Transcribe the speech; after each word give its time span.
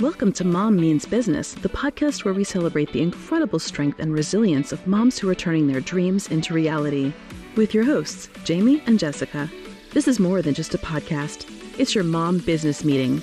Welcome 0.00 0.32
to 0.32 0.44
Mom 0.46 0.76
Means 0.76 1.04
Business, 1.04 1.52
the 1.52 1.68
podcast 1.68 2.24
where 2.24 2.32
we 2.32 2.42
celebrate 2.42 2.90
the 2.90 3.02
incredible 3.02 3.58
strength 3.58 3.98
and 3.98 4.14
resilience 4.14 4.72
of 4.72 4.86
moms 4.86 5.18
who 5.18 5.28
are 5.28 5.34
turning 5.34 5.66
their 5.66 5.82
dreams 5.82 6.28
into 6.28 6.54
reality. 6.54 7.12
With 7.54 7.74
your 7.74 7.84
hosts, 7.84 8.30
Jamie 8.42 8.82
and 8.86 8.98
Jessica. 8.98 9.50
This 9.92 10.08
is 10.08 10.18
more 10.18 10.40
than 10.40 10.54
just 10.54 10.72
a 10.72 10.78
podcast, 10.78 11.44
it's 11.78 11.94
your 11.94 12.04
mom 12.04 12.38
business 12.38 12.82
meeting. 12.82 13.20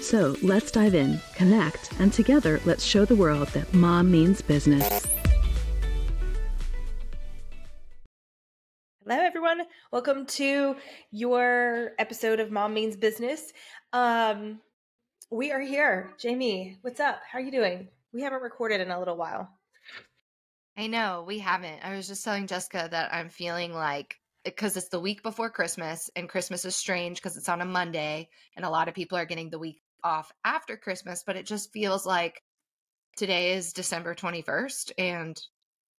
So 0.00 0.34
let's 0.42 0.72
dive 0.72 0.96
in, 0.96 1.20
connect, 1.36 1.92
and 2.00 2.12
together 2.12 2.60
let's 2.64 2.82
show 2.82 3.04
the 3.04 3.14
world 3.14 3.46
that 3.50 3.72
mom 3.72 4.10
means 4.10 4.42
business. 4.42 5.06
Hello, 9.04 9.20
everyone. 9.20 9.60
Welcome 9.92 10.26
to 10.26 10.74
your 11.12 11.92
episode 12.00 12.40
of 12.40 12.50
Mom 12.50 12.74
Means 12.74 12.96
Business. 12.96 13.52
Um, 13.92 14.58
we 15.30 15.52
are 15.52 15.60
here. 15.60 16.12
Jamie, 16.18 16.78
what's 16.82 17.00
up? 17.00 17.20
How 17.30 17.38
are 17.38 17.42
you 17.42 17.50
doing? 17.50 17.88
We 18.12 18.22
haven't 18.22 18.42
recorded 18.42 18.80
in 18.80 18.90
a 18.90 18.98
little 18.98 19.16
while. 19.16 19.50
I 20.76 20.86
know 20.86 21.24
we 21.26 21.38
haven't. 21.38 21.80
I 21.82 21.96
was 21.96 22.06
just 22.06 22.24
telling 22.24 22.46
Jessica 22.46 22.88
that 22.90 23.12
I'm 23.12 23.30
feeling 23.30 23.72
like 23.72 24.16
eh, 24.44 24.50
because 24.50 24.76
it's 24.76 24.88
the 24.88 25.00
week 25.00 25.22
before 25.22 25.50
Christmas 25.50 26.10
and 26.14 26.28
Christmas 26.28 26.64
is 26.64 26.76
strange 26.76 27.16
because 27.18 27.36
it's 27.36 27.48
on 27.48 27.60
a 27.60 27.64
Monday 27.64 28.28
and 28.56 28.64
a 28.64 28.70
lot 28.70 28.88
of 28.88 28.94
people 28.94 29.18
are 29.18 29.24
getting 29.24 29.50
the 29.50 29.58
week 29.58 29.80
off 30.04 30.30
after 30.44 30.76
Christmas, 30.76 31.24
but 31.26 31.36
it 31.36 31.46
just 31.46 31.72
feels 31.72 32.06
like 32.06 32.42
today 33.16 33.54
is 33.54 33.72
December 33.72 34.14
21st 34.14 34.92
and 34.98 35.40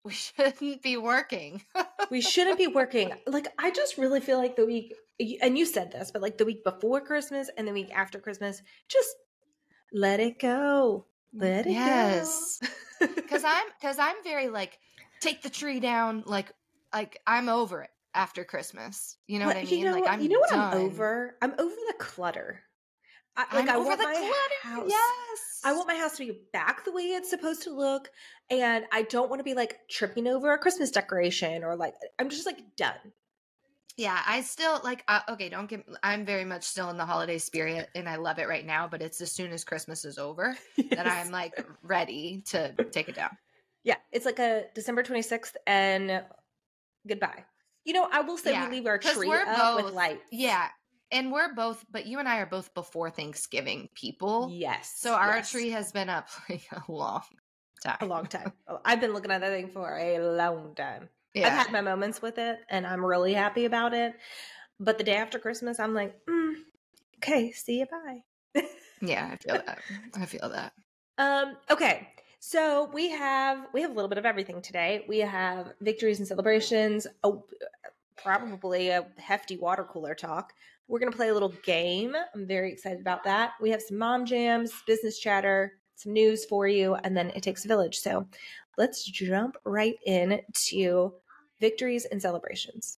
we 0.04 0.14
shouldn't 0.14 0.82
be 0.82 0.96
working. 0.96 1.64
we 2.10 2.22
shouldn't 2.22 2.58
be 2.58 2.68
working. 2.68 3.12
Like, 3.28 3.48
I 3.60 3.72
just 3.72 3.98
really 3.98 4.22
feel 4.22 4.38
like 4.38 4.56
the 4.56 4.66
week, 4.66 4.94
and 5.20 5.58
you 5.58 5.66
said 5.66 5.92
this, 5.92 6.12
but 6.12 6.22
like 6.22 6.38
the 6.38 6.46
week 6.46 6.64
before 6.64 7.02
Christmas 7.02 7.50
and 7.58 7.68
the 7.68 7.74
week 7.74 7.92
after 7.94 8.20
Christmas, 8.20 8.62
just 8.88 9.10
let 9.94 10.20
it 10.20 10.40
go. 10.40 11.06
Mm, 11.36 11.42
let 11.42 11.68
it 11.68 11.72
yes. 11.72 12.60
go. 13.00 13.08
Because 13.16 13.44
I'm, 13.44 13.66
because 13.80 14.00
I'm 14.00 14.16
very 14.24 14.50
like, 14.50 14.80
take 15.22 15.42
the 15.42 15.50
tree 15.50 15.80
down. 15.80 16.24
Like, 16.26 16.52
like 16.94 17.20
I'm 17.26 17.50
over 17.50 17.84
it 17.84 17.90
after 18.14 18.44
Christmas. 18.44 19.18
You 19.28 19.40
know 19.40 19.48
what 19.48 19.58
I 19.58 19.64
mean? 19.64 19.80
You 19.80 19.86
know, 19.86 19.92
like 19.92 20.08
I'm 20.08 20.22
you 20.22 20.30
know 20.30 20.40
what 20.40 20.50
done. 20.50 20.74
I'm 20.74 20.86
over? 20.86 21.36
I'm 21.42 21.54
over 21.58 21.76
the 21.88 21.96
clutter. 21.98 22.62
I, 23.36 23.56
like, 23.56 23.70
I'm 23.70 23.76
I 23.76 23.78
want 23.78 24.00
my 24.00 24.14
clutter. 24.14 24.82
house. 24.82 24.90
Yes. 24.90 25.62
I 25.64 25.74
want 25.74 25.88
my 25.88 25.96
house 25.96 26.18
to 26.18 26.26
be 26.26 26.40
back 26.54 26.84
the 26.86 26.92
way 26.92 27.04
it's 27.04 27.30
supposed 27.30 27.62
to 27.64 27.76
look. 27.76 28.10
And 28.50 28.86
I 28.92 29.04
don't 29.04 29.30
want 29.30 29.40
to 29.40 29.44
be 29.44 29.54
like 29.54 29.78
tripping 29.90 30.28
over 30.28 30.54
a 30.54 30.58
Christmas 30.58 30.90
decoration 30.90 31.64
or 31.64 31.76
like, 31.76 31.94
I'm 32.18 32.30
just 32.30 32.48
like 32.48 32.76
done. 32.76 32.96
Yeah, 33.98 34.22
I 34.28 34.42
still 34.42 34.80
like, 34.84 35.04
uh, 35.08 35.22
okay, 35.30 35.50
don't 35.50 35.68
get, 35.68 35.84
I'm 36.04 36.24
very 36.24 36.46
much 36.46 36.64
still 36.64 36.92
in 36.92 36.98
the 36.98 37.06
holiday 37.06 37.40
spirit 37.40 37.90
and 37.96 38.08
I 38.08 38.18
love 38.18 38.38
it 38.38 38.48
right 38.48 38.66
now, 38.66 38.88
but 38.88 39.02
it's 39.02 39.20
as 39.22 39.32
soon 39.32 39.52
as 39.52 39.64
Christmas 39.64 40.06
is 40.06 40.20
over 40.20 40.56
yes. 40.78 40.88
that 40.92 41.08
I'm 41.08 41.32
like 41.32 41.66
ready 41.82 42.44
to 42.50 42.74
take 42.92 43.10
it 43.10 43.16
down. 43.16 43.36
Yeah, 43.84 43.96
it's 44.12 44.26
like 44.26 44.38
a 44.38 44.66
December 44.76 45.02
26th 45.02 45.56
and 45.66 46.24
goodbye. 47.08 47.44
You 47.86 47.94
know, 47.94 48.08
I 48.12 48.22
will 48.22 48.38
say 48.38 48.52
yeah, 48.52 48.70
we 48.70 48.76
leave 48.76 48.86
our 48.86 49.00
tree 49.00 49.32
up 49.32 49.58
both, 49.58 49.86
with 49.86 49.94
light. 49.94 50.20
Yeah, 50.32 50.68
and 51.12 51.32
we're 51.32 51.54
both, 51.54 51.86
but 51.90 52.06
you 52.06 52.20
and 52.20 52.28
I 52.28 52.38
are 52.40 52.46
both 52.46 52.74
before 52.74 53.10
Thanksgiving 53.10 53.90
people. 53.96 54.50
Yes. 54.52 54.94
So 54.98 55.14
our 55.14 55.38
yes. 55.38 55.52
tree 55.52 55.70
has 55.70 55.92
been 55.92 56.10
up 56.10 56.28
like 56.50 56.68
a 56.72 56.92
long 56.92 57.24
time. 57.82 57.98
A 58.02 58.06
long 58.06 58.26
time. 58.28 58.52
Oh, 58.68 58.80
I've 58.84 59.00
been 59.00 59.14
looking 59.14 59.32
at 59.32 59.42
that 59.42 59.52
thing 59.52 59.70
for 59.70 59.98
a 59.98 60.20
long 60.20 60.76
time. 60.76 61.10
Yeah. 61.34 61.48
I've 61.48 61.54
had 61.54 61.72
my 61.72 61.82
moments 61.82 62.22
with 62.22 62.38
it 62.38 62.60
and 62.70 62.86
I'm 62.86 63.06
really 63.06 63.34
happy 63.34 63.66
about 63.66 63.94
it. 63.94 64.14
But 64.80 64.98
the 64.98 65.04
day 65.04 65.16
after 65.16 65.40
Christmas, 65.40 65.80
I'm 65.80 65.94
like, 65.94 66.16
mm, 66.26 66.54
okay, 67.18 67.52
see 67.52 67.80
you 67.80 67.86
bye. 67.86 68.64
yeah, 69.02 69.30
I 69.32 69.36
feel 69.38 69.62
that. 69.66 69.80
I 70.16 70.26
feel 70.26 70.50
that. 70.50 70.74
Um, 71.18 71.58
okay. 71.70 72.10
So 72.40 72.90
we 72.94 73.10
have 73.10 73.68
we 73.74 73.82
have 73.82 73.92
a 73.92 73.94
little 73.94 74.10
bit 74.10 74.20
of 74.20 74.26
everything 74.26 74.62
today. 74.62 75.04
We 75.08 75.20
have 75.20 75.74
victories 75.82 76.20
and 76.20 76.28
celebrations, 76.28 77.08
a, 77.24 77.32
probably 78.16 78.90
a 78.90 79.08
hefty 79.18 79.58
water 79.58 79.84
cooler 79.84 80.14
talk. 80.14 80.54
We're 80.88 81.00
going 81.00 81.12
to 81.12 81.18
play 81.18 81.30
a 81.30 81.34
little 81.34 81.54
game. 81.64 82.16
I'm 82.34 82.48
very 82.48 82.72
excited 82.72 83.02
about 83.02 83.24
that. 83.26 83.54
We 83.62 83.70
have 83.72 83.82
some 83.82 83.98
mom 83.98 84.26
jams, 84.26 84.72
business 84.86 85.20
chatter, 85.20 85.74
some 85.96 86.14
news 86.14 86.46
for 86.46 86.68
you, 86.68 86.96
and 86.96 87.18
then 87.18 87.32
it 87.36 87.44
takes 87.44 87.66
a 87.66 87.68
village. 87.68 87.98
So 87.98 88.28
let's 88.78 89.04
jump 89.04 89.58
right 89.66 89.96
in 90.06 90.40
to 90.70 91.14
victories 91.60 92.06
and 92.06 92.22
celebrations. 92.22 92.98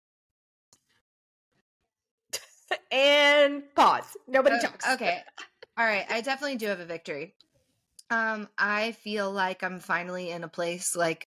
and 2.91 3.63
pause. 3.75 4.17
Nobody 4.27 4.55
uh, 4.55 4.61
talks. 4.61 4.87
Okay. 4.87 5.19
All 5.77 5.85
right. 5.85 6.05
I 6.09 6.21
definitely 6.21 6.57
do 6.57 6.67
have 6.67 6.79
a 6.79 6.85
victory. 6.85 7.35
Um, 8.09 8.47
I 8.57 8.93
feel 8.93 9.31
like 9.31 9.63
I'm 9.63 9.79
finally 9.79 10.31
in 10.31 10.43
a 10.43 10.47
place 10.47 10.95
like 10.95 11.27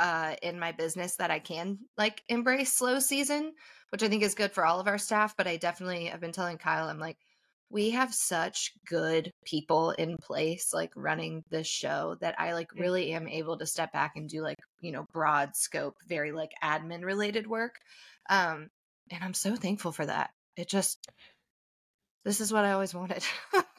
uh 0.00 0.34
in 0.42 0.58
my 0.60 0.70
business 0.70 1.16
that 1.16 1.30
I 1.30 1.40
can 1.40 1.78
like 1.96 2.22
embrace 2.28 2.72
slow 2.72 3.00
season 3.00 3.52
which 3.90 4.02
I 4.02 4.08
think 4.08 4.22
is 4.22 4.34
good 4.34 4.52
for 4.52 4.64
all 4.64 4.80
of 4.80 4.86
our 4.86 4.98
staff. 4.98 5.36
But 5.36 5.46
I 5.46 5.56
definitely 5.56 6.06
have 6.06 6.20
been 6.20 6.32
telling 6.32 6.58
Kyle, 6.58 6.88
I'm 6.88 6.98
like, 6.98 7.16
we 7.70 7.90
have 7.90 8.14
such 8.14 8.72
good 8.86 9.30
people 9.44 9.90
in 9.92 10.16
place, 10.16 10.72
like 10.72 10.92
running 10.96 11.44
this 11.50 11.66
show, 11.66 12.16
that 12.20 12.34
I 12.38 12.54
like 12.54 12.72
really 12.74 13.12
am 13.12 13.28
able 13.28 13.58
to 13.58 13.66
step 13.66 13.92
back 13.92 14.12
and 14.16 14.28
do 14.28 14.42
like, 14.42 14.58
you 14.80 14.92
know, 14.92 15.06
broad 15.12 15.56
scope, 15.56 15.96
very 16.06 16.32
like 16.32 16.52
admin 16.62 17.04
related 17.04 17.46
work. 17.46 17.76
Um, 18.30 18.70
and 19.10 19.22
I'm 19.22 19.34
so 19.34 19.56
thankful 19.56 19.92
for 19.92 20.06
that. 20.06 20.30
It 20.56 20.68
just, 20.68 21.08
this 22.24 22.40
is 22.40 22.52
what 22.52 22.64
I 22.64 22.72
always 22.72 22.94
wanted. 22.94 23.24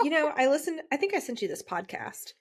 you 0.04 0.10
know, 0.10 0.32
I 0.36 0.48
listened, 0.50 0.82
I 0.92 0.98
think 0.98 1.14
I 1.14 1.20
sent 1.20 1.42
you 1.42 1.48
this 1.48 1.64
podcast 1.64 2.34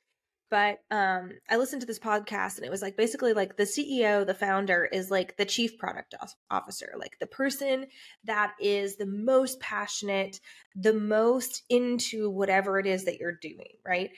but 0.50 0.78
um 0.90 1.30
i 1.50 1.56
listened 1.56 1.80
to 1.80 1.86
this 1.86 1.98
podcast 1.98 2.56
and 2.56 2.64
it 2.64 2.70
was 2.70 2.82
like 2.82 2.96
basically 2.96 3.32
like 3.32 3.56
the 3.56 3.64
ceo 3.64 4.26
the 4.26 4.34
founder 4.34 4.84
is 4.84 5.10
like 5.10 5.36
the 5.36 5.44
chief 5.44 5.78
product 5.78 6.14
officer 6.50 6.92
like 6.98 7.18
the 7.20 7.26
person 7.26 7.86
that 8.24 8.54
is 8.60 8.96
the 8.96 9.06
most 9.06 9.60
passionate 9.60 10.40
the 10.74 10.94
most 10.94 11.62
into 11.68 12.30
whatever 12.30 12.78
it 12.78 12.86
is 12.86 13.04
that 13.04 13.18
you're 13.18 13.38
doing 13.40 13.76
right 13.86 14.10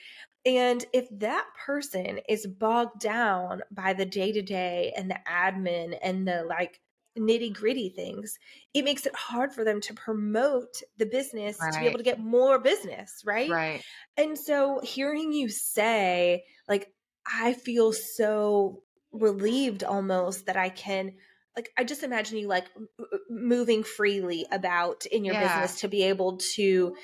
and 0.45 0.83
if 0.93 1.07
that 1.19 1.45
person 1.65 2.19
is 2.27 2.47
bogged 2.47 2.99
down 2.99 3.61
by 3.71 3.93
the 3.93 4.05
day 4.05 4.31
to 4.31 4.41
day 4.41 4.93
and 4.95 5.09
the 5.09 5.19
admin 5.29 5.97
and 6.01 6.27
the 6.27 6.43
like 6.47 6.79
nitty 7.17 7.53
gritty 7.53 7.89
things, 7.89 8.39
it 8.73 8.83
makes 8.83 9.05
it 9.05 9.15
hard 9.15 9.53
for 9.53 9.63
them 9.63 9.81
to 9.81 9.93
promote 9.93 10.81
the 10.97 11.05
business 11.05 11.57
right. 11.61 11.73
to 11.73 11.79
be 11.79 11.85
able 11.85 11.97
to 11.97 12.03
get 12.03 12.19
more 12.19 12.57
business, 12.57 13.21
right? 13.25 13.49
Right. 13.49 13.83
And 14.17 14.37
so 14.37 14.79
hearing 14.83 15.31
you 15.31 15.49
say, 15.49 16.43
like, 16.67 16.87
I 17.25 17.53
feel 17.53 17.93
so 17.93 18.83
relieved 19.11 19.83
almost 19.83 20.45
that 20.45 20.57
I 20.57 20.69
can 20.69 21.13
like 21.55 21.69
I 21.77 21.83
just 21.83 22.03
imagine 22.03 22.37
you 22.37 22.47
like 22.47 22.65
moving 23.29 23.83
freely 23.83 24.45
about 24.51 25.05
in 25.05 25.25
your 25.25 25.35
yeah. 25.35 25.61
business 25.61 25.81
to 25.81 25.89
be 25.89 26.03
able 26.03 26.37
to 26.55 26.95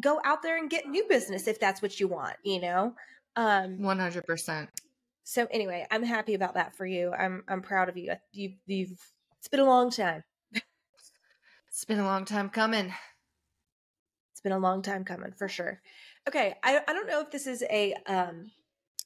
go 0.00 0.20
out 0.24 0.42
there 0.42 0.58
and 0.58 0.70
get 0.70 0.86
new 0.86 1.06
business 1.08 1.46
if 1.46 1.58
that's 1.58 1.82
what 1.82 1.98
you 1.98 2.08
want, 2.08 2.36
you 2.44 2.60
know? 2.60 2.94
Um 3.36 3.78
100%. 3.78 4.68
So 5.24 5.46
anyway, 5.50 5.86
I'm 5.90 6.02
happy 6.02 6.34
about 6.34 6.54
that 6.54 6.74
for 6.74 6.86
you. 6.86 7.12
I'm 7.12 7.44
I'm 7.48 7.60
proud 7.60 7.88
of 7.88 7.96
you. 7.96 8.14
You 8.32 8.54
you've 8.66 8.98
it's 9.38 9.48
been 9.48 9.60
a 9.60 9.64
long 9.64 9.90
time. 9.90 10.24
it's 10.52 11.84
been 11.86 12.00
a 12.00 12.04
long 12.04 12.24
time 12.24 12.48
coming. 12.48 12.94
It's 14.32 14.40
been 14.40 14.52
a 14.52 14.58
long 14.58 14.82
time 14.82 15.04
coming 15.04 15.32
for 15.32 15.48
sure. 15.48 15.80
Okay, 16.26 16.54
I 16.62 16.80
I 16.88 16.92
don't 16.92 17.06
know 17.06 17.20
if 17.20 17.30
this 17.30 17.46
is 17.46 17.62
a 17.70 17.94
um 18.06 18.50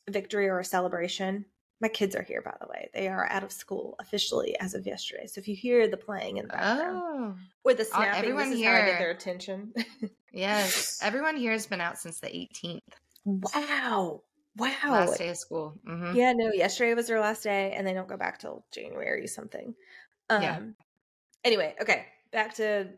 victory 0.08 0.48
or 0.48 0.60
a 0.60 0.64
celebration. 0.64 1.44
My 1.80 1.88
kids 1.88 2.14
are 2.14 2.22
here, 2.22 2.40
by 2.40 2.54
the 2.60 2.68
way. 2.68 2.88
They 2.94 3.08
are 3.08 3.26
out 3.28 3.42
of 3.42 3.50
school 3.50 3.96
officially 3.98 4.56
as 4.60 4.74
of 4.74 4.86
yesterday. 4.86 5.26
So 5.26 5.40
if 5.40 5.48
you 5.48 5.56
hear 5.56 5.88
the 5.88 5.96
playing 5.96 6.36
in 6.36 6.46
the 6.46 6.52
background 6.52 7.02
oh. 7.04 7.34
or 7.64 7.74
the 7.74 7.84
snapping, 7.84 8.20
everyone 8.20 8.50
this 8.50 8.54
is 8.54 8.60
here, 8.60 8.76
how 8.76 8.82
I 8.82 8.86
get 8.86 8.98
their 9.00 9.10
attention. 9.10 9.72
yes, 10.32 10.98
everyone 11.02 11.36
here 11.36 11.52
has 11.52 11.66
been 11.66 11.80
out 11.80 11.98
since 11.98 12.20
the 12.20 12.28
18th. 12.28 12.80
Wow. 13.24 14.22
Wow. 14.56 14.72
Last 14.84 15.18
day 15.18 15.28
of 15.30 15.36
school. 15.36 15.78
Mm-hmm. 15.88 16.16
Yeah, 16.16 16.32
no, 16.32 16.52
yesterday 16.52 16.94
was 16.94 17.06
their 17.06 17.20
last 17.20 17.42
day 17.42 17.72
and 17.76 17.86
they 17.86 17.94
don't 17.94 18.08
go 18.08 18.16
back 18.16 18.38
till 18.38 18.64
January 18.72 19.26
something. 19.26 19.74
Um, 20.28 20.42
yeah. 20.42 20.60
Anyway, 21.44 21.74
okay, 21.80 22.06
back 22.32 22.54
to 22.54 22.88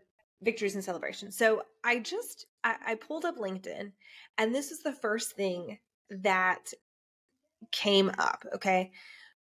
victories 0.43 0.75
and 0.75 0.85
celebrations. 0.85 1.37
So 1.37 1.63
I 1.83 1.99
just 2.01 2.47
I, 2.63 2.77
I 2.87 2.95
pulled 2.97 3.25
up 3.25 3.39
LinkedIn, 3.39 3.93
and 4.39 4.55
this 4.55 4.71
is 4.71 4.83
the 4.83 4.93
first 4.93 5.33
thing 5.33 5.79
that 6.11 6.73
came 7.71 8.11
up. 8.19 8.45
Okay, 8.55 8.93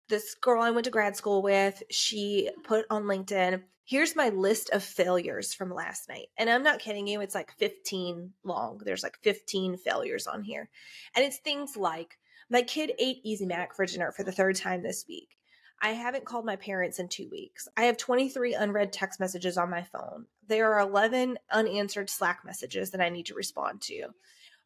this 0.08 0.34
girl 0.34 0.62
I 0.62 0.70
went 0.70 0.84
to 0.84 0.90
grad 0.90 1.16
school 1.16 1.42
with, 1.42 1.82
she 1.90 2.50
put 2.64 2.86
on 2.90 3.04
LinkedIn. 3.04 3.62
Here's 3.84 4.14
my 4.16 4.28
list 4.28 4.70
of 4.70 4.82
failures 4.82 5.52
from 5.52 5.74
last 5.74 6.08
night. 6.08 6.28
And 6.38 6.48
I'm 6.48 6.62
not 6.62 6.78
kidding 6.78 7.06
you, 7.06 7.20
it's 7.20 7.34
like 7.34 7.52
15 7.58 8.32
long. 8.44 8.80
There's 8.84 9.02
like 9.02 9.18
15 9.22 9.76
failures 9.76 10.26
on 10.26 10.42
here. 10.42 10.68
And 11.16 11.24
it's 11.24 11.38
things 11.38 11.76
like 11.76 12.18
my 12.48 12.62
kid 12.62 12.92
ate 12.98 13.18
Easy 13.24 13.46
Mac 13.46 13.74
for 13.74 13.84
dinner 13.86 14.12
for 14.12 14.22
the 14.22 14.32
third 14.32 14.56
time 14.56 14.82
this 14.82 15.04
week. 15.08 15.36
I 15.80 15.90
haven't 15.90 16.24
called 16.26 16.46
my 16.46 16.54
parents 16.54 17.00
in 17.00 17.08
two 17.08 17.28
weeks. 17.28 17.66
I 17.76 17.84
have 17.84 17.96
23 17.96 18.54
unread 18.54 18.92
text 18.92 19.18
messages 19.18 19.58
on 19.58 19.68
my 19.68 19.82
phone. 19.82 20.26
There 20.46 20.72
are 20.74 20.80
11 20.80 21.38
unanswered 21.50 22.08
Slack 22.08 22.42
messages 22.44 22.92
that 22.92 23.00
I 23.00 23.08
need 23.08 23.26
to 23.26 23.34
respond 23.34 23.80
to. 23.82 24.08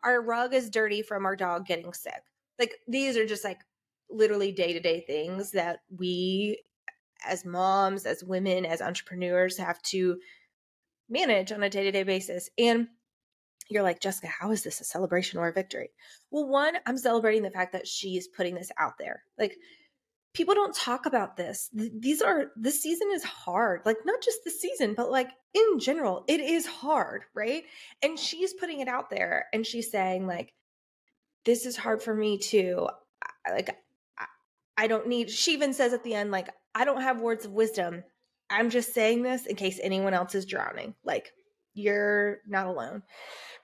our 0.04 0.20
rug 0.20 0.52
is 0.52 0.68
dirty 0.68 1.00
from 1.02 1.24
our 1.24 1.36
dog 1.36 1.66
getting 1.66 1.92
sick. 1.94 2.22
Like 2.58 2.74
these 2.86 3.16
are 3.16 3.26
just 3.26 3.44
like 3.44 3.60
literally 4.10 4.52
day 4.52 4.72
to 4.74 4.80
day 4.80 5.00
things 5.00 5.52
that 5.52 5.80
we 5.96 6.60
as 7.24 7.44
moms, 7.44 8.06
as 8.06 8.24
women, 8.24 8.64
as 8.66 8.82
entrepreneurs 8.82 9.58
have 9.58 9.80
to 9.82 10.18
manage 11.08 11.52
on 11.52 11.62
a 11.62 11.70
day 11.70 11.84
to 11.84 11.92
day 11.92 12.02
basis. 12.02 12.50
And 12.58 12.88
you're 13.68 13.82
like, 13.82 14.00
Jessica, 14.00 14.28
how 14.28 14.52
is 14.52 14.62
this 14.62 14.80
a 14.80 14.84
celebration 14.84 15.38
or 15.38 15.48
a 15.48 15.52
victory? 15.52 15.90
Well, 16.30 16.48
one, 16.48 16.74
I'm 16.86 16.98
celebrating 16.98 17.42
the 17.42 17.50
fact 17.50 17.72
that 17.72 17.86
she's 17.86 18.28
putting 18.28 18.54
this 18.54 18.70
out 18.78 18.92
there. 18.98 19.22
Like, 19.38 19.56
people 20.34 20.54
don't 20.54 20.74
talk 20.74 21.06
about 21.06 21.36
this. 21.36 21.70
These 21.72 22.20
are, 22.20 22.52
this 22.56 22.82
season 22.82 23.08
is 23.12 23.24
hard. 23.24 23.80
Like, 23.86 23.96
not 24.04 24.22
just 24.22 24.44
the 24.44 24.50
season, 24.50 24.94
but 24.94 25.10
like 25.10 25.30
in 25.54 25.78
general, 25.78 26.24
it 26.28 26.40
is 26.40 26.66
hard, 26.66 27.24
right? 27.34 27.64
And 28.02 28.18
she's 28.18 28.52
putting 28.52 28.80
it 28.80 28.88
out 28.88 29.08
there 29.08 29.46
and 29.54 29.66
she's 29.66 29.90
saying, 29.90 30.26
like, 30.26 30.52
this 31.46 31.64
is 31.64 31.76
hard 31.76 32.02
for 32.02 32.14
me 32.14 32.36
too. 32.38 32.86
Like, 33.50 33.76
I 34.76 34.88
don't 34.88 35.08
need, 35.08 35.30
she 35.30 35.54
even 35.54 35.72
says 35.72 35.94
at 35.94 36.04
the 36.04 36.12
end, 36.12 36.30
like, 36.30 36.50
I 36.76 36.84
don't 36.84 37.00
have 37.00 37.22
words 37.22 37.46
of 37.46 37.52
wisdom. 37.52 38.04
I'm 38.50 38.68
just 38.68 38.92
saying 38.92 39.22
this 39.22 39.46
in 39.46 39.56
case 39.56 39.80
anyone 39.82 40.12
else 40.12 40.34
is 40.34 40.44
drowning. 40.44 40.94
Like, 41.04 41.32
you're 41.72 42.38
not 42.46 42.66
alone. 42.66 43.02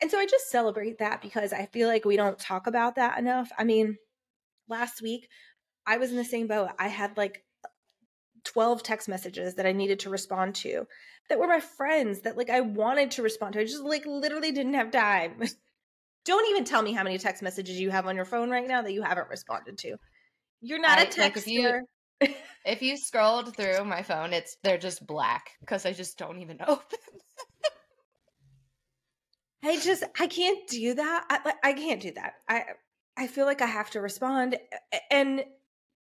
And 0.00 0.10
so 0.10 0.18
I 0.18 0.24
just 0.24 0.50
celebrate 0.50 0.98
that 0.98 1.20
because 1.20 1.52
I 1.52 1.66
feel 1.66 1.88
like 1.88 2.06
we 2.06 2.16
don't 2.16 2.38
talk 2.38 2.66
about 2.66 2.94
that 2.94 3.18
enough. 3.18 3.50
I 3.58 3.64
mean, 3.64 3.98
last 4.66 5.02
week 5.02 5.28
I 5.86 5.98
was 5.98 6.10
in 6.10 6.16
the 6.16 6.24
same 6.24 6.46
boat. 6.46 6.70
I 6.78 6.88
had 6.88 7.18
like 7.18 7.44
12 8.44 8.82
text 8.82 9.10
messages 9.10 9.56
that 9.56 9.66
I 9.66 9.72
needed 9.72 10.00
to 10.00 10.10
respond 10.10 10.54
to 10.56 10.86
that 11.28 11.38
were 11.38 11.46
my 11.46 11.60
friends 11.60 12.22
that 12.22 12.38
like 12.38 12.50
I 12.50 12.62
wanted 12.62 13.12
to 13.12 13.22
respond 13.22 13.52
to. 13.54 13.60
I 13.60 13.64
just 13.64 13.84
like 13.84 14.06
literally 14.06 14.52
didn't 14.52 14.74
have 14.74 14.90
time. 14.90 15.34
don't 16.24 16.50
even 16.50 16.64
tell 16.64 16.82
me 16.82 16.92
how 16.92 17.04
many 17.04 17.18
text 17.18 17.42
messages 17.42 17.78
you 17.78 17.90
have 17.90 18.06
on 18.06 18.16
your 18.16 18.24
phone 18.24 18.48
right 18.48 18.66
now 18.66 18.80
that 18.80 18.92
you 18.92 19.02
haven't 19.02 19.28
responded 19.28 19.76
to. 19.78 19.96
You're 20.62 20.80
not 20.80 20.98
I, 20.98 21.02
a 21.02 21.06
texter. 21.06 21.18
Like 21.18 21.46
you, 21.46 21.80
if 22.64 22.82
you 22.82 22.96
scrolled 22.96 23.56
through 23.56 23.84
my 23.84 24.02
phone, 24.02 24.32
it's 24.32 24.56
they're 24.62 24.78
just 24.78 25.06
black 25.06 25.52
because 25.60 25.86
I 25.86 25.92
just 25.92 26.18
don't 26.18 26.40
even 26.40 26.58
open. 26.66 26.98
I 29.64 29.78
just 29.78 30.04
I 30.18 30.26
can't 30.26 30.66
do 30.68 30.94
that. 30.94 31.24
I 31.30 31.54
I 31.70 31.72
can't 31.72 32.00
do 32.00 32.12
that. 32.12 32.34
I 32.48 32.64
I 33.16 33.26
feel 33.26 33.46
like 33.46 33.62
I 33.62 33.66
have 33.66 33.90
to 33.90 34.00
respond 34.00 34.58
and 35.10 35.44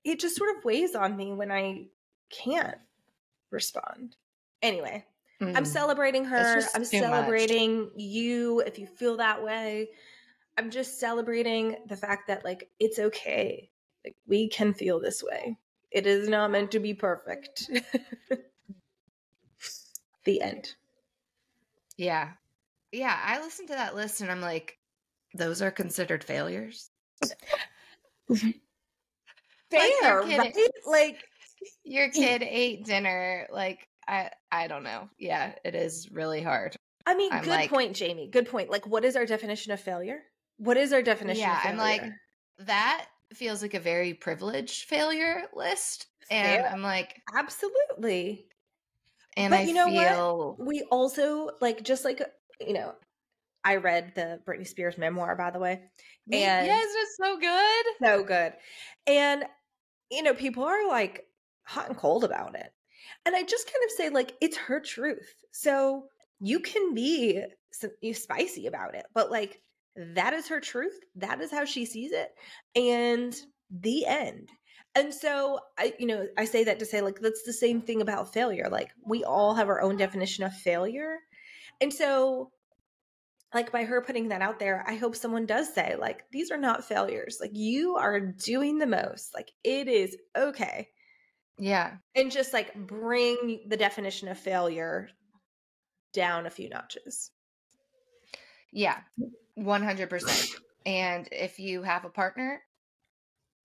it 0.03 0.19
just 0.19 0.35
sort 0.35 0.55
of 0.55 0.63
weighs 0.63 0.95
on 0.95 1.17
me 1.17 1.33
when 1.33 1.51
I 1.51 1.87
can't 2.29 2.77
respond. 3.51 4.15
Anyway, 4.61 5.05
mm. 5.41 5.55
I'm 5.55 5.65
celebrating 5.65 6.25
her. 6.25 6.61
I'm 6.75 6.85
celebrating 6.85 7.85
much. 7.85 7.91
you 7.95 8.61
if 8.61 8.77
you 8.79 8.87
feel 8.87 9.17
that 9.17 9.43
way. 9.43 9.89
I'm 10.57 10.71
just 10.71 10.99
celebrating 10.99 11.75
the 11.87 11.95
fact 11.95 12.27
that 12.27 12.43
like 12.43 12.69
it's 12.79 12.99
okay. 12.99 13.69
Like 14.05 14.15
we 14.27 14.49
can 14.49 14.73
feel 14.73 14.99
this 14.99 15.23
way. 15.23 15.57
It 15.91 16.05
is 16.05 16.27
not 16.27 16.51
meant 16.51 16.71
to 16.71 16.79
be 16.79 16.93
perfect. 16.93 17.69
the 20.25 20.41
end. 20.41 20.75
Yeah. 21.97 22.31
Yeah, 22.91 23.17
I 23.23 23.41
listened 23.41 23.69
to 23.69 23.75
that 23.75 23.95
list 23.95 24.21
and 24.21 24.29
I'm 24.29 24.41
like, 24.41 24.77
those 25.33 25.61
are 25.61 25.71
considered 25.71 26.23
failures. 26.23 26.89
Fair, 29.69 30.23
like 30.23 30.37
right? 30.37 30.55
Like 30.85 31.17
your 31.83 32.09
kid 32.09 32.43
ate 32.43 32.85
dinner. 32.85 33.47
Like 33.51 33.87
I, 34.07 34.29
I 34.51 34.67
don't 34.67 34.83
know. 34.83 35.09
Yeah, 35.17 35.53
it 35.65 35.75
is 35.75 36.09
really 36.11 36.41
hard. 36.41 36.75
I 37.05 37.15
mean, 37.15 37.31
I'm 37.31 37.43
good 37.43 37.49
like, 37.49 37.69
point, 37.69 37.95
Jamie. 37.95 38.29
Good 38.29 38.49
point. 38.49 38.69
Like, 38.69 38.85
what 38.85 39.05
is 39.05 39.15
our 39.15 39.25
definition 39.25 39.71
of 39.71 39.79
failure? 39.79 40.19
What 40.57 40.77
is 40.77 40.91
our 40.91 41.01
definition? 41.01 41.41
Yeah, 41.41 41.59
I'm 41.63 41.77
like 41.77 42.03
that 42.59 43.05
feels 43.33 43.61
like 43.61 43.73
a 43.73 43.79
very 43.79 44.13
privileged 44.13 44.85
failure 44.85 45.43
list, 45.53 46.07
and. 46.29 46.65
I'm 46.65 46.81
like, 46.81 47.21
absolutely. 47.35 48.47
And 49.35 49.51
but 49.51 49.59
I 49.59 49.63
you 49.63 49.73
know 49.73 49.87
feel 49.87 50.55
what? 50.57 50.67
we 50.67 50.81
also 50.89 51.51
like 51.61 51.83
just 51.83 52.03
like 52.03 52.21
you 52.59 52.73
know, 52.73 52.95
I 53.63 53.75
read 53.75 54.13
the 54.15 54.39
Britney 54.47 54.67
Spears 54.67 54.97
memoir, 54.97 55.35
by 55.35 55.51
the 55.51 55.59
way. 55.59 55.81
And 56.31 56.65
yes, 56.65 56.87
it's 56.89 57.17
so 57.17 57.37
good. 57.37 57.85
So 58.01 58.23
good. 58.23 58.53
And, 59.05 59.43
you 60.09 60.23
know, 60.23 60.33
people 60.33 60.63
are 60.63 60.87
like 60.87 61.25
hot 61.63 61.89
and 61.89 61.97
cold 61.97 62.23
about 62.23 62.55
it. 62.55 62.71
And 63.25 63.35
I 63.35 63.43
just 63.43 63.67
kind 63.67 63.83
of 63.85 63.91
say, 63.91 64.09
like, 64.09 64.33
it's 64.41 64.57
her 64.57 64.79
truth. 64.79 65.33
So 65.51 66.05
you 66.39 66.59
can 66.59 66.93
be 66.93 67.43
you 68.01 68.13
spicy 68.13 68.67
about 68.67 68.95
it, 68.95 69.05
but 69.13 69.29
like, 69.31 69.61
that 70.13 70.33
is 70.33 70.47
her 70.47 70.59
truth. 70.59 70.97
That 71.15 71.41
is 71.41 71.51
how 71.51 71.65
she 71.65 71.85
sees 71.85 72.11
it. 72.11 72.29
And 72.75 73.35
the 73.69 74.05
end. 74.05 74.49
And 74.95 75.13
so 75.13 75.59
I, 75.77 75.93
you 75.99 76.07
know, 76.07 76.27
I 76.37 76.45
say 76.45 76.63
that 76.63 76.79
to 76.79 76.85
say, 76.85 77.01
like, 77.01 77.19
that's 77.19 77.43
the 77.43 77.53
same 77.53 77.81
thing 77.81 78.01
about 78.01 78.33
failure. 78.33 78.69
Like, 78.71 78.89
we 79.05 79.23
all 79.23 79.53
have 79.53 79.69
our 79.69 79.81
own 79.81 79.97
definition 79.97 80.43
of 80.43 80.53
failure. 80.53 81.17
And 81.81 81.93
so 81.93 82.51
like 83.53 83.71
by 83.71 83.83
her 83.85 84.01
putting 84.01 84.29
that 84.29 84.41
out 84.41 84.59
there, 84.59 84.83
I 84.87 84.95
hope 84.95 85.15
someone 85.15 85.45
does 85.45 85.73
say, 85.73 85.95
like, 85.97 86.23
these 86.31 86.51
are 86.51 86.57
not 86.57 86.83
failures. 86.83 87.37
Like, 87.39 87.51
you 87.53 87.95
are 87.95 88.19
doing 88.19 88.77
the 88.77 88.85
most. 88.85 89.33
Like, 89.33 89.51
it 89.63 89.87
is 89.87 90.17
okay. 90.35 90.89
Yeah. 91.57 91.95
And 92.15 92.31
just 92.31 92.53
like 92.53 92.75
bring 92.75 93.61
the 93.67 93.77
definition 93.77 94.27
of 94.27 94.37
failure 94.37 95.09
down 96.13 96.45
a 96.45 96.51
few 96.51 96.69
notches. 96.69 97.31
Yeah, 98.71 98.97
100%. 99.57 100.55
and 100.85 101.27
if 101.31 101.59
you 101.59 101.83
have 101.83 102.05
a 102.05 102.09
partner, 102.09 102.61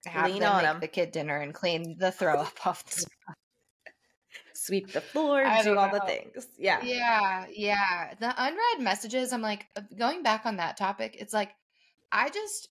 have 0.07 0.31
Lean 0.31 0.41
them 0.41 0.57
make 0.57 0.63
them. 0.65 0.81
the 0.81 0.89
kid 0.89 1.13
dinner 1.13 1.37
and 1.37 1.55
clean 1.55 1.97
the 1.99 2.11
throw 2.11 2.35
up 2.41 2.67
off 2.67 2.85
the 2.87 3.07
sweep 4.55 4.93
the 4.93 5.01
floor, 5.01 5.43
do 5.63 5.77
all 5.77 5.89
know. 5.89 5.99
the 5.99 6.01
things. 6.07 6.47
Yeah. 6.59 6.81
Yeah. 6.83 7.47
Yeah. 7.53 8.15
The 8.19 8.33
unread 8.37 8.81
messages, 8.81 9.33
I'm 9.33 9.43
like, 9.43 9.67
uh, 9.77 9.83
going 9.99 10.23
back 10.23 10.47
on 10.47 10.57
that 10.57 10.77
topic, 10.77 11.17
it's 11.19 11.35
like, 11.35 11.51
I 12.11 12.31
just, 12.31 12.69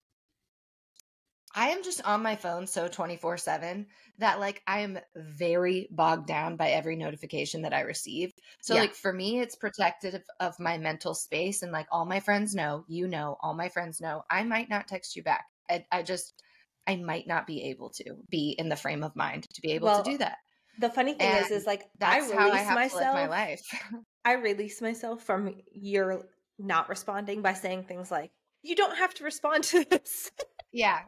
I 1.53 1.69
am 1.69 1.83
just 1.83 2.03
on 2.05 2.23
my 2.23 2.35
phone 2.35 2.67
so 2.67 2.87
24 2.87 3.37
7 3.37 3.85
that 4.19 4.39
like 4.39 4.61
I 4.67 4.79
am 4.79 4.99
very 5.15 5.87
bogged 5.91 6.27
down 6.27 6.55
by 6.55 6.69
every 6.69 6.95
notification 6.95 7.63
that 7.63 7.73
I 7.73 7.81
receive. 7.81 8.31
So, 8.61 8.75
yeah. 8.75 8.81
like, 8.81 8.95
for 8.95 9.11
me, 9.11 9.39
it's 9.39 9.55
protective 9.55 10.21
of 10.39 10.59
my 10.59 10.77
mental 10.77 11.13
space. 11.13 11.61
And 11.61 11.71
like, 11.71 11.87
all 11.91 12.05
my 12.05 12.19
friends 12.19 12.55
know, 12.55 12.85
you 12.87 13.07
know, 13.07 13.37
all 13.41 13.53
my 13.53 13.69
friends 13.69 13.99
know, 13.99 14.23
I 14.29 14.43
might 14.43 14.69
not 14.69 14.87
text 14.87 15.15
you 15.15 15.23
back. 15.23 15.45
I, 15.69 15.85
I 15.91 16.03
just, 16.03 16.41
I 16.87 16.95
might 16.95 17.27
not 17.27 17.47
be 17.47 17.63
able 17.69 17.89
to 17.91 18.15
be 18.29 18.55
in 18.57 18.69
the 18.69 18.75
frame 18.75 19.03
of 19.03 19.15
mind 19.15 19.47
to 19.53 19.61
be 19.61 19.71
able 19.71 19.87
well, 19.87 20.03
to 20.03 20.11
do 20.11 20.17
that 20.19 20.37
the 20.79 20.89
funny 20.89 21.13
thing 21.13 21.27
and 21.27 21.45
is, 21.45 21.51
is 21.51 21.65
like 21.65 21.89
I 22.01 22.19
release 22.19 22.37
I 22.37 22.73
myself. 22.73 23.13
my 23.13 23.27
life. 23.27 23.61
I 24.25 24.33
release 24.33 24.81
myself 24.81 25.23
from 25.23 25.55
your 25.71 26.23
not 26.59 26.89
responding 26.89 27.41
by 27.41 27.53
saying 27.53 27.83
things 27.83 28.11
like, 28.11 28.31
"You 28.61 28.75
don't 28.75 28.97
have 28.97 29.13
to 29.15 29.23
respond 29.23 29.63
to 29.65 29.83
this." 29.83 30.31
yeah, 30.71 31.01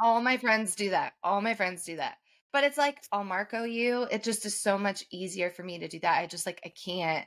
all 0.00 0.20
my 0.20 0.36
friends 0.36 0.74
do 0.74 0.90
that. 0.90 1.14
All 1.22 1.40
my 1.40 1.54
friends 1.54 1.84
do 1.84 1.96
that. 1.96 2.16
But 2.52 2.64
it's 2.64 2.78
like 2.78 2.98
I'll 3.12 3.24
Marco 3.24 3.64
you. 3.64 4.02
It 4.10 4.22
just 4.22 4.46
is 4.46 4.60
so 4.60 4.78
much 4.78 5.04
easier 5.10 5.50
for 5.50 5.62
me 5.62 5.80
to 5.80 5.88
do 5.88 5.98
that. 6.00 6.18
I 6.18 6.26
just 6.26 6.46
like 6.46 6.60
I 6.64 6.72
can't 6.84 7.26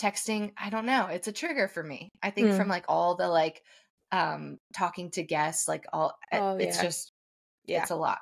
texting. 0.00 0.52
I 0.56 0.70
don't 0.70 0.86
know. 0.86 1.06
It's 1.06 1.28
a 1.28 1.32
trigger 1.32 1.68
for 1.68 1.82
me. 1.82 2.10
I 2.22 2.30
think 2.30 2.48
mm. 2.48 2.56
from 2.56 2.68
like 2.68 2.86
all 2.88 3.16
the 3.16 3.28
like 3.28 3.62
um 4.12 4.58
talking 4.74 5.10
to 5.12 5.22
guests, 5.22 5.68
like 5.68 5.84
all 5.92 6.16
eh, 6.32 6.38
oh, 6.40 6.56
it's 6.56 6.78
yeah. 6.78 6.82
just 6.82 7.12
yeah. 7.66 7.82
it's 7.82 7.90
a 7.90 7.96
lot 7.96 8.18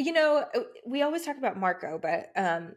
you 0.00 0.12
know, 0.12 0.44
uh, 0.54 0.60
we 0.86 1.02
always 1.02 1.24
talk 1.26 1.36
about 1.36 1.58
Marco, 1.58 1.98
but 2.00 2.30
um, 2.34 2.74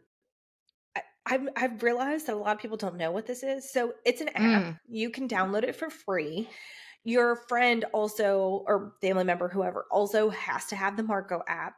I've, 1.24 1.48
I've 1.56 1.82
realized 1.82 2.26
that 2.26 2.34
a 2.34 2.38
lot 2.38 2.54
of 2.54 2.60
people 2.60 2.76
don't 2.76 2.98
know 2.98 3.12
what 3.12 3.26
this 3.26 3.42
is. 3.42 3.72
So 3.72 3.94
it's 4.04 4.20
an 4.20 4.28
app. 4.34 4.62
Mm. 4.62 4.78
You 4.88 5.08
can 5.08 5.26
download 5.26 5.62
it 5.62 5.74
for 5.74 5.88
free. 5.88 6.50
Your 7.04 7.36
friend 7.36 7.84
also, 7.92 8.64
or 8.66 8.94
family 9.00 9.24
member, 9.24 9.48
whoever, 9.48 9.86
also 9.90 10.30
has 10.30 10.66
to 10.66 10.76
have 10.76 10.96
the 10.96 11.02
Marco 11.02 11.42
app. 11.46 11.74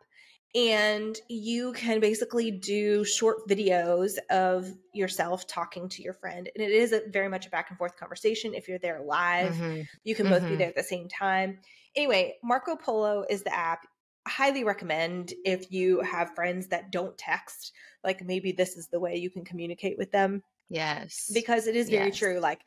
And 0.55 1.19
you 1.29 1.73
can 1.75 2.01
basically 2.01 2.51
do 2.51 3.05
short 3.05 3.47
videos 3.49 4.17
of 4.31 4.73
yourself 4.95 5.47
talking 5.47 5.89
to 5.91 6.03
your 6.03 6.15
friend. 6.15 6.49
And 6.55 6.65
it 6.65 6.71
is 6.71 6.93
a, 6.93 7.03
very 7.11 7.29
much 7.29 7.47
a 7.47 7.51
back 7.51 7.67
and 7.69 7.77
forth 7.77 7.97
conversation. 7.97 8.55
If 8.55 8.69
you're 8.69 8.79
there 8.79 9.03
live, 9.03 9.53
mm-hmm. 9.53 9.83
you 10.05 10.15
can 10.15 10.27
mm-hmm. 10.27 10.35
both 10.35 10.43
be 10.43 10.49
mm-hmm. 10.51 10.59
there 10.59 10.69
at 10.69 10.77
the 10.77 10.83
same 10.83 11.09
time. 11.09 11.59
Anyway, 11.95 12.37
Marco 12.43 12.77
Polo 12.77 13.25
is 13.29 13.43
the 13.43 13.55
app 13.55 13.81
highly 14.27 14.65
recommend 14.65 15.33
if 15.45 15.71
you 15.71 16.01
have 16.01 16.35
friends 16.35 16.69
that 16.69 16.91
don't 16.91 17.17
text 17.17 17.73
like 18.03 18.25
maybe 18.25 18.53
this 18.53 18.77
is 18.77 18.89
the 18.89 18.99
way 18.99 19.17
you 19.17 19.31
can 19.31 19.45
communicate 19.45 19.97
with 19.97 20.11
them 20.11 20.43
yes 20.69 21.31
because 21.33 21.67
it 21.67 21.77
is 21.77 21.89
very 21.89 22.07
yes. 22.07 22.17
true 22.17 22.41
like 22.41 22.61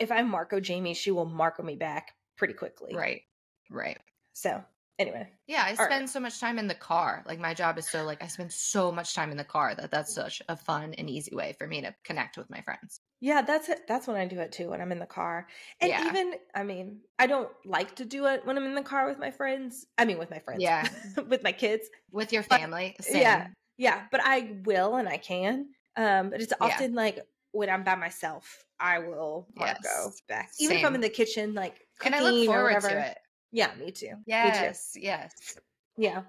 if 0.00 0.10
i'm 0.10 0.28
marco 0.28 0.60
jamie 0.60 0.94
she 0.94 1.10
will 1.10 1.24
marco 1.26 1.62
me 1.62 1.76
back 1.76 2.12
pretty 2.36 2.54
quickly 2.54 2.94
right 2.94 3.22
right 3.70 3.98
so 4.32 4.62
anyway 4.98 5.28
yeah 5.46 5.62
i 5.64 5.74
spend 5.74 5.90
right. 5.90 6.08
so 6.08 6.18
much 6.20 6.40
time 6.40 6.58
in 6.58 6.66
the 6.66 6.74
car 6.74 7.22
like 7.26 7.38
my 7.38 7.54
job 7.54 7.78
is 7.78 7.88
so 7.88 8.04
like 8.04 8.22
i 8.22 8.26
spend 8.26 8.52
so 8.52 8.90
much 8.90 9.14
time 9.14 9.30
in 9.30 9.36
the 9.36 9.44
car 9.44 9.74
that 9.74 9.90
that's 9.90 10.14
such 10.14 10.42
a 10.48 10.56
fun 10.56 10.92
and 10.94 11.08
easy 11.08 11.34
way 11.34 11.54
for 11.58 11.66
me 11.66 11.80
to 11.80 11.94
connect 12.04 12.36
with 12.36 12.48
my 12.50 12.60
friends 12.62 13.00
Yeah, 13.20 13.42
that's 13.42 13.68
it. 13.68 13.80
That's 13.88 14.06
when 14.06 14.16
I 14.16 14.26
do 14.28 14.38
it 14.38 14.52
too 14.52 14.68
when 14.70 14.80
I'm 14.80 14.92
in 14.92 15.00
the 15.00 15.14
car. 15.20 15.48
And 15.80 15.90
Yeah. 15.90 16.06
even 16.06 16.34
I 16.54 16.62
mean, 16.62 17.00
I 17.18 17.26
don't 17.26 17.50
like 17.64 17.96
to 17.96 18.04
do 18.04 18.26
it 18.26 18.46
when 18.46 18.56
I'm 18.56 18.64
in 18.64 18.76
the 18.76 18.82
car 18.94 19.08
with 19.08 19.18
my 19.18 19.32
friends. 19.32 19.86
I 19.98 20.04
mean 20.04 20.18
with 20.18 20.30
my 20.30 20.38
friends. 20.38 20.62
Yeah. 20.62 20.86
with 21.28 21.42
my 21.42 21.50
kids. 21.50 21.88
With 22.12 22.32
your 22.32 22.44
But- 22.44 22.60
family. 22.60 22.94
Same. 23.00 23.22
Yeah. 23.22 23.48
Yeah, 23.76 24.06
but 24.12 24.20
I 24.22 24.54
will 24.64 24.94
and 25.00 25.08
I 25.08 25.16
can. 25.16 25.66
Um, 25.96 26.30
but 26.30 26.40
it's 26.40 26.52
Yeah. 26.60 26.66
often 26.68 26.94
like 26.94 27.18
when 27.58 27.68
I'm 27.68 27.82
by 27.82 27.96
myself, 27.96 28.64
I 28.78 29.00
will 29.00 29.48
want 29.56 29.76
to 29.76 29.82
go 29.82 30.12
back. 30.28 30.50
Even 30.60 30.76
if 30.76 30.84
I'm 30.84 30.94
in 30.94 31.00
the 31.00 31.08
kitchen, 31.08 31.54
like 31.54 31.86
And 32.04 32.14
I 32.14 32.20
cooking 32.20 32.46
look 32.46 32.56
or 32.56 32.62
whatever. 32.64 32.88
to 32.88 33.06
it. 33.10 33.18
Yeah, 33.50 33.70
me 33.78 33.90
too. 33.90 34.06
Me 34.08 34.12
too. 34.12 34.22
Yes. 34.26 34.92
Yes. 34.94 35.58
Yeah. 35.96 36.22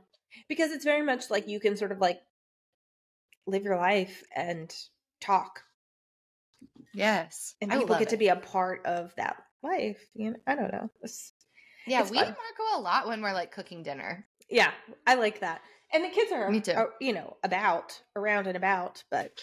Because 0.47 0.71
it's 0.71 0.83
very 0.85 1.03
much 1.03 1.29
like 1.29 1.47
you 1.47 1.59
can 1.59 1.77
sort 1.77 1.91
of 1.91 1.99
like 1.99 2.19
live 3.45 3.63
your 3.63 3.77
life 3.77 4.23
and 4.35 4.73
talk. 5.21 5.61
Yes. 6.93 7.55
And 7.61 7.71
I 7.71 7.77
people 7.77 7.97
get 7.97 8.09
to 8.09 8.17
be 8.17 8.29
a 8.29 8.35
part 8.35 8.85
of 8.85 9.13
that 9.17 9.37
life. 9.61 9.99
You 10.15 10.31
know, 10.31 10.37
I 10.47 10.55
don't 10.55 10.71
know. 10.71 10.89
It's, 11.03 11.33
Yeah, 11.85 12.01
it's 12.01 12.11
we 12.11 12.17
fun. 12.17 12.25
Marco 12.27 12.79
a 12.79 12.81
lot 12.81 13.07
when 13.07 13.21
we're 13.21 13.33
like 13.33 13.51
cooking 13.51 13.83
dinner. 13.83 14.25
yeah, 14.49 14.71
I 15.05 15.15
like 15.15 15.41
that. 15.41 15.61
And 15.93 16.03
the 16.03 16.09
kids 16.09 16.31
are, 16.31 16.49
Me 16.49 16.61
too. 16.61 16.73
are, 16.73 16.89
you 17.01 17.13
know, 17.13 17.37
about, 17.43 17.99
around 18.15 18.47
and 18.47 18.55
about, 18.57 19.03
but 19.11 19.39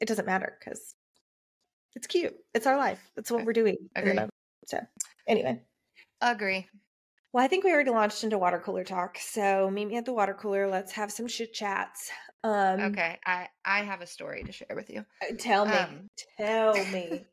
it 0.00 0.08
doesn't 0.08 0.26
matter 0.26 0.56
because 0.58 0.94
it's 1.94 2.06
cute. 2.06 2.34
It's 2.54 2.66
our 2.66 2.76
life. 2.76 3.10
It's 3.16 3.30
what 3.30 3.44
we're 3.44 3.52
doing. 3.52 3.76
in 3.96 4.02
Agree. 4.02 4.28
So, 4.66 4.80
anyway. 5.26 5.62
Agree. 6.20 6.68
Well, 7.32 7.44
I 7.44 7.48
think 7.48 7.64
we 7.64 7.72
already 7.72 7.90
launched 7.90 8.24
into 8.24 8.38
water 8.38 8.60
cooler 8.60 8.84
talk. 8.84 9.18
So 9.18 9.70
meet 9.70 9.86
me 9.86 9.96
at 9.96 10.04
the 10.04 10.12
water 10.12 10.34
cooler. 10.34 10.68
Let's 10.68 10.92
have 10.92 11.10
some 11.12 11.26
chit 11.26 11.52
chats. 11.52 12.10
Um, 12.42 12.80
Okay. 12.80 13.18
I 13.26 13.48
I 13.64 13.82
have 13.82 14.00
a 14.00 14.06
story 14.06 14.44
to 14.44 14.52
share 14.52 14.74
with 14.76 14.90
you. 14.90 15.04
uh, 15.22 15.34
Tell 15.38 15.66
me. 15.66 15.72
Um, 15.76 16.08
tell 16.38 16.74
me. 16.92 17.26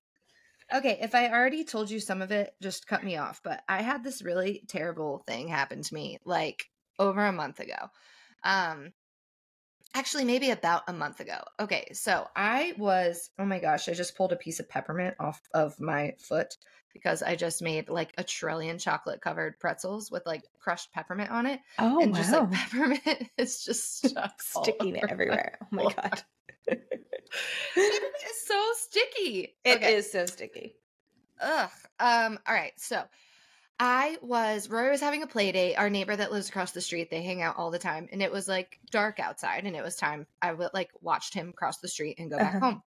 Okay, 0.73 0.97
if 1.01 1.13
I 1.15 1.29
already 1.29 1.63
told 1.65 1.91
you 1.91 1.99
some 1.99 2.21
of 2.21 2.31
it, 2.31 2.55
just 2.61 2.87
cut 2.87 3.03
me 3.03 3.17
off. 3.17 3.41
But 3.43 3.63
I 3.67 3.81
had 3.81 4.03
this 4.03 4.21
really 4.21 4.63
terrible 4.67 5.23
thing 5.27 5.47
happen 5.49 5.81
to 5.81 5.93
me 5.93 6.17
like 6.25 6.65
over 6.97 7.25
a 7.25 7.31
month 7.33 7.59
ago. 7.59 7.89
Um 8.43 8.93
actually 9.93 10.25
maybe 10.25 10.49
about 10.51 10.83
a 10.87 10.93
month 10.93 11.19
ago. 11.19 11.39
Okay, 11.59 11.87
so 11.93 12.27
I 12.35 12.73
was 12.77 13.29
oh 13.39 13.45
my 13.45 13.59
gosh, 13.59 13.89
I 13.89 13.93
just 13.93 14.15
pulled 14.15 14.31
a 14.33 14.37
piece 14.37 14.59
of 14.59 14.69
peppermint 14.69 15.15
off 15.19 15.41
of 15.53 15.79
my 15.79 16.13
foot 16.19 16.57
because 16.93 17.23
I 17.23 17.35
just 17.35 17.61
made 17.61 17.89
like 17.89 18.13
a 18.17 18.23
trillion 18.23 18.77
chocolate 18.77 19.21
covered 19.21 19.59
pretzels 19.59 20.11
with 20.11 20.25
like 20.25 20.43
crushed 20.59 20.91
peppermint 20.91 21.31
on 21.31 21.45
it. 21.45 21.59
Oh, 21.79 22.01
and 22.01 22.13
just 22.15 22.31
like 22.31 22.51
peppermint 22.51 23.29
is 23.37 23.63
just 23.63 23.97
stuck 24.05 24.41
Sticking 24.41 24.95
it 24.95 25.05
everywhere. 25.09 25.57
Oh 25.61 25.67
my. 25.71 25.83
God. 25.83 26.21
Peppermint 26.67 28.15
is 28.29 28.45
so 28.45 28.71
sticky. 28.75 29.55
It 29.63 29.71
is 29.71 29.77
Okay. 29.77 30.01
so 30.01 30.25
sticky. 30.25 30.75
Ugh. 31.39 31.69
Um. 31.99 32.39
All 32.47 32.53
right. 32.53 32.73
So, 32.77 33.03
I 33.83 34.19
was 34.21 34.69
Rory 34.69 34.91
was 34.91 35.01
having 35.01 35.23
a 35.23 35.27
play 35.27 35.51
date. 35.51 35.75
Our 35.75 35.89
neighbor 35.89 36.15
that 36.15 36.31
lives 36.31 36.47
across 36.49 36.71
the 36.71 36.81
street, 36.81 37.09
they 37.09 37.23
hang 37.23 37.41
out 37.41 37.57
all 37.57 37.71
the 37.71 37.79
time, 37.79 38.07
and 38.11 38.21
it 38.21 38.31
was 38.31 38.47
like 38.47 38.79
dark 38.91 39.19
outside, 39.19 39.65
and 39.65 39.75
it 39.75 39.81
was 39.83 39.95
time. 39.95 40.27
I 40.39 40.53
would 40.53 40.69
like 40.75 40.91
watched 41.01 41.33
him 41.33 41.51
cross 41.51 41.79
the 41.79 41.87
street 41.87 42.19
and 42.19 42.29
go 42.29 42.39
back 42.39 42.57
Uh-huh. 42.57 42.59
home, 42.59 42.83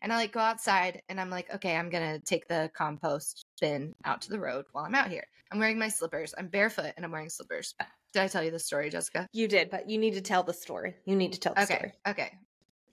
and 0.00 0.12
I 0.12 0.16
like 0.16 0.30
go 0.32 0.38
outside, 0.38 1.02
and 1.08 1.20
I'm 1.20 1.30
like, 1.30 1.52
okay, 1.52 1.76
I'm 1.76 1.90
gonna 1.90 2.20
take 2.20 2.46
the 2.46 2.70
compost 2.74 3.44
bin 3.60 3.96
out 4.04 4.22
to 4.22 4.30
the 4.30 4.38
road 4.38 4.66
while 4.70 4.84
I'm 4.84 4.94
out 4.94 5.10
here. 5.10 5.26
I'm 5.50 5.58
wearing 5.58 5.80
my 5.80 5.88
slippers. 5.88 6.32
I'm 6.38 6.46
barefoot, 6.48 6.92
and 6.96 7.04
I'm 7.04 7.10
wearing 7.10 7.28
slippers. 7.30 7.74
Did 8.12 8.22
I 8.22 8.28
tell 8.28 8.44
you 8.44 8.52
the 8.52 8.60
story, 8.60 8.88
Jessica? 8.88 9.26
You 9.32 9.48
did, 9.48 9.68
but 9.68 9.90
you 9.90 9.98
need 9.98 10.14
to 10.14 10.20
tell 10.20 10.44
the 10.44 10.54
story. 10.54 10.94
You 11.06 11.16
need 11.16 11.32
to 11.32 11.40
tell 11.40 11.54
the 11.54 11.62
Okay. 11.62 11.74
story. 11.76 11.92
Okay. 12.06 12.30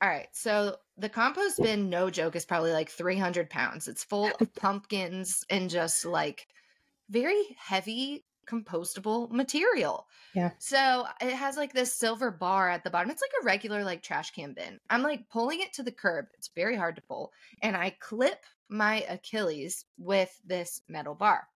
All 0.01 0.09
right. 0.09 0.27
So 0.33 0.77
the 0.97 1.09
compost 1.09 1.61
bin, 1.61 1.89
no 1.89 2.09
joke, 2.09 2.35
is 2.35 2.45
probably 2.45 2.71
like 2.71 2.89
300 2.89 3.49
pounds. 3.49 3.87
It's 3.87 4.03
full 4.03 4.33
of 4.33 4.41
pumpkins 4.55 5.43
and 5.49 5.69
just 5.69 6.03
like 6.05 6.47
very 7.09 7.55
heavy 7.57 8.25
compostable 8.49 9.29
material. 9.31 10.05
Yeah. 10.35 10.51
So 10.59 11.05
it 11.21 11.33
has 11.33 11.55
like 11.55 11.73
this 11.73 11.93
silver 11.97 12.29
bar 12.31 12.69
at 12.69 12.83
the 12.83 12.89
bottom. 12.89 13.09
It's 13.09 13.21
like 13.21 13.31
a 13.41 13.45
regular 13.45 13.83
like 13.83 14.01
trash 14.01 14.31
can 14.31 14.53
bin. 14.53 14.79
I'm 14.89 15.01
like 15.01 15.29
pulling 15.29 15.61
it 15.61 15.73
to 15.73 15.83
the 15.83 15.91
curb. 15.91 16.25
It's 16.37 16.49
very 16.55 16.75
hard 16.75 16.95
to 16.97 17.01
pull. 17.01 17.31
And 17.61 17.75
I 17.77 17.95
clip 18.01 18.43
my 18.69 19.05
Achilles 19.09 19.85
with 19.97 20.29
this 20.45 20.81
metal 20.89 21.15
bar. 21.15 21.47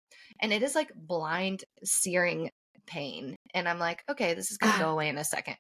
And 0.42 0.54
it 0.54 0.64
is 0.64 0.76
like 0.76 0.92
blind 0.96 1.66
searing 1.84 2.52
pain. 2.86 3.36
And 3.54 3.68
I'm 3.68 3.80
like, 3.80 4.04
okay, 4.10 4.34
this 4.34 4.52
is 4.52 4.58
gonna 4.58 4.74
Ah. 4.76 4.80
go 4.80 4.92
away 4.92 5.10
in 5.10 5.18
a 5.18 5.24
second. 5.24 5.58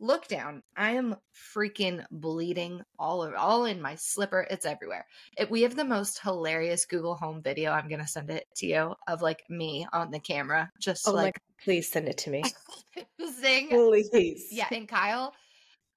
Look 0.00 0.26
down. 0.28 0.62
I 0.76 0.92
am 0.92 1.16
freaking 1.54 2.04
bleeding 2.10 2.82
all 2.98 3.22
over, 3.22 3.36
all 3.36 3.64
in 3.64 3.80
my 3.80 3.94
slipper. 3.94 4.46
It's 4.50 4.66
everywhere. 4.66 5.06
It, 5.38 5.50
we 5.50 5.62
have 5.62 5.76
the 5.76 5.84
most 5.84 6.20
hilarious 6.20 6.84
Google 6.84 7.14
Home 7.14 7.40
video. 7.40 7.70
I'm 7.70 7.88
gonna 7.88 8.06
send 8.06 8.28
it 8.30 8.46
to 8.56 8.66
you 8.66 8.94
of 9.06 9.22
like 9.22 9.44
me 9.48 9.86
on 9.92 10.10
the 10.10 10.18
camera, 10.18 10.70
just 10.80 11.06
Oh 11.08 11.12
like. 11.12 11.40
Please 11.62 11.90
send 11.90 12.08
it 12.08 12.18
to 12.18 12.30
me. 12.30 12.42
losing. 13.18 13.68
Please. 13.68 14.48
Yeah, 14.50 14.66
and 14.70 14.88
Kyle. 14.88 15.32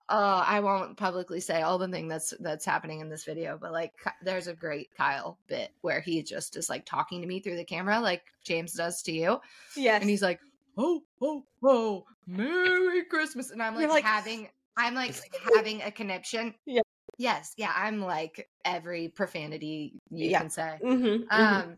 Uh, 0.10 0.42
I 0.48 0.62
won't 0.62 0.96
publicly 0.96 1.42
say 1.42 1.64
all 1.64 1.78
the 1.78 1.90
thing 1.90 2.08
that's 2.08 2.34
that's 2.40 2.64
happening 2.64 3.02
in 3.02 3.10
this 3.10 3.26
video, 3.26 3.58
but 3.60 3.74
like, 3.74 3.92
there's 4.24 4.48
a 4.48 4.54
great 4.54 4.90
Kyle 4.96 5.38
bit 5.48 5.72
where 5.82 6.00
he 6.00 6.24
just 6.24 6.56
is 6.56 6.70
like 6.70 6.86
talking 6.86 7.20
to 7.20 7.28
me 7.28 7.42
through 7.42 7.58
the 7.58 7.66
camera, 7.66 8.00
like 8.00 8.24
James 8.46 8.72
does 8.72 9.02
to 9.02 9.12
you, 9.12 9.42
Yes. 9.76 10.00
and 10.00 10.10
he's 10.10 10.22
like, 10.22 10.40
"Oh, 10.78 11.02
oh, 11.22 11.44
oh, 11.64 12.06
Merry 12.28 13.04
Christmas," 13.06 13.52
and 13.52 13.62
I'm 13.62 13.76
like, 13.76 13.90
like- 13.90 14.04
having, 14.04 14.50
I'm 14.78 14.94
like 14.96 15.16
having 15.56 15.82
a 15.82 15.92
conniption. 15.92 16.54
Yeah. 16.66 16.82
Yes. 17.20 17.54
Yeah. 17.58 17.74
I'm 17.76 18.00
like 18.02 18.48
every 18.64 19.08
profanity 19.10 19.94
you 20.12 20.30
Yeah. 20.30 20.40
can 20.42 20.50
say. 20.52 20.78
Mhm, 20.84 21.26
mhm. 21.26 21.32
Um, 21.32 21.78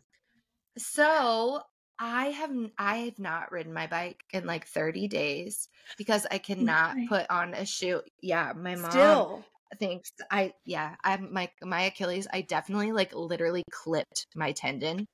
so 0.78 1.62
I 2.00 2.26
have 2.28 2.52
I 2.78 2.98
have 2.98 3.20
not 3.20 3.52
ridden 3.52 3.74
my 3.74 3.88
bike 3.88 4.24
in 4.32 4.46
like 4.46 4.66
30 4.68 5.08
days 5.08 5.68
because 5.98 6.26
I 6.32 6.38
cannot 6.38 6.98
my- 6.98 7.06
put 7.08 7.26
on 7.30 7.54
a 7.54 7.66
shoe. 7.66 8.02
Yeah, 8.22 8.54
my 8.56 8.76
mom 8.76 8.92
Still. 8.92 9.46
thinks 9.80 10.12
I 10.32 10.54
yeah, 10.66 10.96
I'm 11.04 11.32
my 11.34 11.50
my 11.62 11.82
Achilles, 11.84 12.28
I 12.34 12.42
definitely 12.42 12.92
like 12.92 13.14
literally 13.14 13.64
clipped 13.72 14.28
my 14.36 14.52
tendon. 14.54 15.06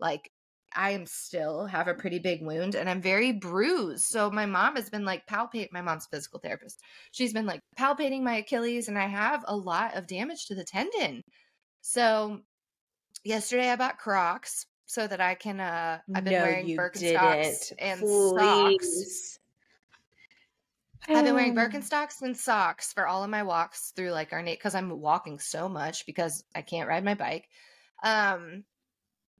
Like 0.00 0.30
I 0.76 0.90
am 0.90 1.06
still 1.06 1.66
have 1.66 1.88
a 1.88 1.94
pretty 1.94 2.18
big 2.18 2.42
wound 2.42 2.74
and 2.74 2.88
I'm 2.88 3.00
very 3.00 3.32
bruised. 3.32 4.04
So 4.04 4.30
my 4.30 4.46
mom 4.46 4.76
has 4.76 4.90
been 4.90 5.04
like 5.04 5.26
palpate 5.26 5.72
my 5.72 5.82
mom's 5.82 6.06
physical 6.06 6.40
therapist. 6.40 6.80
She's 7.10 7.32
been 7.32 7.46
like 7.46 7.60
palpating 7.78 8.22
my 8.22 8.36
Achilles 8.36 8.88
and 8.88 8.98
I 8.98 9.06
have 9.06 9.44
a 9.46 9.56
lot 9.56 9.96
of 9.96 10.06
damage 10.06 10.46
to 10.46 10.54
the 10.54 10.64
tendon. 10.64 11.22
So 11.80 12.40
yesterday 13.24 13.70
I 13.70 13.76
bought 13.76 13.98
Crocs 13.98 14.66
so 14.86 15.06
that 15.06 15.20
I 15.20 15.34
can 15.34 15.60
uh 15.60 15.98
I've 16.14 16.24
been 16.24 16.32
No, 16.34 16.42
wearing 16.42 16.66
Birkenstocks 16.76 17.72
and 17.78 18.00
socks. 18.00 18.86
Please. 18.86 19.38
I've 21.08 21.24
been 21.24 21.34
wearing. 21.34 21.54
Birkenstocks 21.56 22.22
and 22.22 22.36
socks 22.36 22.92
for 22.92 23.06
all 23.06 23.24
of 23.24 23.30
my 23.30 23.42
walks 23.42 23.92
through 23.96 24.10
like 24.10 24.32
our 24.32 24.42
Nate 24.42 24.58
because 24.58 24.74
I'm 24.74 25.00
walking 25.00 25.38
so 25.38 25.68
much 25.68 26.06
because 26.06 26.44
I 26.54 26.62
can't 26.62 26.88
ride 26.88 27.04
my 27.04 27.14
bike. 27.14 27.48
Um 28.02 28.64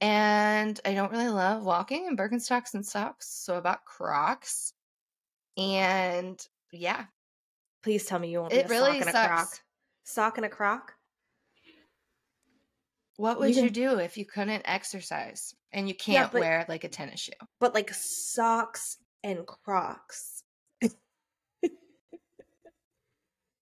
and 0.03 0.79
I 0.85 0.93
don't 0.93 1.13
really 1.13 1.31
love 1.31 1.65
walking 1.65 2.07
in 2.07 2.17
Birkenstocks 2.17 2.75
and 2.75 2.85
socks, 2.85 3.29
so 3.31 3.57
I 3.57 3.61
bought 3.61 3.85
Crocs. 3.87 4.75
And 5.57 6.45
yeah, 6.73 7.05
Please 7.83 8.07
tell 8.07 8.19
me 8.19 8.31
you 8.31 8.41
won't 8.41 8.53
it 8.53 8.69
really 8.69 8.99
sock 9.01 9.07
and 9.09 9.09
a 9.09 9.29
croc. 9.29 9.49
Sock 10.05 10.37
and 10.39 10.47
a 10.47 10.49
croc? 10.49 10.95
What 13.17 13.41
would 13.41 13.55
You 13.57 13.65
you 13.65 13.71
do 13.71 13.99
if 13.99 14.17
you 14.17 14.25
couldn't 14.25 14.63
exercise 14.65 15.55
and 15.73 15.89
you 15.89 15.95
can't 15.95 16.31
but- 16.33 16.41
wear 16.41 16.65
like 16.69 16.85
a 16.85 16.89
tennis 16.89 17.21
shoe? 17.21 17.33
But 17.61 17.75
like 17.75 17.93
socks 17.93 18.99
and 19.25 19.45
crocs. 19.47 20.45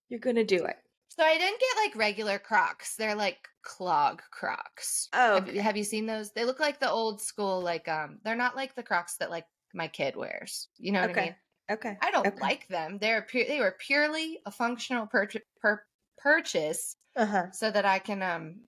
You're 0.09 0.21
gonna 0.21 0.45
do 0.45 0.65
it. 0.65 0.77
So 1.09 1.25
I 1.25 1.39
didn't 1.39 1.61
get 1.61 1.77
like 1.85 1.97
regular 1.97 2.39
Crocs. 2.39 2.97
They're 2.97 3.15
like 3.15 3.49
clog 3.62 4.23
Crocs. 4.31 5.09
Oh, 5.12 5.35
Have, 5.35 5.55
you- 5.55 5.61
have 5.61 5.76
you 5.76 5.85
seen 5.85 6.07
those? 6.07 6.33
They 6.33 6.45
look 6.45 6.61
like 6.61 6.81
the 6.81 6.90
old 6.90 7.21
school, 7.21 7.61
like 7.61 7.88
um, 7.88 8.19
they're 8.25 8.37
not 8.37 8.57
like 8.57 8.75
the 8.75 8.83
Crocs 8.83 9.17
that 9.17 9.31
like 9.31 9.47
my 9.75 9.88
kid 9.88 10.17
wears. 10.17 10.69
You 10.79 10.93
know 10.93 11.02
what 11.02 11.17
I 11.19 11.23
mean? 11.25 11.35
Okay. 11.71 11.97
I 12.02 12.11
don't 12.11 12.26
okay. 12.26 12.40
like 12.40 12.67
them. 12.69 12.99
They're 13.00 13.23
pu- 13.31 13.47
they 13.47 13.61
were 13.61 13.76
purely 13.79 14.40
a 14.45 14.50
functional 14.50 15.07
purch- 15.07 15.37
pur- 15.61 15.85
purchase 16.19 16.97
Uh-huh. 17.17 17.50
so 17.52 17.71
that 17.71 17.85
I 17.85 17.99
can 18.00 18.23
um. 18.23 18.61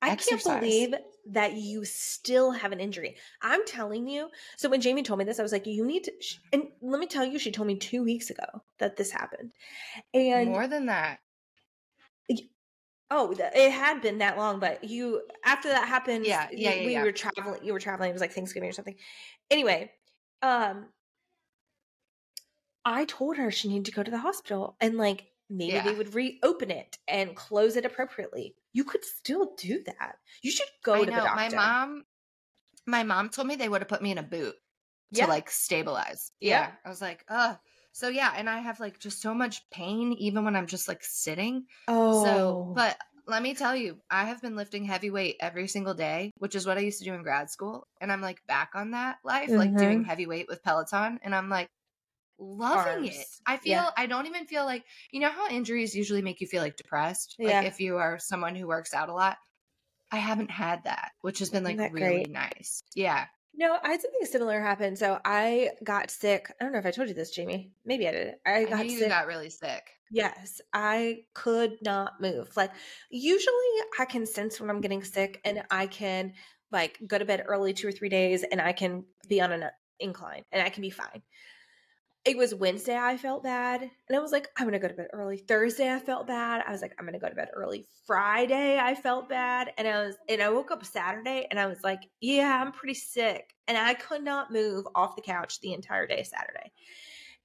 I 0.00 0.10
Exercise. 0.10 0.44
can't 0.44 0.60
believe 0.60 0.94
that 1.32 1.54
you 1.54 1.84
still 1.84 2.52
have 2.52 2.70
an 2.70 2.78
injury. 2.78 3.16
I'm 3.42 3.66
telling 3.66 4.06
you. 4.06 4.28
So 4.56 4.68
when 4.68 4.80
Jamie 4.80 5.02
told 5.02 5.18
me 5.18 5.24
this, 5.24 5.40
I 5.40 5.42
was 5.42 5.50
like, 5.50 5.66
"You 5.66 5.84
need 5.84 6.04
to." 6.04 6.12
sh- 6.20 6.36
And 6.52 6.68
let 6.80 7.00
me 7.00 7.06
tell 7.08 7.24
you, 7.24 7.36
she 7.40 7.50
told 7.50 7.66
me 7.66 7.74
two 7.74 8.04
weeks 8.04 8.30
ago 8.30 8.44
that 8.78 8.96
this 8.96 9.10
happened. 9.10 9.50
And 10.14 10.50
more 10.50 10.68
than 10.68 10.86
that. 10.86 11.18
Oh, 13.10 13.34
it 13.38 13.70
had 13.72 14.02
been 14.02 14.18
that 14.18 14.36
long, 14.36 14.60
but 14.60 14.84
you 14.84 15.22
after 15.44 15.68
that 15.68 15.88
happened, 15.88 16.26
Yeah, 16.26 16.48
yeah, 16.52 16.74
yeah, 16.74 16.86
we 16.86 16.92
yeah. 16.92 17.02
were 17.02 17.12
traveling. 17.12 17.64
You 17.64 17.72
were 17.72 17.80
traveling. 17.80 18.10
It 18.10 18.12
was 18.12 18.20
like 18.20 18.32
Thanksgiving 18.32 18.68
or 18.68 18.72
something. 18.72 18.96
Anyway, 19.50 19.90
um, 20.42 20.86
I 22.84 23.04
told 23.04 23.36
her 23.36 23.50
she 23.50 23.68
needed 23.68 23.86
to 23.86 23.92
go 23.92 24.02
to 24.02 24.10
the 24.10 24.18
hospital, 24.18 24.76
and 24.80 24.96
like 24.96 25.26
maybe 25.50 25.72
Yeah. 25.72 25.84
they 25.84 25.94
would 25.94 26.14
reopen 26.14 26.70
it 26.70 26.98
and 27.06 27.34
close 27.34 27.76
it 27.76 27.84
appropriately. 27.84 28.54
You 28.72 28.84
could 28.84 29.04
still 29.04 29.54
do 29.56 29.82
that. 29.84 30.16
You 30.42 30.50
should 30.50 30.68
go 30.84 30.94
I 30.94 31.04
to 31.04 31.10
know 31.10 31.16
the 31.16 31.22
doctor. 31.22 31.56
my 31.56 31.62
mom. 31.62 32.04
My 32.86 33.02
mom 33.02 33.28
told 33.28 33.46
me 33.48 33.56
they 33.56 33.68
would 33.68 33.82
have 33.82 33.88
put 33.88 34.00
me 34.02 34.10
in 34.12 34.18
a 34.18 34.22
boot 34.22 34.54
to 35.14 35.26
like 35.26 35.50
stabilize. 35.50 36.32
Yeah. 36.40 36.70
I 36.84 36.88
was 36.88 37.00
like, 37.02 37.24
ugh. 37.28 37.58
So 37.92 38.08
yeah, 38.08 38.32
and 38.36 38.48
I 38.48 38.58
have 38.58 38.80
like 38.80 38.98
just 38.98 39.20
so 39.20 39.34
much 39.34 39.68
pain 39.70 40.12
even 40.14 40.44
when 40.44 40.56
I'm 40.56 40.66
just 40.66 40.88
like 40.88 41.02
sitting. 41.04 41.66
Oh, 41.88 42.00
So, 42.10 42.60
but 42.74 42.98
let 43.26 43.42
me 43.42 43.54
tell 43.54 43.74
you, 43.76 44.00
I 44.10 44.24
have 44.24 44.40
been 44.40 44.56
lifting 44.56 44.84
heavy 44.84 45.10
weight 45.10 45.36
every 45.40 45.68
single 45.68 45.94
day, 45.94 46.30
which 46.38 46.54
is 46.54 46.66
what 46.66 46.78
I 46.78 46.82
used 46.82 46.98
to 47.00 47.04
do 47.04 47.14
in 47.14 47.22
grad 47.22 47.50
school. 47.50 47.86
And 48.00 48.12
I'm 48.12 48.20
like 48.22 48.46
back 48.46 48.70
on 48.74 48.92
that 48.92 49.18
life, 49.24 49.56
like 49.56 49.76
doing 49.76 50.00
Mhm. 50.00 50.04
heavy 50.04 50.26
weight 50.26 50.46
with 50.48 50.62
Peloton. 50.62 51.18
And 51.22 51.34
I'm 51.34 51.48
like 51.48 51.68
loving 52.38 53.06
it. 53.06 53.28
I 53.46 53.56
feel, 53.58 53.82
Yeah. 53.82 53.86
I 53.96 54.06
don't 54.06 54.26
even 54.26 54.46
feel 54.46 54.64
like, 54.66 54.86
you 55.12 55.20
know 55.20 55.30
how 55.30 55.48
injuries 55.50 55.96
usually 55.96 56.22
make 56.22 56.40
you 56.40 56.48
feel 56.48 56.62
like 56.62 56.76
depressed? 56.76 57.38
Yeah. 57.38 57.62
Like 57.62 57.62
if 57.62 57.80
you 57.80 57.98
are 57.98 58.18
someone 58.18 58.56
who 58.56 58.66
works 58.68 58.94
out 58.94 59.08
a 59.10 59.14
lot. 59.14 59.38
I 60.12 60.18
haven't 60.18 60.50
had 60.50 60.84
that, 60.84 61.12
which 61.22 61.40
has 61.40 61.50
been 61.50 61.64
like 61.64 61.80
really 61.82 62.24
great? 62.24 62.28
nice. 62.28 62.82
Yeah. 62.94 63.28
No, 63.54 63.76
I 63.82 63.90
had 63.90 64.00
something 64.00 64.24
similar 64.24 64.60
happen. 64.60 64.94
So 64.96 65.18
I 65.24 65.70
got 65.82 66.10
sick. 66.10 66.52
I 66.60 66.64
don't 66.64 66.72
know 66.72 66.78
if 66.78 66.86
I 66.86 66.90
told 66.90 67.08
you 67.08 67.14
this, 67.14 67.30
Jamie. 67.30 67.72
Maybe 67.84 68.06
I 68.06 68.12
did. 68.12 68.34
I 68.46 68.52
I, 68.52 68.64
got 68.64 68.86
you 68.86 68.98
sick. 68.98 69.08
got 69.08 69.26
really 69.26 69.50
sick. 69.50 69.90
Yes, 70.10 70.60
I 70.72 71.24
could 71.34 71.76
not 71.82 72.20
move. 72.20 72.56
Like 72.56 72.70
usually 73.10 73.54
I 73.98 74.04
can 74.04 74.26
sense 74.26 74.60
when 74.60 74.70
I'm 74.70 74.80
getting 74.80 75.02
sick 75.02 75.40
and 75.44 75.62
I 75.70 75.86
can 75.86 76.32
like 76.70 76.98
go 77.06 77.18
to 77.18 77.24
bed 77.24 77.44
early 77.46 77.72
2 77.72 77.88
or 77.88 77.92
3 77.92 78.08
days 78.08 78.42
and 78.42 78.60
I 78.60 78.72
can 78.72 79.04
be 79.28 79.40
on 79.40 79.52
an 79.52 79.64
uh, 79.64 79.70
incline 80.00 80.44
and 80.52 80.62
I 80.62 80.68
can 80.70 80.82
be 80.82 80.90
fine. 80.90 81.22
It 82.28 82.36
was 82.36 82.54
Wednesday 82.54 82.94
I 82.94 83.16
felt 83.16 83.42
bad 83.42 83.80
and 83.80 84.16
I 84.16 84.20
was 84.20 84.32
like 84.32 84.48
I'm 84.58 84.66
going 84.66 84.74
to 84.74 84.78
go 84.78 84.88
to 84.88 84.92
bed 84.92 85.08
early. 85.14 85.38
Thursday 85.38 85.90
I 85.90 85.98
felt 85.98 86.26
bad. 86.26 86.62
I 86.66 86.70
was 86.70 86.82
like 86.82 86.94
I'm 86.98 87.06
going 87.06 87.14
to 87.14 87.18
go 87.18 87.30
to 87.30 87.34
bed 87.34 87.48
early. 87.54 87.86
Friday 88.06 88.78
I 88.78 88.94
felt 88.94 89.30
bad 89.30 89.72
and 89.78 89.88
I 89.88 90.04
was 90.04 90.14
and 90.28 90.42
I 90.42 90.50
woke 90.50 90.70
up 90.70 90.84
Saturday 90.84 91.46
and 91.50 91.58
I 91.58 91.64
was 91.64 91.78
like 91.82 92.02
yeah, 92.20 92.62
I'm 92.62 92.72
pretty 92.72 92.92
sick 92.92 93.54
and 93.66 93.78
I 93.78 93.94
could 93.94 94.22
not 94.22 94.52
move 94.52 94.86
off 94.94 95.16
the 95.16 95.22
couch 95.22 95.58
the 95.60 95.72
entire 95.72 96.06
day 96.06 96.22
Saturday. 96.22 96.70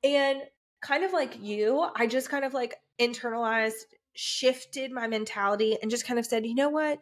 And 0.03 0.41
kind 0.81 1.05
of 1.05 1.13
like 1.13 1.37
you, 1.41 1.87
I 1.95 2.05
just 2.05 2.29
kind 2.29 2.43
of 2.43 2.53
like 2.53 2.75
internalized, 2.99 3.85
shifted 4.15 4.91
my 4.91 5.07
mentality, 5.07 5.77
and 5.81 5.89
just 5.89 6.05
kind 6.05 6.19
of 6.19 6.25
said, 6.25 6.45
you 6.45 6.55
know 6.55 6.69
what? 6.69 6.99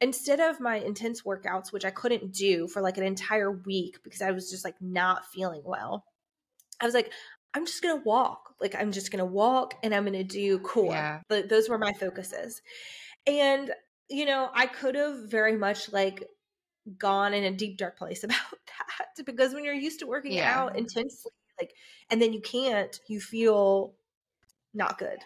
Instead 0.00 0.40
of 0.40 0.60
my 0.60 0.76
intense 0.76 1.24
workouts, 1.24 1.72
which 1.72 1.84
I 1.84 1.90
couldn't 1.90 2.32
do 2.32 2.68
for 2.68 2.80
like 2.80 2.96
an 2.96 3.04
entire 3.04 3.52
week 3.52 3.98
because 4.02 4.22
I 4.22 4.30
was 4.30 4.50
just 4.50 4.64
like 4.64 4.76
not 4.80 5.26
feeling 5.26 5.60
well, 5.62 6.04
I 6.80 6.84
was 6.84 6.94
like, 6.94 7.12
I'm 7.54 7.66
just 7.66 7.82
gonna 7.82 8.02
walk. 8.04 8.54
Like 8.60 8.74
I'm 8.74 8.92
just 8.92 9.10
gonna 9.10 9.24
walk 9.24 9.74
and 9.82 9.94
I'm 9.94 10.04
gonna 10.04 10.24
do 10.24 10.58
core. 10.60 10.92
Yeah. 10.92 11.20
But 11.28 11.48
those 11.48 11.68
were 11.68 11.78
my 11.78 11.92
focuses. 11.92 12.62
And 13.26 13.72
you 14.08 14.24
know, 14.24 14.50
I 14.54 14.66
could 14.66 14.94
have 14.94 15.30
very 15.30 15.56
much 15.56 15.92
like 15.92 16.24
gone 16.96 17.34
in 17.34 17.44
a 17.44 17.50
deep 17.50 17.76
dark 17.76 17.98
place 17.98 18.24
about 18.24 18.36
that 18.78 19.26
because 19.26 19.52
when 19.54 19.64
you're 19.64 19.74
used 19.74 20.00
to 20.00 20.06
working 20.06 20.34
Yeah. 20.34 20.54
out 20.54 20.76
intensely 20.78 21.32
like 21.60 21.74
and 22.10 22.22
then 22.22 22.32
you 22.32 22.40
can't 22.40 23.00
you 23.08 23.20
feel 23.20 23.94
not 24.74 24.98
good 24.98 25.18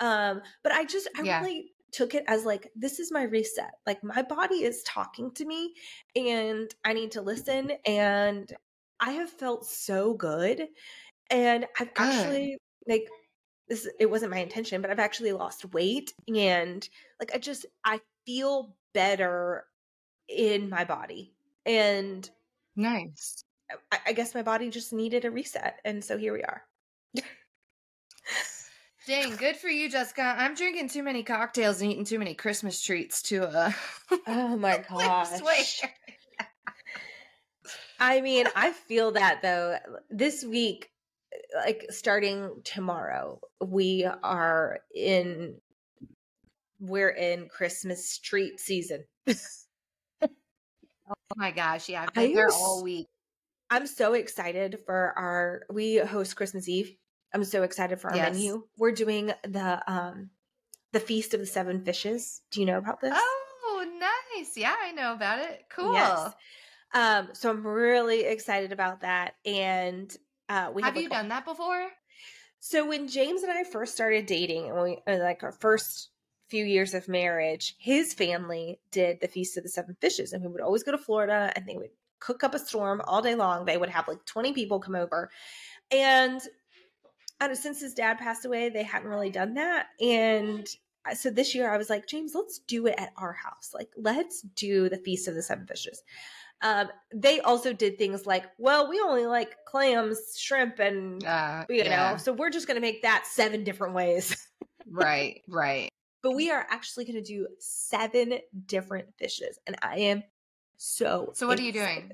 um 0.00 0.40
but 0.62 0.72
i 0.72 0.84
just 0.84 1.08
i 1.16 1.22
Yeah. 1.22 1.40
really 1.40 1.72
took 1.92 2.14
it 2.14 2.24
as 2.26 2.44
like 2.44 2.70
this 2.74 2.98
is 2.98 3.12
my 3.12 3.22
reset 3.22 3.72
like 3.86 4.02
my 4.02 4.22
body 4.22 4.64
is 4.64 4.82
talking 4.82 5.30
to 5.32 5.44
me 5.44 5.72
and 6.16 6.74
i 6.84 6.92
need 6.92 7.12
to 7.12 7.22
listen 7.22 7.70
and 7.86 8.52
i 9.04 9.12
have 9.12 9.30
felt 9.30 9.64
so 9.64 10.14
good 10.14 10.66
and 11.30 11.66
i've 11.78 11.90
actually 11.96 12.56
like 12.88 13.06
this 13.68 13.88
it 14.00 14.10
wasn't 14.10 14.30
my 14.30 14.38
intention 14.38 14.82
but 14.82 14.90
i've 14.90 14.98
actually 14.98 15.32
lost 15.32 15.72
weight 15.72 16.12
and 16.34 16.88
like 17.20 17.30
i 17.34 17.38
just 17.38 17.66
i 17.84 18.00
feel 18.26 18.74
better 18.92 19.64
in 20.28 20.68
my 20.68 20.84
body 20.84 21.32
and 21.66 22.30
Nice. 22.76 23.44
I, 23.92 23.98
I 24.08 24.12
guess 24.12 24.34
my 24.34 24.42
body 24.42 24.68
just 24.70 24.92
needed 24.92 25.24
a 25.24 25.30
reset, 25.30 25.80
and 25.84 26.04
so 26.04 26.18
here 26.18 26.32
we 26.32 26.42
are. 26.42 26.62
Dang, 29.06 29.36
good 29.36 29.56
for 29.56 29.68
you, 29.68 29.90
Jessica. 29.90 30.34
I'm 30.38 30.54
drinking 30.54 30.88
too 30.88 31.02
many 31.02 31.22
cocktails 31.22 31.80
and 31.82 31.90
eating 31.90 32.04
too 32.04 32.18
many 32.18 32.34
Christmas 32.34 32.82
treats 32.82 33.22
to 33.22 33.44
uh 33.44 33.72
Oh 34.26 34.56
my 34.56 34.78
gosh. 34.88 35.40
I 38.04 38.20
mean, 38.20 38.46
I 38.54 38.72
feel 38.72 39.12
that 39.12 39.40
though. 39.40 39.78
This 40.10 40.44
week, 40.44 40.90
like 41.56 41.86
starting 41.88 42.60
tomorrow, 42.62 43.40
we 43.64 44.04
are 44.22 44.80
in 44.94 45.56
we're 46.78 47.08
in 47.08 47.48
Christmas 47.48 48.08
street 48.10 48.60
season. 48.60 49.04
Oh 51.06 51.36
my 51.36 51.50
gosh, 51.50 51.88
yeah, 51.90 52.02
I've 52.02 52.14
been 52.14 52.32
there 52.32 52.48
all 52.48 52.82
week. 52.82 53.08
I'm 53.68 53.86
so 53.86 54.14
excited 54.14 54.78
for 54.86 55.12
our 55.18 55.62
we 55.70 55.96
host 55.96 56.34
Christmas 56.34 56.66
Eve. 56.68 56.96
I'm 57.34 57.44
so 57.44 57.62
excited 57.62 58.00
for 58.00 58.10
our 58.10 58.16
Yes. 58.16 58.34
menu. 58.34 58.62
We're 58.78 58.92
doing 58.92 59.32
the 59.42 59.82
um 59.86 60.30
the 60.92 61.00
Feast 61.00 61.34
of 61.34 61.40
the 61.40 61.46
Seven 61.46 61.84
Fishes. 61.84 62.40
Do 62.50 62.60
you 62.60 62.66
know 62.66 62.78
about 62.78 63.00
this? 63.02 63.12
Oh, 63.14 63.86
nice. 64.38 64.56
Yeah, 64.56 64.74
I 64.80 64.92
know 64.92 65.12
about 65.12 65.40
it. 65.40 65.64
Cool. 65.68 65.92
Yes. 65.92 66.32
Um, 66.94 67.28
so 67.32 67.50
I'm 67.50 67.66
really 67.66 68.24
excited 68.24 68.72
about 68.72 69.00
that. 69.00 69.34
And 69.44 70.16
uh, 70.48 70.70
we 70.72 70.82
have, 70.82 70.94
Have 70.94 71.02
you 71.02 71.08
done 71.08 71.28
that 71.28 71.44
before? 71.44 71.88
So 72.60 72.88
when 72.88 73.08
James 73.08 73.42
and 73.42 73.52
I 73.52 73.64
first 73.64 73.94
started 73.94 74.26
dating, 74.26 74.70
and 74.70 74.80
we 74.80 74.98
uh, 75.06 75.18
like 75.18 75.42
our 75.42 75.52
first 75.52 76.10
few 76.48 76.64
years 76.64 76.94
of 76.94 77.08
marriage, 77.08 77.74
his 77.78 78.14
family 78.14 78.78
did 78.90 79.20
the 79.20 79.28
Feast 79.28 79.56
of 79.56 79.64
the 79.64 79.68
Seven 79.68 79.96
Fishes, 80.00 80.32
and 80.32 80.42
we 80.42 80.50
would 80.50 80.60
always 80.62 80.82
go 80.82 80.92
to 80.92 80.98
Florida, 80.98 81.52
and 81.56 81.66
they 81.66 81.76
would 81.76 81.90
cook 82.20 82.42
up 82.44 82.54
a 82.54 82.58
storm 82.58 83.02
all 83.06 83.20
day 83.20 83.34
long. 83.34 83.64
They 83.64 83.76
would 83.76 83.90
have 83.90 84.08
like 84.08 84.24
20 84.24 84.52
people 84.54 84.78
come 84.78 84.94
over, 84.94 85.30
and 85.90 86.40
don't- 87.40 87.56
since 87.56 87.80
his 87.80 87.92
dad 87.92 88.18
passed 88.18 88.46
away, 88.46 88.70
they 88.70 88.82
hadn't 88.82 89.08
really 89.10 89.30
done 89.30 89.54
that, 89.54 89.88
and 90.00 90.66
so 91.12 91.28
this 91.28 91.54
year 91.54 91.70
I 91.70 91.76
was 91.76 91.90
like, 91.90 92.06
James, 92.06 92.32
let's 92.34 92.60
do 92.60 92.86
it 92.86 92.94
at 92.96 93.12
our 93.18 93.34
house. 93.34 93.72
Like, 93.74 93.90
let's 93.98 94.40
do 94.40 94.88
the 94.88 94.96
Feast 94.96 95.28
of 95.28 95.34
the 95.34 95.42
Seven 95.42 95.66
Fishes. 95.66 96.02
Um, 96.64 96.88
they 97.14 97.40
also 97.40 97.74
did 97.74 97.98
things 97.98 98.24
like, 98.26 98.46
well, 98.58 98.88
we 98.88 98.98
only 98.98 99.26
like 99.26 99.54
clams, 99.66 100.18
shrimp, 100.38 100.78
and 100.78 101.22
Uh, 101.22 101.66
you 101.68 101.76
yeah. 101.84 102.12
know, 102.12 102.16
so 102.16 102.32
we're 102.32 102.48
just 102.50 102.66
going 102.66 102.76
to 102.76 102.80
make 102.80 103.02
that 103.02 103.26
seven 103.30 103.62
different 103.64 103.92
ways. 103.94 104.48
right, 104.90 105.42
right. 105.46 105.90
but 106.22 106.32
we 106.32 106.50
are 106.50 106.66
actually 106.70 107.04
going 107.04 107.22
to 107.22 107.22
do 107.22 107.46
seven 107.58 108.38
different 108.64 109.08
fishes, 109.18 109.58
and 109.66 109.76
I 109.82 109.98
am 109.98 110.22
so. 110.78 111.32
So 111.34 111.46
what 111.46 111.58
are 111.58 111.62
you 111.62 111.72
doing? 111.72 112.10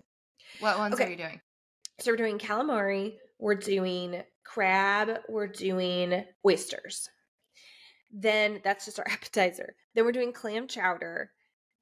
What 0.59 0.79
ones 0.79 0.95
Okay. 0.95 1.05
are 1.07 1.11
you 1.11 1.17
doing? 1.17 1.41
So 2.01 2.11
we're 2.11 2.17
doing 2.17 2.39
calamari, 2.39 3.19
we're 3.39 3.55
doing 3.55 4.21
crab, 4.45 5.21
we're 5.29 5.47
doing 5.47 6.25
oysters. 6.45 7.09
Then 8.11 8.61
that's 8.65 8.85
just 8.85 8.99
our 8.99 9.07
appetizer. 9.09 9.77
Then 9.95 10.05
we're 10.05 10.13
doing 10.13 10.33
clam 10.33 10.67
chowder. 10.67 11.31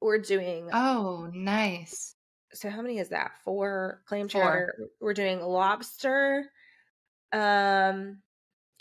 We're 0.01 0.19
doing 0.19 0.69
Oh, 0.71 1.29
nice. 1.33 2.15
So 2.53 2.69
how 2.69 2.81
many 2.81 2.97
is 2.99 3.09
that? 3.09 3.31
Four 3.43 4.01
clam 4.07 4.27
Four. 4.29 4.41
chowder. 4.41 4.73
We're 4.99 5.13
doing 5.13 5.41
lobster. 5.41 6.45
Um 7.31 8.19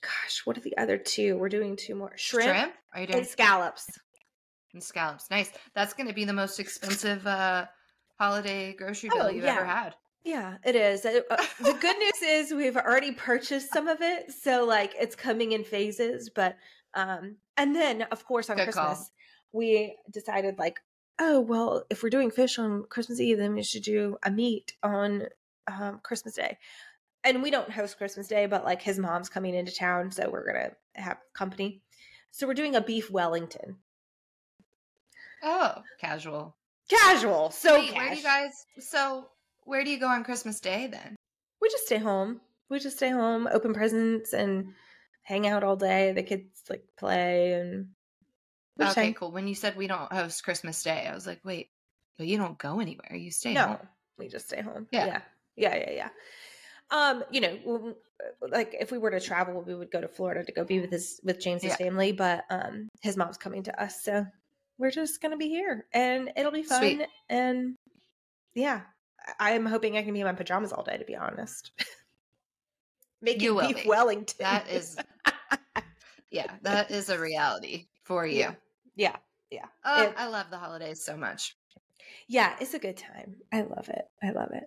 gosh, 0.03 0.43
what 0.45 0.57
are 0.57 0.61
the 0.63 0.77
other 0.79 0.97
two? 0.99 1.37
We're 1.37 1.49
doing 1.49 1.77
two 1.77 1.95
more. 1.95 2.13
Shrimp, 2.17 2.73
Are 2.95 3.01
you 3.01 3.07
doing 3.07 3.19
and 3.21 3.27
scallops. 3.29 3.87
and 4.73 4.83
scallops? 4.83 5.31
Nice. 5.31 5.51
That's 5.75 5.93
going 5.95 6.09
to 6.09 6.15
be 6.15 6.25
the 6.25 6.33
most 6.33 6.59
expensive 6.61 7.27
uh 7.27 7.67
holiday 8.19 8.73
grocery 8.75 9.11
bill 9.11 9.27
Oh, 9.27 9.29
you've 9.29 9.45
yeah. 9.45 9.57
ever 9.57 9.65
had. 9.65 9.95
Yeah, 10.25 10.57
it 10.65 10.75
is. 10.75 11.05
Uh, 11.07 11.21
the 11.61 11.73
good 11.81 11.97
news 11.99 12.23
is 12.23 12.53
we've 12.53 12.77
already 12.77 13.13
purchased 13.13 13.73
some 13.73 13.87
of 13.89 14.03
it, 14.03 14.33
so 14.33 14.65
like 14.67 14.93
it's 14.99 15.15
coming 15.15 15.53
in 15.53 15.63
phases. 15.65 16.31
But 16.35 16.57
um, 16.95 17.37
and 17.57 17.75
then 17.75 18.03
of 18.11 18.25
course 18.27 18.51
on 18.51 18.57
Good 18.57 18.73
call. 18.73 18.87
Christmas 18.89 19.11
we 19.53 19.97
decided 20.13 20.59
like, 20.59 20.79
oh 21.21 21.41
well, 21.41 21.85
if 21.91 22.03
we're 22.03 22.11
doing 22.11 22.31
fish 22.31 22.59
on 22.59 22.85
Christmas 22.89 23.21
Eve, 23.21 23.39
then 23.39 23.55
we 23.55 23.63
should 23.63 23.83
do 23.83 24.17
a 24.23 24.31
meat 24.31 24.75
on 24.83 25.25
um, 25.67 26.01
Christmas 26.03 26.35
Day. 26.35 26.59
And 27.25 27.43
we 27.43 27.51
don't 27.51 27.71
host 27.71 27.99
Christmas 27.99 28.29
Day, 28.29 28.47
but 28.47 28.65
like 28.65 28.81
his 28.81 28.99
mom's 28.99 29.29
coming 29.29 29.55
into 29.55 29.75
town, 29.75 30.11
so 30.13 30.31
we're 30.31 30.47
gonna 30.47 30.71
have 30.95 31.19
company. 31.35 31.83
So 32.31 32.47
we're 32.47 32.55
doing 32.55 32.77
a 32.77 32.81
beef 32.81 33.11
Wellington, 33.11 33.77
Oh, 35.43 35.83
casual. 36.01 36.57
casual. 36.89 37.51
So 37.51 37.79
Wait, 37.79 37.95
where 37.95 38.11
do 38.11 38.17
you 38.17 38.23
guys 38.23 38.53
so 38.79 39.29
where 39.65 39.85
do 39.85 39.91
you 39.91 39.99
go 40.01 40.09
on 40.09 40.25
Christmas 40.25 40.61
Day 40.61 40.87
then? 40.87 41.17
we 41.61 41.69
just 41.69 41.87
stay 41.87 41.99
home. 41.99 42.41
We 42.71 42.79
just 42.79 42.97
stay 42.99 43.11
home, 43.11 43.49
open 43.51 43.75
presents, 43.75 44.33
and 44.33 44.75
hang 45.23 45.47
out 45.49 45.65
all 45.65 45.75
day. 45.77 46.13
The 46.13 46.23
kids 46.23 46.63
like 46.71 46.85
play 46.99 47.53
and. 47.55 47.89
Okay, 48.81 49.13
cool. 49.13 49.33
When 49.33 49.49
you 49.49 49.55
said 49.55 49.77
we 49.77 49.87
don't 49.87 50.13
host 50.13 50.45
Christmas 50.45 50.83
Day, 50.83 51.07
I 51.11 51.15
was 51.15 51.27
like, 51.27 51.41
wait, 51.45 51.71
but 52.17 52.27
you 52.27 52.37
don't 52.39 52.59
go 52.59 52.81
anywhere. 52.81 53.15
You 53.17 53.31
stay 53.31 53.55
No, 53.55 53.67
home. 53.67 53.89
we 54.19 54.29
just 54.29 54.47
stay 54.47 54.61
home. 54.63 54.87
Yeah. 54.93 55.07
yeah, 55.07 55.21
yeah, 55.57 55.77
yeah, 55.77 55.91
yeah. 55.91 56.09
Um, 56.91 57.25
you 57.31 57.41
know, 57.41 57.95
like 58.41 58.75
if 58.81 58.91
we 58.91 58.99
were 58.99 59.11
to 59.11 59.21
travel, 59.21 59.63
we 59.63 59.75
would 59.75 59.91
go 59.91 60.01
to 60.01 60.09
Florida 60.09 60.45
to 60.45 60.53
go 60.53 60.65
be 60.65 60.81
with 60.81 60.91
his 60.91 61.21
with 61.23 61.41
James's 61.41 61.71
Yeah. 61.71 61.77
family, 61.77 62.13
but 62.13 62.45
um 62.51 62.89
his 63.03 63.17
mom's 63.17 63.37
coming 63.37 63.63
to 63.65 63.83
us, 63.83 64.03
so 64.03 64.25
we're 64.79 64.91
just 64.91 65.21
gonna 65.21 65.37
be 65.37 65.49
here 65.49 65.87
and 65.93 66.33
it'll 66.37 66.53
be 66.53 66.63
fun 66.63 66.79
Sweet. 66.81 67.07
and 67.29 67.75
yeah. 68.55 68.83
I- 69.39 69.53
I'm 69.55 69.67
hoping 69.67 69.99
I 69.99 70.03
can 70.03 70.15
be 70.15 70.21
in 70.21 70.27
my 70.27 70.33
pajamas 70.33 70.73
all 70.73 70.83
day 70.85 70.97
to 70.97 71.05
be 71.05 71.17
honest. 71.17 71.73
Make 73.21 73.43
You 73.43 73.55
will 73.57 73.67
beef 73.67 73.83
be. 73.83 73.89
Wellington. 73.89 74.37
That 74.39 74.69
is, 74.71 74.97
yeah, 76.31 76.47
that 76.63 76.91
is 76.91 77.09
a 77.11 77.19
reality 77.19 77.89
for 78.05 78.25
you. 78.27 78.39
Yeah. 78.39 78.55
Yeah. 78.99 79.17
Yeah. 79.51 79.67
Oh, 79.85 80.03
It- 80.03 80.15
I 80.19 80.27
love 80.27 80.51
the 80.51 80.59
holidays 80.59 81.03
so 81.03 81.17
much. 81.17 81.57
Yeah, 82.27 82.55
it's 82.61 82.75
a 82.75 82.79
good 82.79 82.99
time. 82.99 83.37
I 83.53 83.63
love 83.63 83.89
it. 83.89 84.05
I 84.23 84.33
love 84.33 84.51
it. 84.53 84.65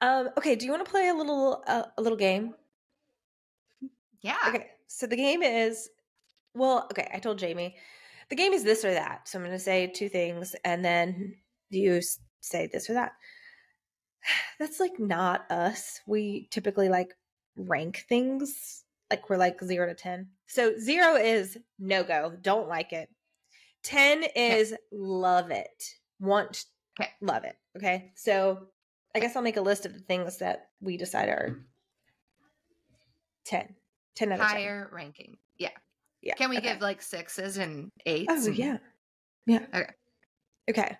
Um, 0.00 0.30
okay, 0.36 0.56
do 0.56 0.64
you 0.66 0.72
want 0.72 0.84
to 0.84 0.90
play 0.90 1.08
a 1.08 1.14
little 1.14 1.62
uh, 1.68 1.84
a 1.96 2.02
little 2.02 2.18
game? 2.18 2.54
Yeah. 4.22 4.38
Okay, 4.48 4.66
so 4.88 5.06
the 5.06 5.16
game 5.16 5.42
is 5.42 5.88
well, 6.54 6.86
okay, 6.90 7.08
I 7.14 7.18
told 7.20 7.38
Jamie 7.38 7.76
the 8.28 8.36
game 8.36 8.52
is 8.52 8.64
this 8.64 8.84
or 8.84 8.92
that. 8.92 9.28
So 9.28 9.38
I'm 9.38 9.44
going 9.44 9.56
to 9.56 9.62
say 9.62 9.86
two 9.88 10.08
things 10.08 10.54
and 10.64 10.84
then 10.84 11.36
you 11.68 12.00
say 12.40 12.68
this 12.72 12.88
or 12.88 12.94
that. 12.94 13.12
That's 14.58 14.80
like 14.80 14.98
not 14.98 15.50
us. 15.50 16.00
We 16.06 16.48
typically 16.50 16.88
like 16.88 17.14
rank 17.56 18.04
things 18.08 18.84
like 19.10 19.28
we're 19.28 19.36
like 19.36 19.62
0 19.62 19.88
to 19.88 19.94
10. 19.94 20.28
So 20.46 20.78
0 20.78 21.16
is 21.16 21.58
no 21.78 22.04
go, 22.04 22.32
don't 22.40 22.68
like 22.68 22.92
it. 22.92 23.08
10 23.82 24.24
is 24.36 24.74
love 24.92 25.50
it. 25.50 25.94
Want 26.18 26.64
Okay. 27.00 27.10
love 27.20 27.44
it. 27.44 27.56
Okay? 27.76 28.12
So 28.14 28.68
I 29.14 29.20
guess 29.20 29.36
I'll 29.36 29.42
make 29.42 29.56
a 29.56 29.62
list 29.62 29.86
of 29.86 29.94
the 29.94 30.00
things 30.00 30.38
that 30.38 30.68
we 30.80 30.96
decide 30.96 31.28
are 31.28 31.48
mm-hmm. 31.50 31.60
10. 33.46 33.74
10 34.16 34.32
out 34.32 34.40
of 34.40 34.46
10. 34.46 34.56
Higher 34.56 34.90
ranking. 34.92 35.36
Yeah. 35.58 35.70
Yeah. 36.22 36.34
Can 36.34 36.50
we 36.50 36.58
okay. 36.58 36.72
give 36.72 36.80
like 36.82 37.00
sixes 37.00 37.56
and 37.56 37.90
eights? 38.06 38.26
Oh 38.30 38.46
and- 38.46 38.58
yeah, 38.58 38.78
yeah. 39.46 39.64
Okay. 39.74 39.86
Okay. 40.68 40.96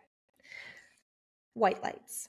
White 1.55 1.83
lights. 1.83 2.29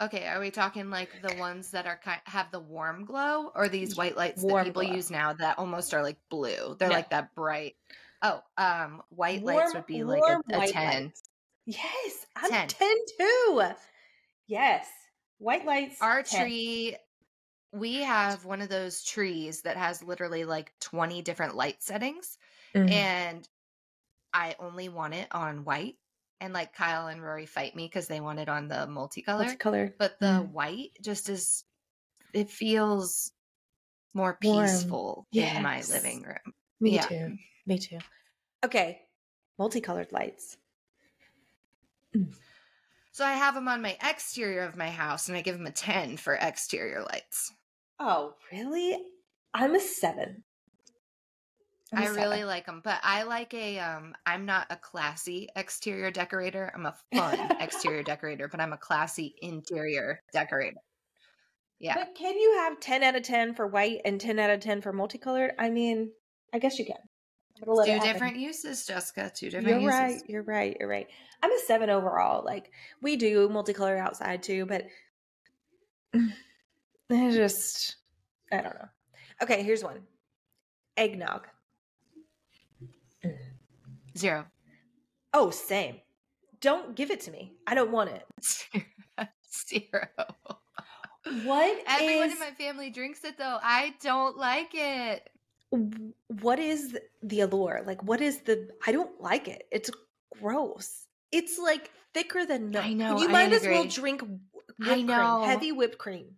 Okay, 0.00 0.26
are 0.26 0.40
we 0.40 0.50
talking 0.50 0.88
like 0.88 1.10
the 1.22 1.36
ones 1.36 1.70
that 1.72 1.86
are 1.86 2.00
kind 2.02 2.20
have 2.24 2.50
the 2.50 2.58
warm 2.58 3.04
glow, 3.04 3.52
or 3.54 3.68
these 3.68 3.96
white 3.96 4.16
lights 4.16 4.42
Warm 4.42 4.64
that 4.64 4.70
people 4.70 4.82
glow. 4.82 4.94
use 4.94 5.10
now 5.10 5.34
that 5.34 5.58
almost 5.58 5.92
are 5.92 6.02
like 6.02 6.16
blue? 6.30 6.74
They're 6.78 6.88
No. 6.88 6.94
like 6.94 7.10
that 7.10 7.34
bright. 7.34 7.76
Oh, 8.22 8.42
um, 8.56 9.02
white 9.10 9.44
lights 9.44 9.74
would 9.74 9.86
be 9.86 10.02
like 10.04 10.28
a, 10.28 10.38
a 10.52 10.62
ten. 10.62 10.82
lights. 10.84 11.22
Yes, 11.66 12.26
I'm 12.36 12.50
10. 12.50 12.68
10 12.68 12.96
too. 13.18 13.62
Yes, 14.46 14.88
white 15.38 15.64
lights. 15.64 15.98
Our 16.00 16.22
10. 16.22 16.52
tree, 16.52 16.96
we 17.72 17.96
have 18.02 18.44
one 18.44 18.62
of 18.62 18.68
those 18.70 19.04
trees 19.04 19.62
that 19.62 19.76
has 19.78 20.02
literally 20.02 20.44
like 20.44 20.74
twenty 20.80 21.22
different 21.22 21.56
light 21.56 21.82
settings, 21.82 22.38
Mhm. 22.74 22.88
and 22.92 23.48
I 24.32 24.56
only 24.60 24.88
want 24.90 25.14
it 25.14 25.28
on 25.32 25.64
white. 25.64 25.98
And 26.40 26.52
like 26.54 26.74
Kyle 26.74 27.08
and 27.08 27.22
Rory 27.22 27.46
fight 27.46 27.76
me 27.76 27.86
because 27.86 28.08
they 28.08 28.20
want 28.20 28.40
it 28.40 28.48
on 28.50 28.68
the 28.68 28.86
multicolor. 28.88 29.58
multicolored. 29.58 29.94
but 29.98 30.20
the 30.20 30.42
Mm. 30.42 30.52
white 30.52 30.92
just 31.02 31.28
is 31.30 31.64
it 32.34 32.50
feels 32.50 33.32
more 34.14 34.38
Warm. 34.42 34.42
peaceful 34.42 35.28
in 35.34 35.60
my 35.62 35.82
living 35.84 36.22
room 36.22 36.54
Me 36.80 36.90
yeah. 36.90 37.08
too. 37.08 37.38
Me 37.66 37.78
too. 37.78 37.98
Okay, 38.64 39.00
multicolored 39.58 40.12
lights. 40.12 40.56
so 43.12 43.24
i 43.24 43.32
have 43.32 43.54
them 43.54 43.68
on 43.68 43.80
my 43.80 43.96
exterior 44.06 44.62
of 44.64 44.76
my 44.76 44.90
house 44.90 45.28
and 45.28 45.36
i 45.36 45.40
give 45.40 45.56
them 45.56 45.66
a 45.66 45.70
10 45.70 46.16
for 46.18 46.34
exterior 46.34 47.02
lights 47.02 47.52
Oh, 48.04 48.34
really? 48.50 48.98
I'm 49.54 49.74
a 49.76 49.80
seven. 49.80 50.42
I'm 51.92 52.02
a 52.02 52.06
i 52.06 52.08
really 52.08 52.36
seven. 52.38 52.46
like 52.46 52.66
them 52.66 52.80
but 52.84 52.98
i 53.02 53.22
like 53.22 53.54
a 53.54 53.78
um 53.78 54.14
i'm 54.26 54.44
not 54.44 54.66
a 54.70 54.76
classy 54.76 55.48
exterior 55.56 56.10
decorator 56.10 56.70
i'm 56.74 56.84
a 56.86 56.94
fun 57.14 57.38
exterior 57.60 58.02
decorator 58.02 58.48
but 58.48 58.60
i'm 58.60 58.72
a 58.74 58.78
classy 58.78 59.34
interior 59.40 60.20
decorator 60.32 60.80
yeah 61.78 61.94
But 61.94 62.14
can 62.14 62.36
you 62.36 62.56
have 62.58 62.78
10 62.80 63.02
out 63.02 63.16
of 63.16 63.22
10 63.22 63.54
for 63.54 63.66
white 63.68 64.00
and 64.04 64.20
10 64.20 64.38
out 64.38 64.50
of 64.50 64.60
10 64.60 64.82
for 64.82 64.92
multicolored? 64.92 65.52
I 65.58 65.70
mean, 65.70 66.10
I 66.52 66.58
guess 66.58 66.78
you 66.78 66.84
can. 66.84 66.96
Let 67.64 67.86
two 67.86 68.00
different 68.00 68.36
uses 68.36 68.86
jessica 68.86 69.30
two 69.34 69.50
different 69.50 69.68
You're 69.68 69.80
uses 69.80 70.00
right. 70.00 70.22
You're 70.28 70.42
right. 70.42 70.76
You're 70.80 70.88
right. 70.88 71.08
I'm 71.42 71.52
a 71.52 71.58
seven 71.66 71.90
overall. 71.90 72.44
Like 72.44 72.70
we 73.00 73.16
do 73.16 73.48
multicolor 73.48 73.98
outside 73.98 74.42
too, 74.42 74.66
but 74.66 74.86
I 76.14 77.30
just 77.30 77.96
I 78.50 78.56
don't 78.56 78.74
know. 78.74 78.88
Okay, 79.42 79.62
here's 79.62 79.82
one. 79.84 80.00
Eggnog. 80.96 81.46
zero 84.16 84.44
Oh, 85.34 85.50
same. 85.50 85.96
Don't 86.60 86.94
give 86.94 87.10
it 87.10 87.20
to 87.22 87.30
me. 87.30 87.54
I 87.66 87.74
don't 87.74 87.90
want 87.90 88.10
it. 88.10 88.84
zero 89.68 90.06
What 91.44 91.82
Everyone 91.86 92.28
is- 92.28 92.34
in 92.34 92.38
my 92.40 92.50
family 92.58 92.90
drinks 92.90 93.24
it 93.24 93.38
though. 93.38 93.58
I 93.62 93.94
don't 94.02 94.36
like 94.36 94.70
it. 94.74 95.28
What 96.40 96.58
is 96.58 96.96
the 97.22 97.40
allure? 97.40 97.82
Like 97.86 98.02
what 98.02 98.20
is 98.20 98.40
the 98.42 98.68
I 98.86 98.92
don't 98.92 99.20
like 99.20 99.48
it. 99.48 99.64
It's 99.70 99.90
gross. 100.40 101.06
It's 101.30 101.58
like 101.58 101.90
thicker 102.14 102.44
than 102.44 102.70
milk. 102.70 102.84
I 102.84 102.92
know, 102.92 103.18
You 103.18 103.28
I 103.28 103.32
might 103.32 103.52
as 103.52 103.62
well 103.62 103.84
drink 103.84 104.22
I 104.82 104.84
cream, 104.84 105.06
know. 105.06 105.44
heavy 105.44 105.72
whipped 105.72 105.98
cream. 105.98 106.36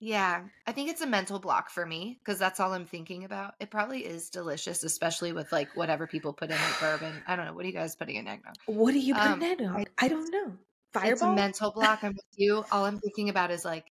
Yeah, 0.00 0.42
I 0.66 0.72
think 0.72 0.90
it's 0.90 1.00
a 1.00 1.06
mental 1.06 1.38
block 1.38 1.70
for 1.70 1.86
me 1.86 2.18
because 2.18 2.38
that's 2.38 2.60
all 2.60 2.74
I'm 2.74 2.84
thinking 2.84 3.24
about. 3.24 3.54
It 3.58 3.70
probably 3.70 4.00
is 4.04 4.28
delicious, 4.28 4.84
especially 4.84 5.32
with 5.32 5.50
like 5.50 5.74
whatever 5.76 6.06
people 6.06 6.34
put 6.34 6.50
in 6.50 6.56
like 6.56 6.80
bourbon. 6.80 7.22
I 7.26 7.36
don't 7.36 7.46
know. 7.46 7.54
What 7.54 7.64
are 7.64 7.68
you 7.68 7.72
guys 7.74 7.96
putting 7.96 8.16
in 8.16 8.28
eggnog? 8.28 8.54
What 8.66 8.92
do 8.92 8.98
you 8.98 9.14
put 9.14 9.22
Um, 9.22 9.42
in 9.42 9.50
eggnog? 9.52 9.86
I 9.98 10.08
don't 10.08 10.30
know. 10.30 10.52
Fireball? 10.92 11.12
It's 11.12 11.22
a 11.22 11.32
mental 11.32 11.70
block. 11.72 12.00
I'm 12.04 12.12
with 12.12 12.24
you. 12.36 12.66
All 12.70 12.84
I'm 12.84 12.98
thinking 12.98 13.30
about 13.30 13.50
is 13.50 13.64
like 13.64 13.86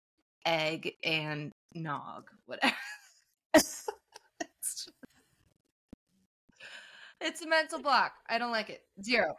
egg 0.47 0.95
and 1.05 1.53
nog, 1.75 2.31
whatever. 2.47 2.75
it's, 3.55 3.87
just- 4.63 4.91
it's 7.21 7.43
a 7.43 7.47
mental 7.47 7.81
block. 7.81 8.13
I 8.29 8.39
don't 8.39 8.51
like 8.53 8.71
it. 8.71 8.83
Zero. 9.03 9.37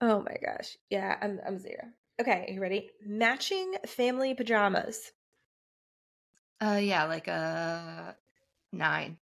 Oh 0.00 0.20
my 0.22 0.36
gosh. 0.44 0.76
Yeah, 0.90 1.18
I'm 1.20 1.40
I'm 1.44 1.58
zero. 1.58 1.92
Okay, 2.20 2.52
you 2.52 2.60
ready? 2.60 2.92
Matching 3.04 3.74
family 3.86 4.32
pajamas. 4.34 5.12
Uh, 6.60 6.80
yeah, 6.82 7.04
like 7.04 7.28
a 7.28 8.16
nine. 8.72 9.18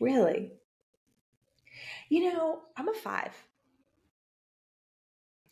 Really? 0.00 0.60
You 2.10 2.30
know, 2.32 2.64
I'm 2.76 2.88
a 2.88 2.92
five. 2.94 3.48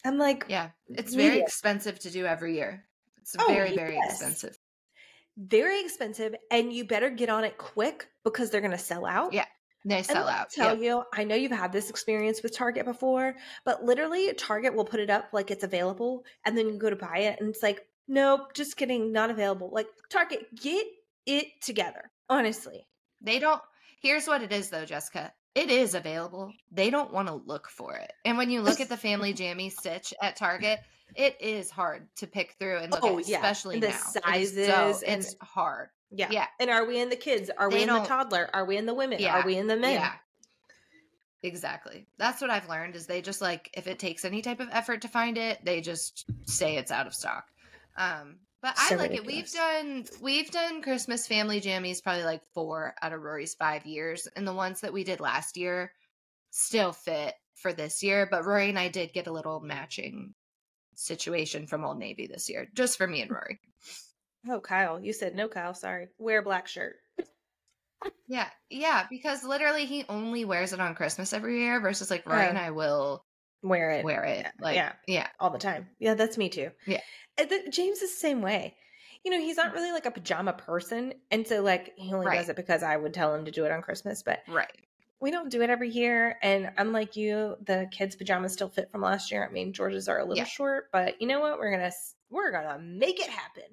I'm 0.05 0.19
like 0.19 0.49
Yeah, 0.49 0.71
it's 0.87 1.15
very 1.15 1.39
expensive 1.41 1.99
to 2.01 2.11
do 2.11 2.27
every 2.27 2.55
year. 2.55 2.89
It's 3.19 3.35
Oh, 3.39 3.45
very, 3.47 3.73
very 3.73 3.95
yes. 3.95 4.09
expensive. 4.09 4.59
very 5.37 5.81
expensive, 5.81 6.35
and 6.51 6.73
you 6.73 6.85
better 6.85 7.11
get 7.11 7.29
on 7.29 7.45
it 7.45 7.59
quick 7.59 8.09
because 8.25 8.51
they're 8.51 8.61
gonna 8.61 8.79
sell 8.79 9.05
out. 9.07 9.33
Yeah, 9.33 9.47
They 9.87 10.03
sell 10.03 10.27
out. 10.29 10.51
Tell 10.51 10.77
Yeah. 10.77 10.97
you, 10.97 11.05
I 11.15 11.25
know 11.25 11.37
you've 11.37 11.53
had 11.53 11.73
this 11.73 11.89
experience 11.91 12.43
with 12.43 12.55
Target 12.57 12.85
before, 12.85 13.37
but 13.65 13.85
literally, 13.85 14.35
Target 14.35 14.75
will 14.75 14.85
put 14.85 15.01
it 15.01 15.11
up 15.11 15.29
like 15.33 15.51
it's 15.51 15.63
available, 15.65 16.25
and 16.45 16.59
then 16.59 16.67
you 16.69 16.77
go 16.79 16.91
to 16.91 16.97
buy 16.97 17.19
it, 17.19 17.41
and 17.41 17.49
it's 17.49 17.63
like, 17.63 17.87
nope, 18.09 18.53
just 18.53 18.77
kidding, 18.77 19.13
not 19.13 19.31
available. 19.31 19.71
Like 19.73 19.87
Target, 20.11 20.47
get 20.61 20.85
it 21.25 21.47
together. 21.63 22.11
Honestly, 22.29 22.87
They 23.21 23.39
don't. 23.39 23.63
Here's 24.03 24.27
what 24.27 24.43
it 24.43 24.53
is, 24.53 24.69
though, 24.71 24.85
Jessica. 24.85 25.33
It 25.55 25.71
is 25.71 25.95
available. 25.95 26.53
They 26.71 26.91
don't 26.91 27.13
want 27.13 27.29
to 27.29 27.35
look 27.35 27.69
for 27.69 27.95
it. 27.97 28.13
And 28.25 28.37
when 28.37 28.51
you 28.51 28.61
look 28.61 28.81
at 28.81 28.89
the 28.89 28.97
Family 28.97 29.33
Jammy 29.41 29.71
Stitch 29.71 30.13
at 30.21 30.37
Target, 30.37 30.81
it 31.15 31.37
is 31.41 31.71
hard 31.71 32.09
to 32.17 32.27
pick 32.27 32.57
through 32.59 32.79
and 32.79 32.93
look 32.93 33.05
Oh, 33.05 33.19
at, 33.19 33.27
yeah. 33.29 33.37
especially 33.37 33.77
And 33.77 33.85
the 33.85 33.89
now. 33.89 33.97
Sizes 33.97 34.67
so, 34.67 35.01
and- 35.07 35.23
it's 35.23 35.35
hard. 35.41 35.89
Yeah, 36.11 36.29
Yeah. 36.31 36.47
And 36.61 36.71
are 36.71 36.85
we 36.85 37.01
in 37.01 37.09
the 37.09 37.17
kids? 37.17 37.51
Are 37.57 37.69
we 37.69 37.83
in 37.83 37.89
the 37.89 38.05
toddler? 38.05 38.49
Are 38.53 38.65
we 38.65 38.77
in 38.77 38.87
the 38.87 38.95
women? 38.95 39.19
Yeah. 39.21 39.41
Are 39.41 39.47
we 39.47 39.57
in 39.57 39.67
the 39.67 39.77
men? 39.77 39.95
Yeah. 39.95 40.13
Exactly. 41.43 42.07
That's 42.19 42.41
what 42.41 42.51
I've 42.51 42.69
learned 42.69 42.97
is 42.97 43.07
they 43.07 43.23
just 43.23 43.41
like 43.41 43.71
if 43.75 43.87
it 43.87 43.99
takes 43.99 44.25
any 44.25 44.43
type 44.43 44.61
of 44.61 44.69
effort 44.73 45.03
to 45.03 45.09
find 45.09 45.39
it, 45.39 45.65
they 45.65 45.81
just 45.81 46.25
say 46.45 46.77
it's 46.77 46.91
out 46.91 47.07
of 47.07 47.15
stock. 47.15 47.47
Um 47.97 48.37
but 48.63 48.75
I 48.79 48.89
So 48.89 48.97
like 48.97 49.13
it. 49.13 49.25
We've 49.27 49.51
done 49.51 50.07
we've 50.21 50.51
done 50.51 50.83
Christmas 50.83 51.27
family 51.27 51.61
jammies 51.61 52.03
probably 52.03 52.25
like 52.25 52.43
4 52.55 52.95
out 53.01 53.13
of 53.13 53.21
Rory's 53.21 53.55
5 53.55 53.87
years 53.87 54.27
and 54.35 54.47
the 54.47 54.55
ones 54.55 54.81
that 54.81 54.93
we 54.93 55.05
did 55.05 55.21
last 55.21 55.57
year 55.57 55.93
still 56.51 56.93
fit 56.93 57.35
for 57.55 57.73
this 57.73 58.03
year, 58.03 58.27
but 58.31 58.45
Rory 58.45 58.69
and 58.69 58.79
I 58.79 58.89
did 58.89 59.13
get 59.13 59.27
a 59.27 59.33
little 59.33 59.61
matching 59.61 60.35
situation 60.95 61.67
from 61.67 61.85
Old 61.85 61.99
Navy 61.99 62.27
this 62.27 62.49
year 62.49 62.67
just 62.75 62.97
for 62.97 63.07
me 63.07 63.21
and 63.21 63.31
Rory. 63.31 63.61
Oh, 64.49 64.61
Kyle, 64.61 65.01
you 65.01 65.13
said 65.13 65.35
no, 65.35 65.49
Kyle. 65.49 65.75
Sorry. 65.75 66.09
Wear 66.19 66.39
a 66.41 66.43
black 66.43 66.69
shirt. 66.69 66.97
Yeah, 68.29 68.49
yeah, 68.71 69.07
because 69.11 69.43
literally 69.43 69.87
he 69.87 70.05
only 70.09 70.45
wears 70.45 70.73
it 70.73 70.81
on 70.81 70.95
Christmas 70.95 71.33
every 71.33 71.61
year 71.61 71.81
versus 71.81 72.11
like 72.11 72.27
Rory 72.27 72.45
Oh. 72.45 72.49
and 72.49 72.59
I 72.59 72.71
will 72.71 73.25
wear 73.63 73.91
it. 73.91 74.05
wear 74.05 74.23
it. 74.25 74.41
Yeah, 74.45 74.51
Like 74.61 74.77
yeah. 74.77 74.93
yeah. 75.09 75.27
all 75.41 75.51
the 75.51 75.59
time. 75.59 75.89
Yeah, 75.99 76.15
that's 76.15 76.37
me 76.39 76.49
too. 76.49 76.71
Yeah. 76.87 77.01
And 77.39 77.49
the, 77.49 77.71
James 77.71 78.03
is 78.03 78.11
the 78.13 78.21
same 78.21 78.43
way. 78.43 78.77
You 79.25 79.31
know, 79.33 79.41
he's 79.41 79.57
not 79.57 79.73
mm. 79.73 79.75
really 79.75 79.93
like 79.93 80.07
a 80.07 80.11
pajama 80.13 80.53
person. 80.53 81.15
And 81.33 81.47
so, 81.49 81.63
like, 81.63 81.95
he 81.97 82.13
only 82.13 82.27
Right. 82.27 82.39
does 82.39 82.49
it 82.49 82.55
because 82.57 82.83
I 82.85 82.97
would 82.97 83.13
tell 83.15 83.35
him 83.35 83.45
to 83.47 83.51
do 83.51 83.65
it 83.65 83.73
on 83.73 83.83
Christmas. 83.83 84.23
But 84.23 84.41
Right. 84.47 84.86
We 85.21 85.31
don't 85.31 85.51
do 85.51 85.63
it 85.63 85.71
every 85.71 85.91
year. 85.91 86.39
And 86.43 86.71
unlike 86.77 87.17
you, 87.17 87.57
the 87.65 87.89
kids' 87.91 88.17
pajamas 88.17 88.53
still 88.53 88.69
fit 88.69 88.91
from 88.91 89.01
last 89.01 89.31
year. 89.31 89.47
I 89.47 89.53
mean, 89.53 89.73
George's 89.73 90.09
are 90.09 90.19
a 90.19 90.25
little 90.25 90.37
Yeah. 90.37 90.45
short, 90.45 90.91
but 90.93 91.21
you 91.21 91.27
know 91.27 91.41
what? 91.41 91.59
We're 91.59 91.71
gonna 91.71 91.93
we're 92.31 92.53
gonna 92.53 92.79
make 92.79 93.21
it 93.21 93.31
happen. 93.31 93.65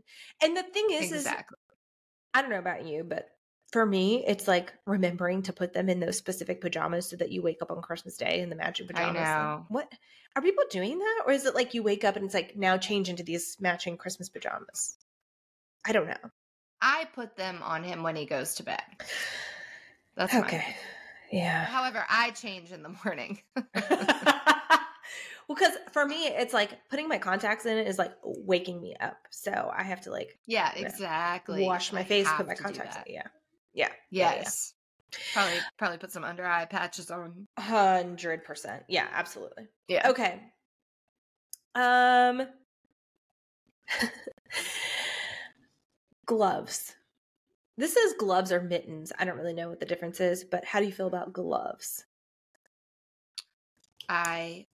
And 0.42 0.56
the 0.56 0.64
thing 0.64 0.88
is, 0.92 1.12
is. 1.12 1.28
I 2.36 2.42
don't 2.42 2.50
know 2.50 2.60
about 2.60 2.86
you, 2.86 3.04
but 3.04 3.30
for 3.72 3.86
me, 3.86 4.24
it's 4.26 4.48
like 4.48 4.74
remembering 4.86 5.44
to 5.44 5.54
put 5.54 5.74
them 5.74 5.90
in 5.90 6.00
those 6.00 6.18
specific 6.18 6.62
pajamas 6.62 7.08
so 7.10 7.16
that 7.18 7.32
you 7.32 7.42
wake 7.42 7.62
up 7.62 7.72
on 7.72 7.82
Christmas 7.82 8.18
Day 8.18 8.42
in 8.42 8.50
the 8.50 8.56
matching 8.56 8.88
I 8.88 8.94
pajamas. 8.94 9.16
Like, 9.18 9.26
know. 9.28 9.66
what 9.70 9.92
are 10.36 10.42
people 10.42 10.64
doing 10.70 10.98
that, 10.98 11.24
or 11.28 11.34
is 11.34 11.46
it 11.46 11.56
like 11.56 11.74
you 11.74 11.84
wake 11.84 12.04
up 12.04 12.16
and 12.16 12.26
it's 12.26 12.34
like 12.34 12.56
now 12.56 12.78
change 12.78 13.10
into 13.10 13.24
these 13.24 13.58
matching 13.60 13.98
Christmas 13.98 14.30
pajamas? 14.30 14.98
I 15.86 15.92
don't 15.92 16.08
know. 16.08 16.18
I 16.82 17.06
put 17.14 17.36
them 17.36 17.62
on 17.64 17.84
him 17.84 18.04
when 18.04 18.16
he 18.16 18.26
goes 18.26 18.56
to 18.56 18.64
bed. 18.64 18.82
That's 20.16 20.34
okay. 20.34 20.76
Yeah. 21.34 21.66
However, 21.66 22.06
I 22.10 22.30
change 22.32 22.72
in 22.72 22.84
the 22.84 22.96
morning. 23.04 23.40
well, 23.56 23.66
because 25.50 25.74
for 25.92 26.06
me, 26.06 26.28
it's 26.28 26.54
like 26.54 26.70
putting 26.90 27.08
my 27.08 27.18
contacts 27.18 27.66
in 27.66 27.78
is 27.80 27.98
like 27.98 28.14
waking 28.24 28.82
me 28.82 28.96
up. 29.00 29.18
So 29.32 29.72
I 29.76 29.84
have 29.84 30.02
to 30.02 30.12
like 30.12 30.38
yeah, 30.46 30.72
Yeah. 30.76 30.86
exactly. 30.86 31.66
wash 31.66 31.92
my 31.92 32.02
I 32.02 32.04
face, 32.04 32.28
put 32.38 32.48
my 32.48 32.56
contacts 32.56 32.98
in. 33.08 33.14
Yeah. 33.16 33.24
Yeah. 33.74 33.88
Yeah, 34.12 34.32
yeah. 34.32 34.36
Yes. 34.36 34.74
Probably 35.34 35.58
probably 35.78 35.98
put 35.98 36.12
some 36.12 36.24
under 36.24 36.46
eye 36.46 36.66
patches 36.66 37.10
on. 37.10 37.48
Hundred 37.58 38.44
percent. 38.46 38.84
Yeah, 38.88 39.08
absolutely. 39.12 39.68
Yeah. 39.88 40.10
Okay. 40.10 40.40
Um 41.74 42.48
gloves. 46.28 46.96
This 47.78 47.96
is 47.96 48.14
gloves 48.20 48.52
or 48.52 48.62
mittens. 48.62 49.12
I 49.18 49.26
don't 49.26 49.38
really 49.38 49.54
know 49.54 49.70
what 49.70 49.80
the 49.80 49.86
difference 49.86 50.20
is, 50.20 50.44
but 50.44 50.64
how 50.66 50.80
do 50.80 50.86
you 50.86 50.92
feel 50.92 51.08
about 51.08 51.34
gloves? 51.34 52.06
I 54.10 54.68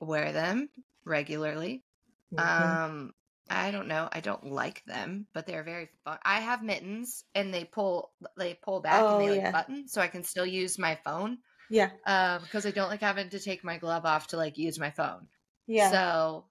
wear 0.00 0.32
them 0.32 0.68
regularly. 1.04 1.84
Mm-hmm. 2.34 2.38
Um 2.38 3.14
I 3.50 3.70
don't 3.70 3.88
know. 3.88 4.08
I 4.10 4.20
don't 4.20 4.44
like 4.52 4.82
them, 4.86 5.26
but 5.34 5.46
they're 5.46 5.64
very 5.64 5.90
fun. 6.04 6.18
I 6.24 6.40
have 6.40 6.62
mittens 6.62 7.24
and 7.34 7.52
they 7.52 7.64
pull 7.64 8.12
they 8.36 8.54
pull 8.54 8.80
back 8.80 9.02
Oh, 9.02 9.18
and 9.18 9.20
they 9.20 9.30
like 9.30 9.40
yeah. 9.40 9.50
button 9.52 9.88
so 9.88 10.00
I 10.00 10.08
can 10.08 10.22
still 10.24 10.46
use 10.46 10.78
my 10.78 10.98
phone. 11.04 11.38
yeah. 11.70 11.90
Um 12.06 12.42
because 12.42 12.66
I 12.66 12.70
don't 12.70 12.88
like 12.88 13.00
having 13.00 13.30
to 13.30 13.38
take 13.40 13.64
my 13.64 13.78
glove 13.78 14.04
off 14.06 14.28
to 14.28 14.36
like 14.36 14.58
use 14.58 14.78
my 14.78 14.90
phone. 14.90 15.28
Yeah. 15.66 15.90
So 15.90 16.46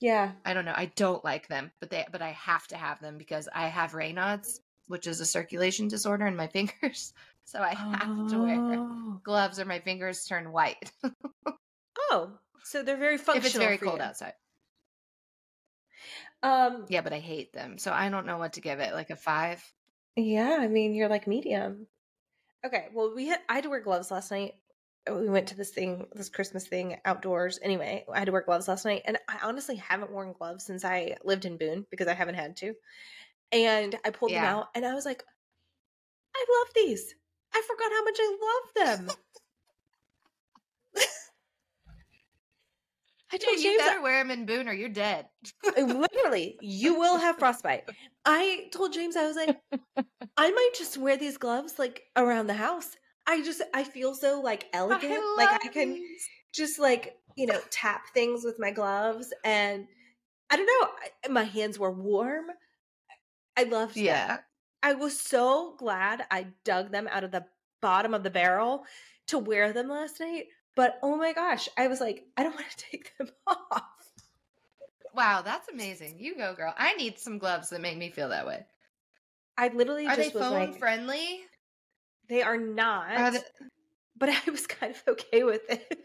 yeah. 0.00 0.32
I 0.44 0.54
don't 0.54 0.64
know. 0.64 0.74
I 0.76 0.86
don't 0.86 1.24
like 1.24 1.48
them, 1.48 1.70
but 1.80 1.90
they 1.90 2.06
but 2.10 2.22
I 2.22 2.30
have 2.30 2.66
to 2.68 2.76
have 2.76 3.00
them 3.00 3.18
because 3.18 3.48
I 3.54 3.68
have 3.68 3.92
Raynaud's, 3.92 4.60
which 4.90 5.06
is 5.06 5.20
a 5.20 5.26
circulation 5.26 5.88
disorder 5.88 6.26
in 6.26 6.36
my 6.36 6.46
fingers. 6.56 7.14
So 7.44 7.60
I 7.60 7.74
have 7.74 8.28
to 8.30 8.38
wear 8.38 8.58
Oh. 8.60 9.20
gloves 9.24 9.58
or 9.58 9.64
my 9.64 9.80
fingers 9.80 10.24
turn 10.26 10.52
white 10.52 10.92
Oh, 12.10 12.38
so 12.64 12.82
they're 12.82 12.96
very 12.96 13.18
functional. 13.18 13.38
if 13.38 13.46
it's 13.46 13.56
very 13.56 13.78
cold 13.78 13.98
you. 13.98 14.04
outside. 14.04 14.34
Um 16.42 16.86
Yeah, 16.88 17.00
but 17.02 17.12
I 17.12 17.18
hate 17.18 17.52
them. 17.52 17.78
So 17.78 17.92
I 17.92 18.08
don't 18.08 18.26
know 18.26 18.38
what 18.38 18.54
to 18.54 18.60
give 18.60 18.80
it. 18.80 18.94
Like 18.94 19.10
a 19.10 19.16
5. 19.16 19.62
Yeah, 20.16 20.58
I 20.60 20.68
mean, 20.68 20.94
you're 20.94 21.08
like 21.08 21.26
medium. 21.26 21.86
Okay, 22.64 22.88
well, 22.92 23.14
we 23.14 23.26
had 23.28 23.40
I 23.48 23.54
had 23.54 23.64
to 23.64 23.70
wear 23.70 23.80
gloves 23.80 24.10
last 24.10 24.30
night. 24.30 24.54
Uh, 25.10 25.14
We 25.14 25.28
went 25.30 25.48
to 25.48 25.56
this 25.56 25.70
thing, 25.70 26.06
this 26.14 26.28
Christmas 26.28 26.66
thing 26.66 26.98
outdoors. 27.04 27.58
Anyway, 27.62 28.04
I 28.12 28.18
had 28.18 28.26
to 28.26 28.32
wear 28.32 28.42
gloves 28.42 28.68
last 28.68 28.84
night, 28.84 29.02
and 29.06 29.18
I 29.28 29.38
honestly 29.42 29.76
haven't 29.76 30.12
worn 30.12 30.32
gloves 30.34 30.66
since 30.66 30.84
I 30.84 31.16
lived 31.24 31.44
in 31.46 31.56
Boone 31.56 31.86
because 31.90 32.06
I 32.08 32.14
haven't 32.14 32.34
had 32.34 32.56
to. 32.58 32.74
And 33.52 33.96
I 34.04 34.10
pulled 34.10 34.30
them 34.32 34.44
out, 34.44 34.68
and 34.74 34.84
I 34.86 34.94
was 34.94 35.04
like, 35.04 35.24
I 36.34 36.44
love 36.60 36.68
these. 36.74 37.14
I 37.54 37.62
forgot 37.66 37.90
how 37.92 38.04
much 38.04 38.16
I 38.20 38.36
love 38.40 38.96
them. 38.96 39.10
I 43.32 43.36
Yeah, 43.36 43.46
told 43.46 43.56
you 43.58 43.62
James, 43.70 43.82
better 43.82 44.02
wear 44.02 44.22
them 44.22 44.30
in 44.30 44.46
Boone 44.46 44.68
or 44.68 44.72
you're 44.72 44.88
dead. 44.88 45.26
literally, 45.76 46.56
you 46.60 46.98
will 46.98 47.16
have 47.18 47.36
frostbite. 47.38 47.84
I 48.24 48.68
told 48.72 48.92
James, 48.92 49.16
I 49.16 49.26
was 49.26 49.36
like, 49.36 49.56
I 50.36 50.50
might 50.50 50.70
just 50.76 50.96
wear 50.98 51.16
these 51.16 51.38
gloves 51.38 51.78
like 51.78 52.02
around 52.16 52.46
the 52.48 52.54
house. 52.54 52.96
I 53.26 53.42
just, 53.42 53.62
I 53.74 53.84
feel 53.84 54.14
so 54.14 54.40
like 54.40 54.66
elegant. 54.72 55.12
like 55.36 55.48
I 55.64 55.68
can 55.68 55.94
these. 55.94 56.26
just 56.52 56.78
like, 56.78 57.16
you 57.36 57.46
know, 57.46 57.60
tap 57.70 58.02
things 58.14 58.44
with 58.44 58.56
my 58.58 58.70
gloves. 58.72 59.32
And 59.44 59.86
I 60.50 60.56
don't 60.56 60.66
know, 60.66 61.32
my 61.32 61.44
hands 61.44 61.78
were 61.78 61.92
warm. 61.92 62.46
I 63.56 63.64
loved 63.64 63.94
them. 63.94 64.04
Yeah. 64.04 64.38
I 64.82 64.94
was 64.94 65.18
so 65.18 65.74
glad 65.78 66.24
I 66.30 66.46
dug 66.64 66.90
them 66.90 67.08
out 67.10 67.24
of 67.24 67.30
the 67.30 67.44
bottom 67.82 68.14
of 68.14 68.22
the 68.22 68.30
barrel 68.30 68.84
to 69.28 69.38
wear 69.38 69.72
them 69.72 69.88
last 69.88 70.20
night. 70.20 70.46
But 70.76 70.98
oh 71.02 71.16
my 71.16 71.32
gosh, 71.32 71.68
I 71.76 71.88
was 71.88 72.00
like, 72.00 72.24
I 72.36 72.42
don't 72.42 72.54
want 72.54 72.70
to 72.70 72.84
take 72.90 73.16
them 73.18 73.28
off. 73.46 73.82
Wow, 75.14 75.42
that's 75.42 75.68
amazing. 75.68 76.16
You 76.18 76.36
go, 76.36 76.54
girl. 76.54 76.72
I 76.78 76.94
need 76.94 77.18
some 77.18 77.38
gloves 77.38 77.70
that 77.70 77.80
make 77.80 77.98
me 77.98 78.10
feel 78.10 78.28
that 78.28 78.46
way. 78.46 78.64
I 79.58 79.68
literally 79.68 80.06
Are 80.06 80.16
they 80.16 80.30
phone 80.30 80.52
like, 80.52 80.78
friendly? 80.78 81.40
they 82.28 82.42
are 82.42 82.56
not. 82.56 83.10
Are 83.16 83.30
they- 83.32 83.40
but 84.16 84.28
I 84.28 84.50
was 84.50 84.66
kind 84.68 84.94
of 84.94 85.02
okay 85.08 85.42
with 85.44 85.62
it. 85.68 85.98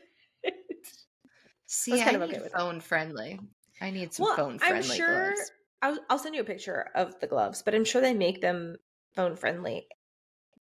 See, 1.67 1.91
was 1.91 2.01
I, 2.01 2.03
kind 2.05 2.15
of 2.17 2.21
need 2.23 2.29
okay 2.35 2.37
with 2.43 2.47
it. 2.53 2.57
phone 2.57 2.79
friendly. 2.79 3.39
I 3.81 3.91
need 3.91 4.13
some 4.13 4.25
well, 4.25 4.35
phone 4.35 4.53
I'm 4.61 4.69
friendly 4.69 4.97
sure 4.97 5.33
gloves. 5.33 5.51
I'll, 5.85 5.99
I'll 6.09 6.19
send 6.19 6.35
you 6.35 6.41
a 6.41 6.45
picture 6.45 6.91
of 6.95 7.19
the 7.19 7.27
gloves, 7.27 7.61
but 7.63 7.75
I'm 7.75 7.85
sure 7.85 8.01
they 8.01 8.13
make 8.13 8.41
them 8.41 8.77
phone 9.13 9.35
friendly. 9.35 9.87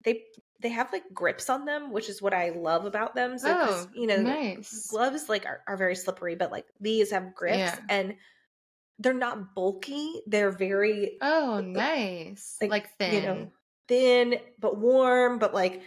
They 0.03 0.25
they 0.61 0.69
have 0.69 0.91
like 0.93 1.13
grips 1.13 1.49
on 1.49 1.65
them, 1.65 1.91
which 1.91 2.09
is 2.09 2.21
what 2.21 2.33
I 2.33 2.49
love 2.51 2.85
about 2.85 3.15
them. 3.15 3.37
So 3.39 3.55
Oh, 3.55 3.89
you 3.93 4.07
know, 4.07 4.23
nice. 4.23 4.87
gloves 4.87 5.29
like 5.29 5.45
are, 5.45 5.63
are 5.67 5.77
very 5.77 5.95
slippery, 5.95 6.35
but 6.35 6.51
like 6.51 6.67
these 6.79 7.11
have 7.11 7.35
grips 7.35 7.79
Yeah. 7.79 7.79
and 7.89 8.17
they're 8.99 9.13
not 9.13 9.55
bulky. 9.55 10.21
They're 10.27 10.51
very 10.51 11.21
Oh, 11.21 11.59
nice. 11.59 12.59
like, 12.61 12.69
Like, 12.69 12.97
thin. 12.99 13.13
you 13.13 13.21
know, 13.21 13.51
thin 13.87 14.39
but 14.59 14.77
warm, 14.77 15.39
but 15.39 15.53
like 15.53 15.83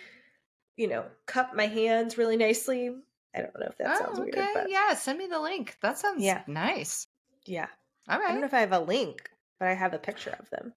you 0.76 0.88
know, 0.88 1.10
cup 1.26 1.54
my 1.54 1.66
hands 1.66 2.18
really 2.18 2.36
nicely. 2.36 2.88
I 3.34 3.40
don't 3.42 3.58
know 3.58 3.66
if 3.68 3.78
that 3.78 3.86
oh, 3.90 3.98
sounds 3.98 4.20
okay. 4.24 4.40
weird, 4.40 4.52
but 4.52 4.70
Yeah, 4.70 4.94
send 4.94 5.18
me 5.18 5.26
the 5.26 5.40
link. 5.40 5.78
That 5.80 5.98
sounds 5.98 6.22
Yeah. 6.22 6.44
nice. 6.46 7.06
yeah. 7.46 7.68
All 8.08 8.20
I 8.22 8.30
don't 8.32 8.40
know 8.40 8.46
if 8.46 8.54
I 8.54 8.60
have 8.60 8.72
a 8.72 8.78
link, 8.80 9.28
but 9.58 9.68
I 9.68 9.74
have 9.74 9.92
a 9.94 9.98
picture 9.98 10.36
of 10.38 10.48
them 10.50 10.72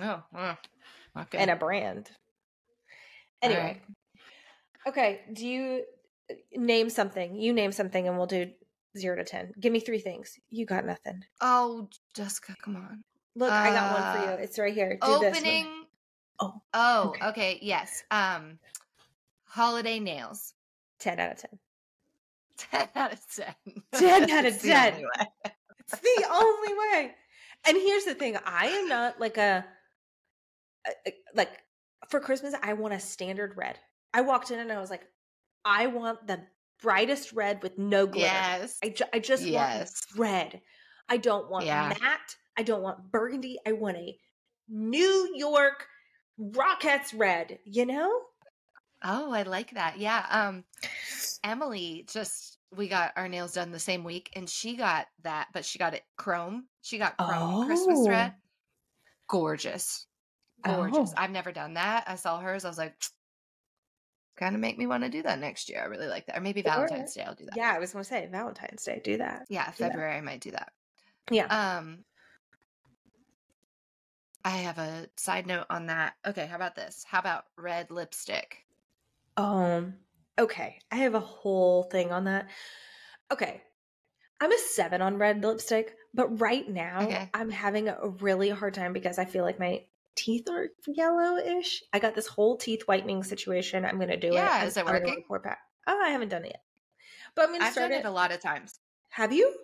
Oh, 0.00 0.22
okay. 1.18 1.38
and 1.38 1.50
a 1.50 1.56
brand. 1.56 2.10
Anyway, 3.42 3.60
right. 3.60 3.82
okay. 4.86 5.20
Do 5.32 5.46
you 5.46 5.82
uh, 6.30 6.34
name 6.54 6.88
something? 6.90 7.34
You 7.34 7.52
name 7.52 7.72
something, 7.72 8.06
and 8.06 8.16
we'll 8.16 8.26
do 8.26 8.50
zero 8.96 9.16
to 9.16 9.24
ten. 9.24 9.52
Give 9.58 9.72
me 9.72 9.80
three 9.80 9.98
things. 9.98 10.38
You 10.50 10.64
got 10.66 10.84
nothing. 10.86 11.24
Oh, 11.40 11.88
Jessica, 12.14 12.54
come 12.62 12.76
on. 12.76 13.02
Look, 13.34 13.50
I 13.50 13.70
got 13.70 13.92
one 13.92 14.02
for 14.22 14.28
Uh, 14.30 14.36
you. 14.36 14.42
It's 14.44 14.58
right 14.58 14.72
here. 14.74 14.98
Do 15.02 15.18
this 15.18 15.36
Opening. 15.38 15.84
Oh, 16.38 16.62
Oh, 16.72 17.08
okay. 17.08 17.26
okay. 17.28 17.58
Yes. 17.62 18.04
Um, 18.10 18.58
holiday 19.44 19.98
nails. 19.98 20.54
ten 21.00 21.18
out 21.18 21.32
of 21.32 21.38
ten. 21.38 21.58
10 22.58 22.88
out 22.94 23.12
of 23.12 23.20
10. 23.34 23.54
10 23.94 24.30
out 24.30 24.44
of 24.46 24.60
10. 24.62 24.92
only 24.94 25.04
way. 25.04 25.52
It's 25.82 25.98
the 26.00 26.26
only 26.30 26.74
way. 26.74 27.14
And 27.66 27.76
here's 27.76 28.04
the 28.04 28.14
thing: 28.14 28.36
I 28.44 28.66
am 28.66 28.88
not 28.88 29.20
like 29.20 29.36
a, 29.38 29.64
a- 31.06 31.14
like 31.34 31.50
for 32.08 32.20
Christmas. 32.20 32.54
I 32.62 32.72
want 32.74 32.94
a 32.94 33.00
standard 33.00 33.56
red. 33.56 33.78
I 34.14 34.20
walked 34.22 34.50
in 34.50 34.58
and 34.58 34.70
I 34.72 34.78
was 34.80 34.90
like, 34.90 35.02
I 35.64 35.86
want 35.86 36.26
the 36.26 36.40
brightest 36.82 37.32
red 37.32 37.62
with 37.62 37.78
no 37.78 38.06
glitter. 38.06 38.26
Yes. 38.26 38.78
I, 38.82 38.88
ju- 38.90 39.04
I 39.14 39.18
just 39.20 39.44
Yes. 39.44 40.06
want 40.16 40.28
red. 40.30 40.60
I 41.08 41.16
don't 41.16 41.50
want 41.50 41.64
Yeah. 41.66 41.88
matte. 41.88 42.36
I 42.58 42.62
don't 42.62 42.82
want 42.82 43.10
burgundy. 43.10 43.58
I 43.66 43.72
want 43.72 43.96
a 43.96 44.16
New 44.68 45.32
York 45.36 45.86
Rockettes 46.40 47.12
red. 47.16 47.58
You 47.64 47.86
know? 47.86 48.20
Oh, 49.04 49.32
I 49.32 49.42
like 49.44 49.70
that. 49.72 49.98
Yeah. 49.98 50.26
Um 50.30 50.64
Emily 51.44 52.06
just 52.12 52.51
we 52.74 52.88
got 52.88 53.12
our 53.16 53.28
nails 53.28 53.52
done 53.52 53.70
the 53.70 53.78
same 53.78 54.02
week 54.04 54.30
and 54.34 54.48
she 54.48 54.76
got 54.76 55.06
that, 55.22 55.48
but 55.52 55.64
she 55.64 55.78
got 55.78 55.94
it 55.94 56.04
chrome. 56.16 56.66
She 56.80 56.98
got 56.98 57.16
chrome 57.18 57.66
Christmas 57.66 57.98
Oh. 58.00 58.08
red. 58.08 58.34
Gorgeous. 59.28 60.06
Gorgeous. 60.64 61.10
Oh. 61.10 61.14
I've 61.16 61.30
never 61.30 61.52
done 61.52 61.74
that. 61.74 62.04
I 62.06 62.16
saw 62.16 62.38
hers. 62.40 62.64
I 62.64 62.68
was 62.68 62.78
like 62.78 62.94
kind 64.36 64.54
of 64.54 64.60
make 64.60 64.78
me 64.78 64.86
want 64.86 65.02
to 65.04 65.10
do 65.10 65.22
that 65.22 65.38
next 65.38 65.68
year. 65.68 65.82
I 65.82 65.86
really 65.86 66.06
like 66.06 66.26
that. 66.26 66.38
Or 66.38 66.40
maybe. 66.40 66.62
Valentine's 66.62 67.14
Day 67.14 67.22
I'll 67.22 67.34
do 67.34 67.44
that. 67.44 67.56
Yeah, 67.56 67.72
I 67.74 67.78
was 67.78 67.92
going 67.92 68.02
to 68.04 68.08
say 68.08 68.26
Valentine's 68.30 68.82
Day. 68.84 69.00
Do 69.04 69.18
that. 69.18 69.46
Yeah, 69.48 69.66
Do 69.66 69.70
that. 69.84 69.90
February 69.90 70.16
I 70.16 70.20
might 70.20 70.40
do 70.40 70.50
that. 70.52 70.72
Yeah. 71.30 71.46
Um 71.78 72.04
I 74.44 74.50
have 74.50 74.78
a 74.78 75.06
side 75.16 75.46
note 75.46 75.66
on 75.70 75.86
that. 75.86 76.14
Okay, 76.26 76.46
how 76.46 76.56
about 76.56 76.74
this? 76.74 77.04
How 77.08 77.20
about 77.20 77.44
red 77.56 77.90
lipstick? 77.92 78.64
Um. 79.36 79.94
Okay, 80.38 80.78
I 80.90 80.96
have 80.96 81.14
a 81.14 81.20
whole 81.20 81.84
thing 81.84 82.10
on 82.12 82.24
that. 82.24 82.48
okay. 83.30 83.62
I'm 84.40 84.50
a 84.50 84.58
seven 84.58 85.00
on 85.02 85.18
red 85.18 85.40
lipstick, 85.44 85.94
but 86.12 86.40
right 86.40 86.68
now 86.68 87.02
Okay. 87.02 87.30
I'm 87.32 87.48
having 87.48 87.86
a 87.86 88.08
really 88.20 88.48
hard 88.50 88.74
time 88.74 88.92
because 88.92 89.16
I 89.16 89.24
feel 89.24 89.44
like 89.44 89.60
my 89.60 89.84
teeth 90.16 90.48
are 90.50 90.66
yellowish. 90.86 91.80
I 91.92 92.00
got 92.00 92.16
this 92.16 92.26
whole 92.26 92.56
teeth 92.56 92.82
whitening 92.86 93.22
situation. 93.22 93.84
I'm 93.84 94.00
gonna 94.00 94.16
do 94.16 94.28
it. 94.28 94.34
Yeah, 94.34 94.64
is 94.64 94.76
it 94.76 94.80
starting 94.80 95.08
working? 95.08 95.24
Four 95.28 95.38
pack. 95.38 95.58
Oh, 95.86 96.00
I 96.04 96.10
haven't 96.10 96.30
done 96.30 96.44
it 96.44 96.48
yet, 96.48 96.62
but 97.36 97.44
I'm 97.44 97.52
gonna 97.52 97.66
I've 97.66 97.72
start 97.72 97.90
done 97.90 97.98
it. 97.98 98.04
it 98.04 98.08
a 98.08 98.10
lot 98.10 98.32
of 98.32 98.40
times. 98.40 98.80
Have 99.10 99.32
you? 99.32 99.54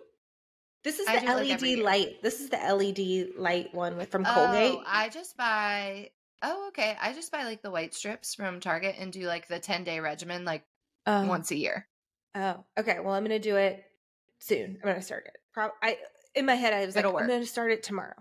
This 0.85 0.99
is 0.99 1.07
I 1.09 1.15
the 1.15 1.21
do 1.21 1.27
it, 1.27 1.35
like, 1.35 1.49
every 1.51 1.69
LED 1.71 1.77
year. 1.77 1.85
light. 1.85 2.21
This 2.23 2.39
is 2.39 2.49
the 2.49 2.57
LED 2.57 3.37
light 3.37 3.73
one 3.73 3.97
with 3.97 4.09
from 4.09 4.25
oh, 4.25 4.33
Colgate. 4.33 4.75
Oh, 4.75 4.83
I 4.87 5.09
just 5.09 5.35
buy. 5.35 6.11
Oh, 6.41 6.67
okay. 6.69 6.95
I 7.01 7.13
just 7.13 7.31
buy 7.31 7.43
like 7.43 7.61
the 7.61 7.71
white 7.71 7.93
strips 7.93 8.33
from 8.33 8.59
Target 8.59 8.95
and 8.97 9.11
do 9.11 9.27
like 9.27 9.47
the 9.47 9.59
10 9.59 9.83
day 9.83 9.99
regimen 9.99 10.45
like 10.45 10.65
Oh. 11.05 11.25
once 11.27 11.51
a 11.51 11.55
year. 11.55 11.87
Oh, 12.35 12.63
okay. 12.77 12.99
Well, 12.99 13.13
I'm 13.13 13.23
gonna 13.23 13.39
do 13.39 13.55
it 13.55 13.83
soon. 14.39 14.79
I'm 14.81 14.87
gonna 14.89 15.01
start 15.01 15.25
it. 15.27 15.37
Pro- 15.53 15.71
I 15.81 15.97
in 16.35 16.45
my 16.45 16.55
head 16.55 16.73
I 16.73 16.85
was 16.85 16.95
like, 16.95 17.03
It'll 17.05 17.17
I'm 17.17 17.27
gonna 17.27 17.45
start 17.45 17.71
it 17.71 17.83
tomorrow, 17.83 18.15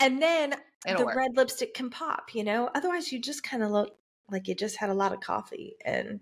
and 0.00 0.20
then 0.22 0.54
It'll 0.86 1.00
the 1.00 1.04
work. 1.06 1.16
red 1.16 1.36
lipstick 1.36 1.74
can 1.74 1.90
pop. 1.90 2.34
You 2.34 2.44
know, 2.44 2.70
otherwise 2.74 3.12
you 3.12 3.20
just 3.20 3.42
kind 3.42 3.62
of 3.62 3.70
look 3.70 3.96
like 4.30 4.48
you 4.48 4.54
just 4.54 4.76
had 4.76 4.90
a 4.90 4.94
lot 4.94 5.12
of 5.12 5.20
coffee 5.20 5.76
and 5.84 6.20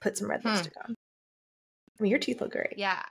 put 0.00 0.18
some 0.18 0.28
red 0.28 0.42
Hmm. 0.42 0.48
lipstick 0.48 0.72
on. 0.84 0.94
I 1.98 2.02
mean, 2.02 2.10
your 2.10 2.18
teeth 2.18 2.40
look 2.40 2.52
great. 2.52 2.74
Yeah. 2.76 3.02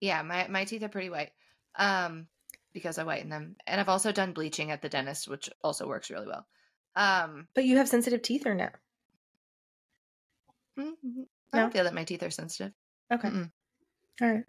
Yeah, 0.00 0.22
my 0.22 0.48
my 0.48 0.64
teeth 0.64 0.82
are 0.82 0.88
pretty 0.88 1.10
white. 1.10 1.32
Um 1.76 2.28
because 2.72 2.98
I 2.98 3.04
whiten 3.04 3.28
them. 3.28 3.56
And 3.66 3.80
I've 3.80 3.88
also 3.88 4.12
done 4.12 4.32
bleaching 4.32 4.70
at 4.70 4.80
the 4.80 4.88
dentist, 4.88 5.28
which 5.28 5.50
also 5.62 5.86
works 5.88 6.08
really 6.10 6.26
well. 6.28 6.46
Um 6.96 7.48
But 7.54 7.64
you 7.64 7.76
have 7.78 7.88
sensitive 7.88 8.22
teeth 8.22 8.46
or 8.46 8.54
no? 8.54 8.68
mm, 10.78 10.92
I 11.52 11.56
No? 11.56 11.62
don't 11.62 11.72
feel 11.72 11.84
that 11.84 11.94
my 11.94 12.04
teeth 12.04 12.22
are 12.22 12.30
sensitive. 12.30 12.72
Okay. 13.12 13.28
Mm-mm. 13.28 13.50
All 14.22 14.30
right. 14.32 14.44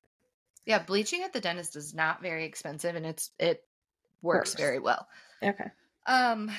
Yeah, 0.66 0.84
bleaching 0.84 1.24
at 1.24 1.34
the 1.34 1.42
dentist 1.42 1.76
is 1.76 1.94
not 1.94 2.22
very 2.22 2.46
expensive 2.46 2.96
and 2.96 3.06
it's 3.06 3.32
it 3.40 3.64
works 4.22 4.52
Works. 4.52 4.62
very 4.62 4.80
well. 4.80 5.08
Okay. 5.44 5.72
Um 6.06 6.50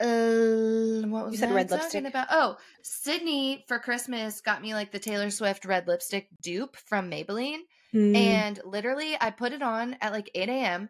uh, 0.00 1.06
what 1.08 1.26
was 1.26 1.34
You 1.34 1.38
said 1.38 1.54
red 1.54 1.68
talking 1.68 1.82
lipstick? 1.82 2.04
about? 2.06 2.28
Oh, 2.30 2.56
Sydney 2.82 3.64
for 3.68 3.78
Christmas 3.78 4.40
got 4.40 4.62
me 4.62 4.72
like 4.72 4.92
the 4.92 4.98
Taylor 4.98 5.28
Swift 5.30 5.66
red 5.66 5.86
lipstick 5.86 6.28
dupe 6.42 6.76
from 6.76 7.10
Maybelline. 7.10 7.60
Mm. 7.92 8.14
and 8.16 8.60
literally 8.64 9.16
i 9.20 9.30
put 9.32 9.52
it 9.52 9.62
on 9.62 9.96
at 10.00 10.12
like 10.12 10.30
8 10.32 10.48
a.m 10.48 10.88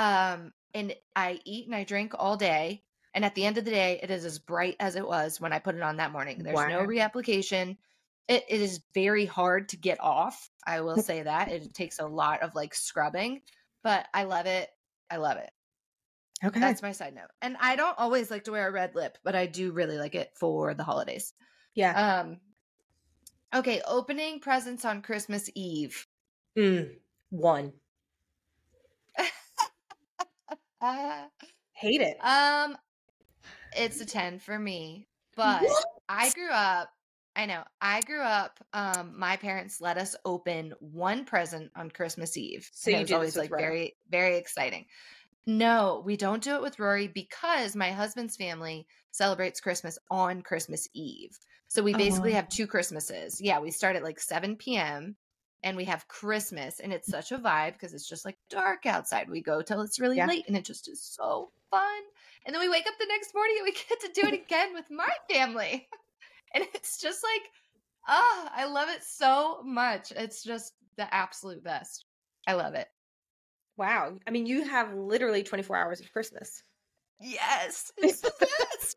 um 0.00 0.52
and 0.74 0.92
i 1.14 1.38
eat 1.44 1.66
and 1.66 1.76
i 1.76 1.84
drink 1.84 2.12
all 2.18 2.36
day 2.36 2.82
and 3.14 3.24
at 3.24 3.34
the 3.34 3.44
end 3.44 3.58
of 3.58 3.64
the 3.64 3.70
day 3.70 3.98
it 4.02 4.10
is 4.10 4.24
as 4.24 4.38
bright 4.38 4.76
as 4.80 4.96
it 4.96 5.06
was 5.06 5.40
when 5.40 5.52
i 5.52 5.58
put 5.58 5.74
it 5.74 5.82
on 5.82 5.96
that 5.96 6.12
morning 6.12 6.42
there's 6.42 6.66
no 6.66 6.80
Wow. 6.80 6.86
reapplication 6.86 7.76
it, 8.26 8.44
it 8.48 8.60
is 8.60 8.80
very 8.94 9.26
hard 9.26 9.68
to 9.70 9.76
get 9.76 10.00
off 10.00 10.50
i 10.66 10.80
will 10.80 10.98
say 10.98 11.22
that 11.22 11.48
it 11.48 11.74
takes 11.74 11.98
a 11.98 12.06
lot 12.06 12.42
of 12.42 12.54
like 12.54 12.74
scrubbing 12.74 13.40
but 13.82 14.06
i 14.14 14.24
love 14.24 14.46
it 14.46 14.68
i 15.10 15.16
love 15.16 15.36
it 15.36 15.50
okay. 16.44 16.60
that's 16.60 16.82
my 16.82 16.92
side 16.92 17.14
note 17.14 17.30
and 17.42 17.56
i 17.60 17.76
don't 17.76 17.98
always 17.98 18.30
like 18.30 18.44
to 18.44 18.52
wear 18.52 18.68
a 18.68 18.72
red 18.72 18.94
lip 18.94 19.18
but 19.24 19.34
i 19.34 19.46
do 19.46 19.72
really 19.72 19.98
like 19.98 20.14
it 20.14 20.30
for 20.38 20.74
the 20.74 20.84
holidays 20.84 21.32
yeah. 21.74 22.20
um 22.22 22.38
okay 23.54 23.80
opening 23.86 24.40
presents 24.40 24.84
on 24.84 25.02
christmas 25.02 25.50
eve 25.54 26.06
Mm. 26.56 26.96
One. 27.30 27.72
uh, 30.80 31.24
Hate 31.74 32.00
it. 32.00 32.16
Um, 32.24 32.76
it's 33.76 34.00
a 34.00 34.06
10 34.06 34.38
for 34.38 34.58
me, 34.58 35.08
but 35.36 35.68
What? 35.68 35.84
I 36.08 36.30
grew 36.30 36.50
up, 36.50 36.90
I 37.36 37.46
know, 37.46 37.64
I 37.80 38.02
grew 38.02 38.20
up, 38.20 38.60
um, 38.72 39.18
my 39.18 39.36
parents 39.36 39.80
let 39.80 39.98
us 39.98 40.14
open 40.24 40.74
one 40.80 41.24
present 41.24 41.72
on 41.76 41.90
Christmas 41.90 42.36
Eve. 42.36 42.70
So 42.72 42.90
and 42.90 42.94
you 42.94 43.06
it 43.10 43.10
was 43.10 43.12
always 43.12 43.36
like 43.36 43.50
Rory? 43.50 43.56
very, 43.56 43.96
very 44.08 44.36
exciting. 44.36 44.86
No, 45.46 46.02
we 46.04 46.16
don't 46.16 46.42
do 46.42 46.54
it 46.56 46.62
with 46.62 46.78
Rory 46.78 47.08
because 47.08 47.76
my 47.76 47.90
husband's 47.92 48.36
family 48.36 48.86
celebrates 49.10 49.60
Christmas 49.60 49.98
on 50.10 50.42
Christmas 50.42 50.88
Eve. 50.94 51.38
So 51.68 51.82
we 51.82 51.94
Oh, 51.94 52.04
basically 52.04 52.32
wow. 52.32 52.34
have 52.34 52.48
two 52.48 52.66
Christmases. 52.66 53.40
Yeah, 53.40 53.58
we 53.60 53.70
start 53.70 53.96
at 53.96 54.02
like 54.04 54.20
7 54.20 54.76
p.m. 54.76 55.16
and 55.62 55.76
we 55.76 55.84
have 55.84 56.08
Christmas, 56.08 56.80
and 56.80 56.92
it's 56.92 57.08
such 57.08 57.32
a 57.32 57.38
vibe 57.38 57.74
because 57.74 57.92
it's 57.94 58.08
just 58.08 58.24
like 58.24 58.38
dark 58.48 58.86
outside. 58.86 59.28
We 59.30 59.42
go 59.42 59.60
till 59.62 59.82
it's 59.82 60.00
really 60.00 60.20
Yeah. 60.20 60.22
late, 60.22 60.44
and 60.46 60.56
it 60.56 60.64
just 60.64 60.88
is 60.88 61.02
so 61.02 61.52
fun. 61.70 62.02
And 62.46 62.54
then 62.54 62.60
we 62.60 62.68
wake 62.68 62.86
up 62.86 62.94
the 62.98 63.06
next 63.06 63.34
morning 63.34 63.56
and 63.58 63.64
we 63.64 63.72
get 63.88 64.00
to 64.00 64.20
do 64.20 64.28
it 64.28 64.34
again 64.34 64.74
with 64.74 64.90
my 64.90 65.10
family. 65.30 65.88
And 66.56 66.64
it's 66.72 67.00
just 67.00 67.18
like, 67.24 67.42
ah, 68.06 68.52
I 68.54 68.66
love 68.66 68.88
it 68.88 69.02
so 69.02 69.60
much. 69.64 70.12
It's 70.12 70.44
just 70.44 70.72
the 70.96 71.12
absolute 71.12 71.64
best. 71.64 72.04
I 72.46 72.52
love 72.52 72.74
it. 72.74 72.86
Wow. 73.76 74.18
I 74.24 74.30
mean, 74.30 74.46
you 74.46 74.62
have 74.62 74.94
literally 74.94 75.42
24 75.42 75.76
hours 75.76 76.00
of 76.00 76.12
Christmas. 76.12 76.62
Yes, 77.20 77.92
it's 77.98 78.20
the 78.20 78.32
best. 78.38 78.96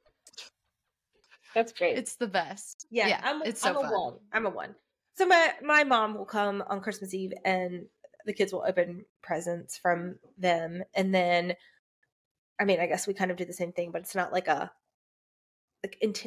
That's 1.56 1.72
great. 1.72 1.98
it's 1.98 2.16
the 2.18 2.28
best. 2.28 2.86
Yeah, 2.92 3.20
I'm, 3.24 3.42
it's 3.44 3.62
so 3.62 3.70
I'm 3.70 3.78
a 3.78 3.82
fun. 3.82 3.92
one. 3.92 4.14
I'm 4.32 4.46
a 4.46 4.50
one. 4.50 4.76
So 5.18 5.26
my 5.26 5.54
my 5.64 5.84
mom 5.84 6.16
will 6.16 6.26
come 6.26 6.64
on 6.70 6.82
Christmas 6.82 7.14
Eve, 7.14 7.34
and 7.44 7.86
the 8.26 8.34
kids 8.34 8.54
will 8.54 8.66
open 8.68 9.06
presents 9.24 9.78
from 9.78 10.20
them, 10.38 10.84
and 10.94 11.14
then, 11.14 11.54
I 12.60 12.66
mean, 12.66 12.80
I 12.80 12.88
guess 12.88 13.08
we 13.08 13.14
kind 13.14 13.32
of 13.32 13.38
do 13.38 13.46
the 13.46 13.54
same 13.54 13.72
thing, 13.72 13.92
but 13.92 14.02
it's 14.02 14.16
not 14.16 14.32
like 14.34 14.48
a 14.48 14.72
like 15.84 15.98
it's 16.02 16.26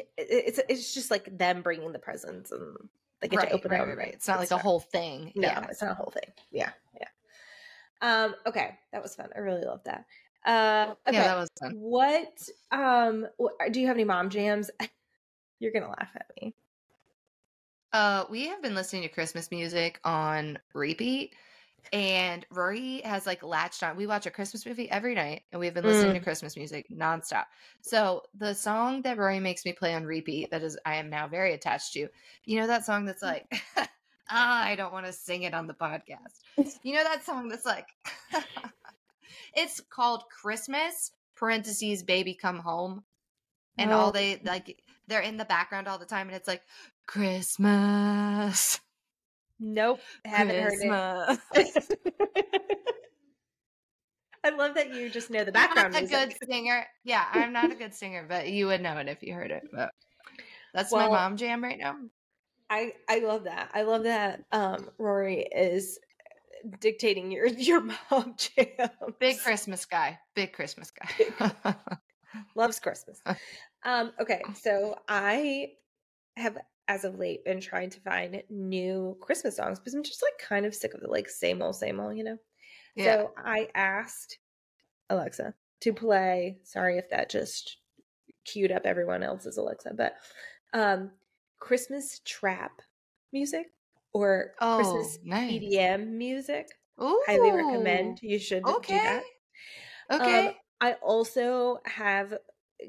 it's 0.68 0.94
just 0.94 1.10
like 1.10 1.36
them 1.36 1.62
bringing 1.62 1.92
the 1.92 1.98
presents 1.98 2.52
and 2.52 2.76
they 3.20 3.28
get 3.28 3.38
Right, 3.38 3.48
to 3.50 3.54
open 3.56 3.70
right, 3.70 3.80
them. 3.80 3.88
right, 3.88 3.98
right. 3.98 4.14
It's 4.14 4.28
not 4.28 4.38
like 4.38 4.50
a 4.50 4.58
whole 4.58 4.80
thing. 4.80 5.32
No, 5.34 5.48
Yeah. 5.48 5.66
it's 5.68 5.82
not 5.82 5.90
a 5.92 5.94
whole 5.94 6.10
thing. 6.12 6.32
Yeah, 6.50 6.72
yeah. 6.98 7.08
Um. 8.00 8.34
Okay, 8.46 8.78
that 8.92 9.02
was 9.02 9.14
fun. 9.14 9.30
I 9.34 9.40
really 9.40 9.64
love 9.64 9.82
that. 9.84 10.06
Uh. 10.44 10.94
Okay. 11.06 11.16
Yeah, 11.18 11.24
that 11.24 11.36
was 11.36 11.50
fun. 11.60 11.74
What 11.76 12.48
um 12.70 13.26
do 13.70 13.80
you 13.80 13.86
have 13.88 13.96
any 13.96 14.04
mom 14.04 14.30
jams? 14.30 14.70
You're 15.58 15.72
gonna 15.72 15.88
laugh 15.90 16.12
at 16.14 16.30
me. 16.40 16.54
Uh, 17.92 18.24
we 18.30 18.46
have 18.46 18.62
been 18.62 18.74
listening 18.74 19.02
to 19.02 19.08
Christmas 19.08 19.50
music 19.50 20.00
on 20.04 20.58
repeat, 20.74 21.34
and 21.92 22.46
Rory 22.50 23.00
has 23.02 23.26
like 23.26 23.42
latched 23.42 23.82
on. 23.82 23.96
We 23.96 24.06
watch 24.06 24.26
a 24.26 24.30
Christmas 24.30 24.64
movie 24.66 24.90
every 24.90 25.14
night, 25.14 25.42
and 25.52 25.60
we've 25.60 25.74
been 25.74 25.84
listening 25.84 26.14
to 26.14 26.20
Christmas 26.20 26.56
music 26.56 26.86
nonstop. 26.90 27.44
So 27.82 28.22
the 28.38 28.54
song 28.54 29.02
that 29.02 29.18
Rory 29.18 29.40
makes 29.40 29.64
me 29.64 29.72
play 29.72 29.94
on 29.94 30.04
repeat, 30.04 30.50
that 30.50 30.62
is, 30.62 30.78
I 30.86 30.96
am 30.96 31.10
now 31.10 31.26
very 31.28 31.52
attached 31.54 31.92
to. 31.94 32.08
You 32.44 32.60
know 32.60 32.66
that 32.66 32.84
song 32.84 33.04
that's 33.04 33.22
like, 33.22 33.46
ah, 33.76 33.88
I 34.64 34.74
don't 34.76 34.92
want 34.92 35.06
to 35.06 35.12
sing 35.12 35.42
it 35.42 35.54
on 35.54 35.66
the 35.66 35.74
podcast. 35.74 36.40
You 36.82 36.94
know 36.94 37.04
that 37.04 37.24
song 37.24 37.48
that's 37.48 37.66
like, 37.66 37.88
it's 39.54 39.80
called 39.90 40.24
Christmas 40.30 41.12
parentheses 41.36 42.02
Baby 42.02 42.34
Come 42.34 42.58
Home, 42.58 43.02
and 43.78 43.92
all 43.92 44.08
Oh. 44.08 44.12
they 44.12 44.40
like 44.44 44.80
they're 45.06 45.20
in 45.20 45.36
the 45.38 45.44
background 45.44 45.88
all 45.88 45.98
the 45.98 46.04
time, 46.06 46.28
and 46.28 46.36
it's 46.36 46.46
like 46.48 46.62
Christmas. 47.06 48.80
Nope, 49.60 50.00
haven't 50.24 50.56
heard 50.56 50.72
it. 50.80 51.38
I 54.42 54.48
love 54.50 54.74
that 54.74 54.94
you 54.94 55.10
just 55.10 55.30
know 55.30 55.44
the 55.44 55.52
I'm 55.52 55.68
background 55.68 55.92
not 55.92 56.02
a 56.02 56.06
music. 56.06 56.40
good 56.40 56.48
singer. 56.48 56.86
Yeah, 57.04 57.24
I'm 57.30 57.52
not 57.52 57.70
a 57.70 57.74
good 57.74 57.94
singer, 57.94 58.24
but 58.26 58.48
you 58.48 58.66
would 58.68 58.80
know 58.80 58.96
it 58.96 59.08
if 59.08 59.22
you 59.22 59.34
heard 59.34 59.50
it. 59.50 59.64
But 59.70 59.90
that's 60.72 60.92
my 60.92 61.08
mom 61.08 61.36
jam 61.36 61.62
right 61.62 61.78
now. 61.78 61.96
I 62.70 62.94
I 63.08 63.18
love 63.18 63.44
that. 63.44 63.70
I 63.74 63.82
love 63.82 64.04
that. 64.04 64.44
Um, 64.50 64.88
Rory 64.98 65.42
is 65.42 65.98
dictating 66.78 67.30
your 67.30 67.46
your 67.48 67.80
mom 68.10 68.36
jam. 68.38 68.90
Big 69.18 69.40
Christmas 69.40 69.84
guy. 69.84 70.18
Big 70.34 70.52
Christmas 70.52 70.90
guy. 70.90 71.74
loves 72.54 72.80
Christmas. 72.80 73.20
Um, 73.84 74.12
okay, 74.20 74.42
so 74.54 74.96
I 75.08 75.72
have 76.36 76.56
as 76.90 77.04
of 77.04 77.20
late 77.20 77.44
been 77.44 77.60
trying 77.60 77.88
to 77.88 78.00
find 78.00 78.42
new 78.50 79.16
Christmas 79.20 79.56
songs 79.56 79.78
because 79.78 79.94
I'm 79.94 80.02
just 80.02 80.24
like 80.24 80.32
kind 80.44 80.66
of 80.66 80.74
sick 80.74 80.92
of 80.92 81.00
the 81.00 81.08
like 81.08 81.28
same 81.28 81.62
old, 81.62 81.76
same 81.76 82.00
old, 82.00 82.16
you 82.16 82.24
know. 82.24 82.36
yeah. 82.96 83.04
So 83.04 83.30
I 83.38 83.68
asked 83.76 84.38
Alexa 85.08 85.54
to 85.82 85.92
play. 85.92 86.58
Sorry 86.64 86.98
if 86.98 87.08
that 87.10 87.30
just 87.30 87.76
queued 88.44 88.72
up 88.72 88.86
everyone 88.86 89.22
else's 89.22 89.56
Alexa, 89.56 89.92
but 89.96 90.14
um 90.74 91.12
Christmas 91.60 92.20
trap 92.24 92.82
music 93.32 93.66
or 94.12 94.54
oh, 94.60 94.76
Christmas 94.76 95.18
nice. 95.24 95.52
EDM 95.52 96.08
music. 96.08 96.66
Ooh. 97.00 97.22
Highly 97.24 97.52
recommend. 97.52 98.18
You 98.20 98.40
should 98.40 98.64
do 98.64 98.80
that. 98.88 99.22
Okay. 100.10 100.48
Um, 100.48 100.54
I 100.80 100.92
also 100.94 101.78
have 101.84 102.34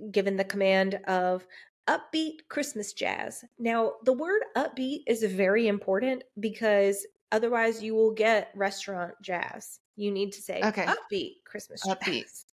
given 0.09 0.37
the 0.37 0.43
command 0.43 0.95
of 1.05 1.45
upbeat 1.91 2.47
Christmas 2.49 2.93
jazz. 2.93 3.43
Now, 3.59 3.93
the 4.05 4.13
word 4.13 4.41
upbeat 4.55 5.03
is 5.07 5.23
very 5.23 5.67
important 5.67 6.23
because 6.39 7.05
otherwise 7.31 7.83
you 7.83 7.93
will 7.95 8.11
get 8.13 8.51
restaurant 8.55 9.13
jazz. 9.21 9.79
You 9.95 10.11
need 10.11 10.31
to 10.33 10.41
say 10.41 10.61
Okay. 10.63 10.85
upbeat 10.85 11.43
Christmas 11.45 11.85
Upbeat. 11.85 12.21
jazz. 12.23 12.45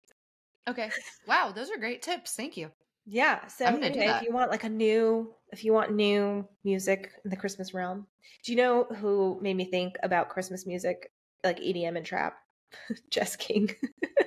okay. 0.68 0.90
Wow, 1.26 1.52
those 1.54 1.70
are 1.70 1.76
great 1.76 2.02
tips. 2.02 2.34
Thank 2.34 2.56
you. 2.56 2.70
Yeah. 3.04 3.46
So 3.46 3.70
do 3.70 3.82
anyway, 3.82 4.06
if 4.06 4.22
you 4.22 4.32
want 4.32 4.50
like 4.50 4.64
a 4.64 4.68
new 4.68 5.32
if 5.52 5.64
you 5.64 5.72
want 5.72 5.92
new 5.94 6.46
music 6.64 7.12
in 7.24 7.30
the 7.30 7.36
Christmas 7.36 7.72
realm, 7.72 8.06
do 8.42 8.52
you 8.52 8.56
know 8.58 8.84
who 8.84 9.38
made 9.40 9.56
me 9.56 9.64
think 9.64 9.94
about 10.02 10.28
Christmas 10.28 10.66
music 10.66 11.12
like 11.44 11.60
EDM 11.60 11.96
and 11.96 12.04
trap? 12.04 12.36
Jess 13.10 13.36
King. 13.36 13.70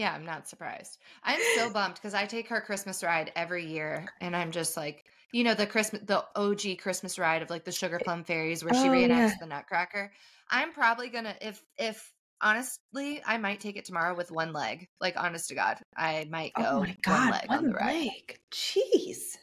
yeah, 0.00 0.14
I'm 0.14 0.24
not 0.24 0.48
surprised. 0.48 0.98
I'm 1.22 1.44
so 1.44 1.70
bummed 1.70 1.94
because 1.94 2.14
I 2.14 2.26
take 2.26 2.48
her 2.48 2.60
Christmas 2.60 3.02
ride 3.04 3.32
every 3.36 3.66
year, 3.66 4.12
and 4.20 4.34
I'm 4.36 4.50
just 4.52 4.76
like, 4.76 5.04
you 5.32 5.44
know, 5.44 5.54
the 5.54 5.66
Christmas, 5.66 6.02
the 6.04 6.24
OG 6.36 6.76
Christmas 6.76 7.18
ride 7.18 7.42
of 7.42 7.50
like 7.50 7.64
the 7.64 7.72
Sugar 7.72 8.00
Plum 8.00 8.24
Fairies, 8.24 8.64
where 8.64 8.74
she 8.74 8.88
Oh, 8.88 8.90
reenacts 8.90 9.32
yeah. 9.32 9.34
the 9.38 9.46
Nutcracker. 9.46 10.12
I'm 10.50 10.72
probably 10.72 11.08
gonna, 11.10 11.36
if 11.40 11.62
if 11.78 12.12
honestly, 12.40 13.22
I 13.24 13.38
might 13.38 13.60
take 13.60 13.76
it 13.76 13.84
tomorrow 13.84 14.14
with 14.16 14.30
one 14.32 14.52
leg. 14.52 14.88
Like, 15.00 15.16
honest 15.18 15.48
to 15.48 15.54
God, 15.54 15.78
I 15.96 16.26
might 16.30 16.54
go 16.56 16.64
oh 16.70 16.80
my 16.80 16.96
god, 17.02 17.20
one 17.20 17.28
leg 17.28 17.50
on 17.50 17.66
the 17.66 17.74
ride. 17.74 18.10
leg. 18.10 18.40
Jeez. 18.52 19.36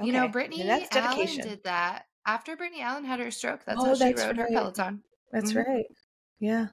You 0.00 0.12
know, 0.12 0.28
Brittany 0.28 0.86
Allen 0.90 1.40
did 1.40 1.62
that 1.64 2.06
after 2.26 2.56
Brittany 2.56 2.82
Allen 2.82 3.04
had 3.04 3.20
her 3.20 3.30
stroke. 3.30 3.64
That's 3.64 3.84
Oh, 3.84 3.84
how 3.84 3.94
she 3.94 4.14
that's 4.14 4.14
rode 4.14 4.36
her 4.38 4.48
right. 4.48 4.48
Peloton. 4.48 5.04
That's 5.32 5.54
Mhm. 5.54 5.56
right. 5.56 5.86
Yeah. 6.40 6.68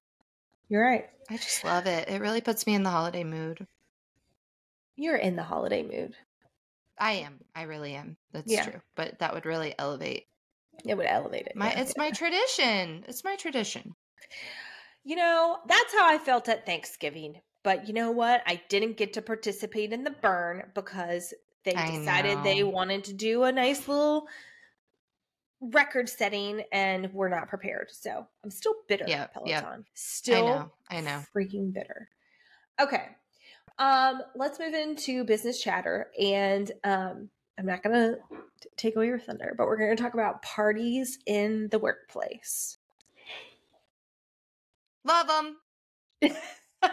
You're 0.69 0.83
right. 0.83 1.05
I 1.29 1.37
just 1.37 1.63
love 1.63 1.85
it. 1.87 2.09
It 2.09 2.21
really 2.21 2.41
puts 2.41 2.65
me 2.65 2.75
in 2.75 2.83
the 2.83 2.89
holiday 2.89 3.23
mood. 3.23 3.65
You're 4.95 5.17
in 5.17 5.35
the 5.35 5.43
holiday 5.43 5.83
mood. 5.83 6.15
I 6.97 7.13
am. 7.13 7.39
I 7.53 7.63
really 7.63 7.93
am. 7.95 8.17
That's 8.31 8.51
Yeah. 8.51 8.63
true. 8.63 8.81
But 8.95 9.19
that 9.19 9.33
would 9.33 9.45
really 9.45 9.75
elevate 9.77 10.27
It 10.85 10.95
would 10.95 11.05
elevate 11.05 11.47
it. 11.47 11.55
my. 11.55 11.71
yeah. 11.71 11.81
It's 11.81 11.97
my 11.97 12.11
tradition. 12.11 13.03
It's 13.07 13.23
my 13.23 13.35
tradition. 13.35 13.95
You 15.03 15.15
know, 15.15 15.59
that's 15.67 15.93
how 15.93 16.07
I 16.07 16.17
felt 16.17 16.49
at 16.49 16.65
Thanksgiving. 16.65 17.41
But 17.63 17.87
you 17.87 17.93
know 17.93 18.11
what? 18.11 18.43
I 18.45 18.61
didn't 18.69 18.97
get 18.97 19.13
to 19.13 19.21
participate 19.21 19.91
in 19.93 20.03
the 20.03 20.11
burn 20.11 20.71
because 20.73 21.33
they 21.63 21.71
decided 21.71 22.43
they 22.43 22.63
wanted 22.63 23.03
to 23.05 23.13
do 23.13 23.43
a 23.43 23.51
nice 23.51 23.87
little 23.87 24.27
record 25.71 26.09
setting 26.09 26.63
and 26.71 27.11
we're 27.13 27.29
not 27.29 27.47
prepared. 27.47 27.89
So 27.91 28.27
I'm 28.43 28.51
still 28.51 28.75
bitter 28.87 29.05
Yep, 29.07 29.31
at 29.35 29.47
yep. 29.47 29.63
Peloton. 29.63 29.85
Still 29.93 30.47
I 30.47 30.49
know. 30.49 30.71
I 30.89 31.01
know. 31.01 31.23
freaking 31.35 31.73
bitter. 31.73 32.09
Okay. 32.79 33.03
Um, 33.77 34.21
let's 34.35 34.59
move 34.59 34.73
into 34.73 35.23
business 35.23 35.61
chatter. 35.61 36.07
And 36.19 36.71
um, 36.83 37.29
I'm 37.57 37.65
not 37.65 37.83
gonna 37.83 38.15
t- 38.61 38.69
take 38.77 38.95
away 38.95 39.07
your 39.07 39.19
thunder, 39.19 39.53
but 39.57 39.67
we're 39.67 39.77
gonna 39.77 39.95
talk 39.95 40.13
about 40.13 40.41
parties 40.41 41.19
in 41.25 41.67
the 41.71 41.79
workplace. 41.79 42.77
Love 45.03 45.27
them. 45.27 46.31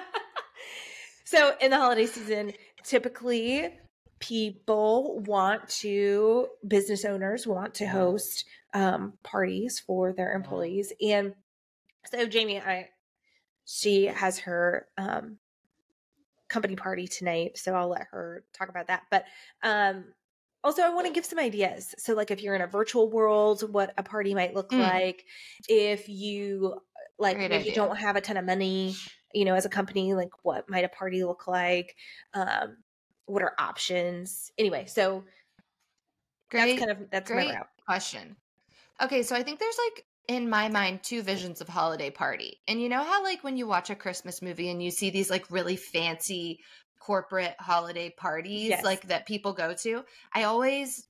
so 1.25 1.55
in 1.61 1.71
the 1.71 1.77
holiday 1.79 2.07
season, 2.07 2.53
typically 2.85 3.73
people 4.23 5.19
want 5.27 5.69
to 5.69 6.49
business 6.67 7.05
owners 7.05 7.47
want 7.47 7.75
to 7.75 7.87
host 7.87 8.45
um, 8.73 9.15
parties 9.23 9.81
for 9.81 10.13
their 10.13 10.33
employees. 10.33 10.93
And 11.03 11.35
so 12.07 12.27
jamie 12.27 12.61
i 12.61 12.89
she 13.65 14.07
has 14.07 14.39
her 14.41 14.87
um, 14.99 15.39
company 16.49 16.77
party 16.77 17.07
tonight 17.07 17.57
so 17.59 17.75
i'll 17.75 17.89
let 17.89 18.07
her 18.11 18.45
talk 18.53 18.69
about 18.69 18.87
that. 18.89 19.03
But 19.11 19.25
um 19.63 20.05
also 20.65 20.83
i 20.83 20.91
want 20.91 21.07
to 21.07 21.13
give 21.13 21.25
some 21.25 21.39
ideas. 21.39 21.95
So 21.99 22.15
like 22.15 22.31
if 22.31 22.43
you're 22.43 22.55
in 22.55 22.63
a 22.63 22.67
virtual 22.67 23.11
world 23.11 23.73
what 23.73 23.93
a 23.99 24.03
party 24.03 24.35
might 24.35 24.55
look 24.55 24.71
Mm. 24.71 24.81
like. 24.81 25.25
If 25.69 26.09
you 26.09 26.81
like 27.19 27.37
Great 27.37 27.51
maybe 27.51 27.71
idea. 27.71 27.75
don't 27.75 27.97
have 27.97 28.17
a 28.17 28.21
ton 28.21 28.37
of 28.37 28.45
money 28.45 28.95
you 29.35 29.45
know 29.45 29.55
as 29.55 29.65
a 29.65 29.71
company 29.71 30.13
like 30.15 30.31
what 30.43 30.69
might 30.69 30.85
a 30.85 30.89
party 30.89 31.25
look 31.25 31.47
like? 31.47 31.97
Um 32.35 32.77
what 33.27 33.43
are 33.43 33.55
options 33.59 34.51
anyway 34.59 34.85
so 34.87 35.25
Great. 36.51 36.77
that's 36.77 36.87
kind 36.87 36.91
of 36.91 37.11
that's 37.11 37.31
great 37.31 37.49
my 37.49 37.55
route 37.55 37.69
question. 37.87 38.37
Okay, 39.01 39.23
so 39.23 39.35
I 39.35 39.43
think 39.43 39.59
there's 39.59 39.79
like 39.89 40.05
in 40.29 40.49
my 40.51 40.69
mind 40.69 41.03
two 41.03 41.23
visions 41.23 41.61
of 41.61 41.69
holiday 41.69 42.11
party. 42.11 42.61
And 42.69 42.81
you 42.81 42.89
know 42.89 43.03
how 43.03 43.23
like 43.23 43.43
when 43.43 43.57
you 43.57 43.67
watch 43.67 43.91
a 43.91 43.95
Christmas 43.97 44.43
movie 44.43 44.71
and 44.71 44.83
you 44.83 44.91
see 44.91 45.11
these 45.11 45.31
like 45.31 45.51
really 45.51 45.77
fancy 45.77 46.61
corporate 47.01 47.57
holiday 47.59 48.11
parties 48.11 48.69
Yes. 48.69 48.85
like 48.85 49.09
that 49.09 49.27
people 49.27 49.53
go 49.55 49.75
to? 49.75 50.05
I 50.35 50.45
always 50.45 51.09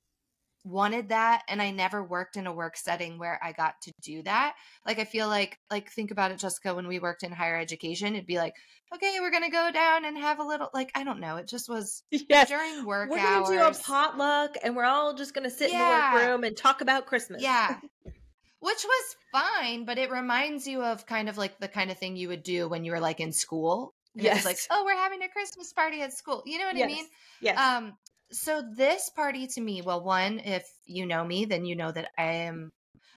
wanted 0.64 1.08
that 1.08 1.42
and 1.48 1.60
I 1.60 1.70
never 1.72 2.04
worked 2.04 2.36
in 2.36 2.46
a 2.46 2.52
work 2.52 2.76
setting 2.76 3.18
where 3.18 3.38
I 3.42 3.52
got 3.52 3.74
to 3.82 3.92
do 4.00 4.22
that. 4.22 4.54
Like 4.86 4.98
I 4.98 5.04
feel 5.04 5.26
like 5.28 5.58
like 5.70 5.90
think 5.90 6.10
about 6.10 6.30
it 6.30 6.38
Jessica 6.38 6.74
when 6.74 6.86
we 6.86 6.98
worked 7.00 7.22
in 7.24 7.32
higher 7.32 7.56
education 7.58 8.14
it'd 8.14 8.26
be 8.26 8.38
like 8.38 8.54
okay 8.94 9.16
we're 9.20 9.30
going 9.30 9.42
to 9.42 9.50
go 9.50 9.70
down 9.72 10.04
and 10.04 10.16
have 10.16 10.38
a 10.38 10.44
little 10.44 10.68
like 10.72 10.90
I 10.94 11.02
don't 11.04 11.20
know 11.20 11.36
it 11.36 11.48
just 11.48 11.68
was 11.68 12.02
yes 12.10 12.48
during 12.48 12.84
work 12.84 13.10
we're 13.10 13.18
hours 13.18 13.48
gonna 13.48 13.72
do 13.72 13.80
a 13.80 13.82
potluck 13.82 14.56
and 14.62 14.76
we're 14.76 14.84
all 14.84 15.14
just 15.14 15.34
gonna 15.34 15.50
sit 15.50 15.72
in 15.72 15.78
the 15.78 15.84
Yeah. 15.84 16.12
workroom 16.14 16.44
and 16.44 16.56
talk 16.56 16.80
about 16.80 17.06
christmas 17.06 17.42
Yeah. 17.42 17.76
Which 18.60 18.84
was 18.84 19.16
fine, 19.32 19.86
but 19.86 19.98
it 19.98 20.12
reminds 20.12 20.68
you 20.68 20.82
of 20.82 21.04
kind 21.04 21.28
of 21.28 21.36
like 21.36 21.58
the 21.58 21.66
kind 21.66 21.90
of 21.90 21.98
thing 21.98 22.16
you 22.16 22.28
would 22.28 22.44
do 22.44 22.68
when 22.68 22.84
you 22.84 22.92
were 22.92 23.00
like 23.00 23.18
in 23.18 23.32
school. 23.32 23.92
And 24.16 24.24
It 24.24 24.34
was 24.34 24.44
like, 24.44 24.58
oh, 24.70 24.84
we're 24.84 24.94
having 24.96 25.20
a 25.22 25.28
Christmas 25.28 25.72
party 25.72 26.00
at 26.00 26.12
school. 26.12 26.44
You 26.46 26.58
know 26.58 26.66
what 26.66 26.76
I 26.76 26.86
mean? 26.86 27.04
yes 27.40 27.58
Um, 27.58 27.94
so 28.32 28.62
this 28.62 29.10
party 29.10 29.46
to 29.48 29.60
me, 29.60 29.82
well, 29.82 30.02
one, 30.02 30.38
if 30.40 30.68
you 30.84 31.06
know 31.06 31.24
me, 31.24 31.44
then 31.44 31.64
you 31.64 31.76
know 31.76 31.92
that 31.92 32.10
I 32.18 32.24
am 32.24 32.70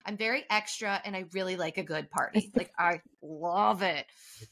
I'm 0.05 0.17
very 0.17 0.45
extra 0.49 1.01
and 1.03 1.15
I 1.15 1.25
really 1.33 1.57
like 1.57 1.77
a 1.77 1.83
good 1.83 2.09
party. 2.11 2.51
like 2.55 2.71
I 2.77 3.01
love 3.21 3.81
it. 3.81 4.05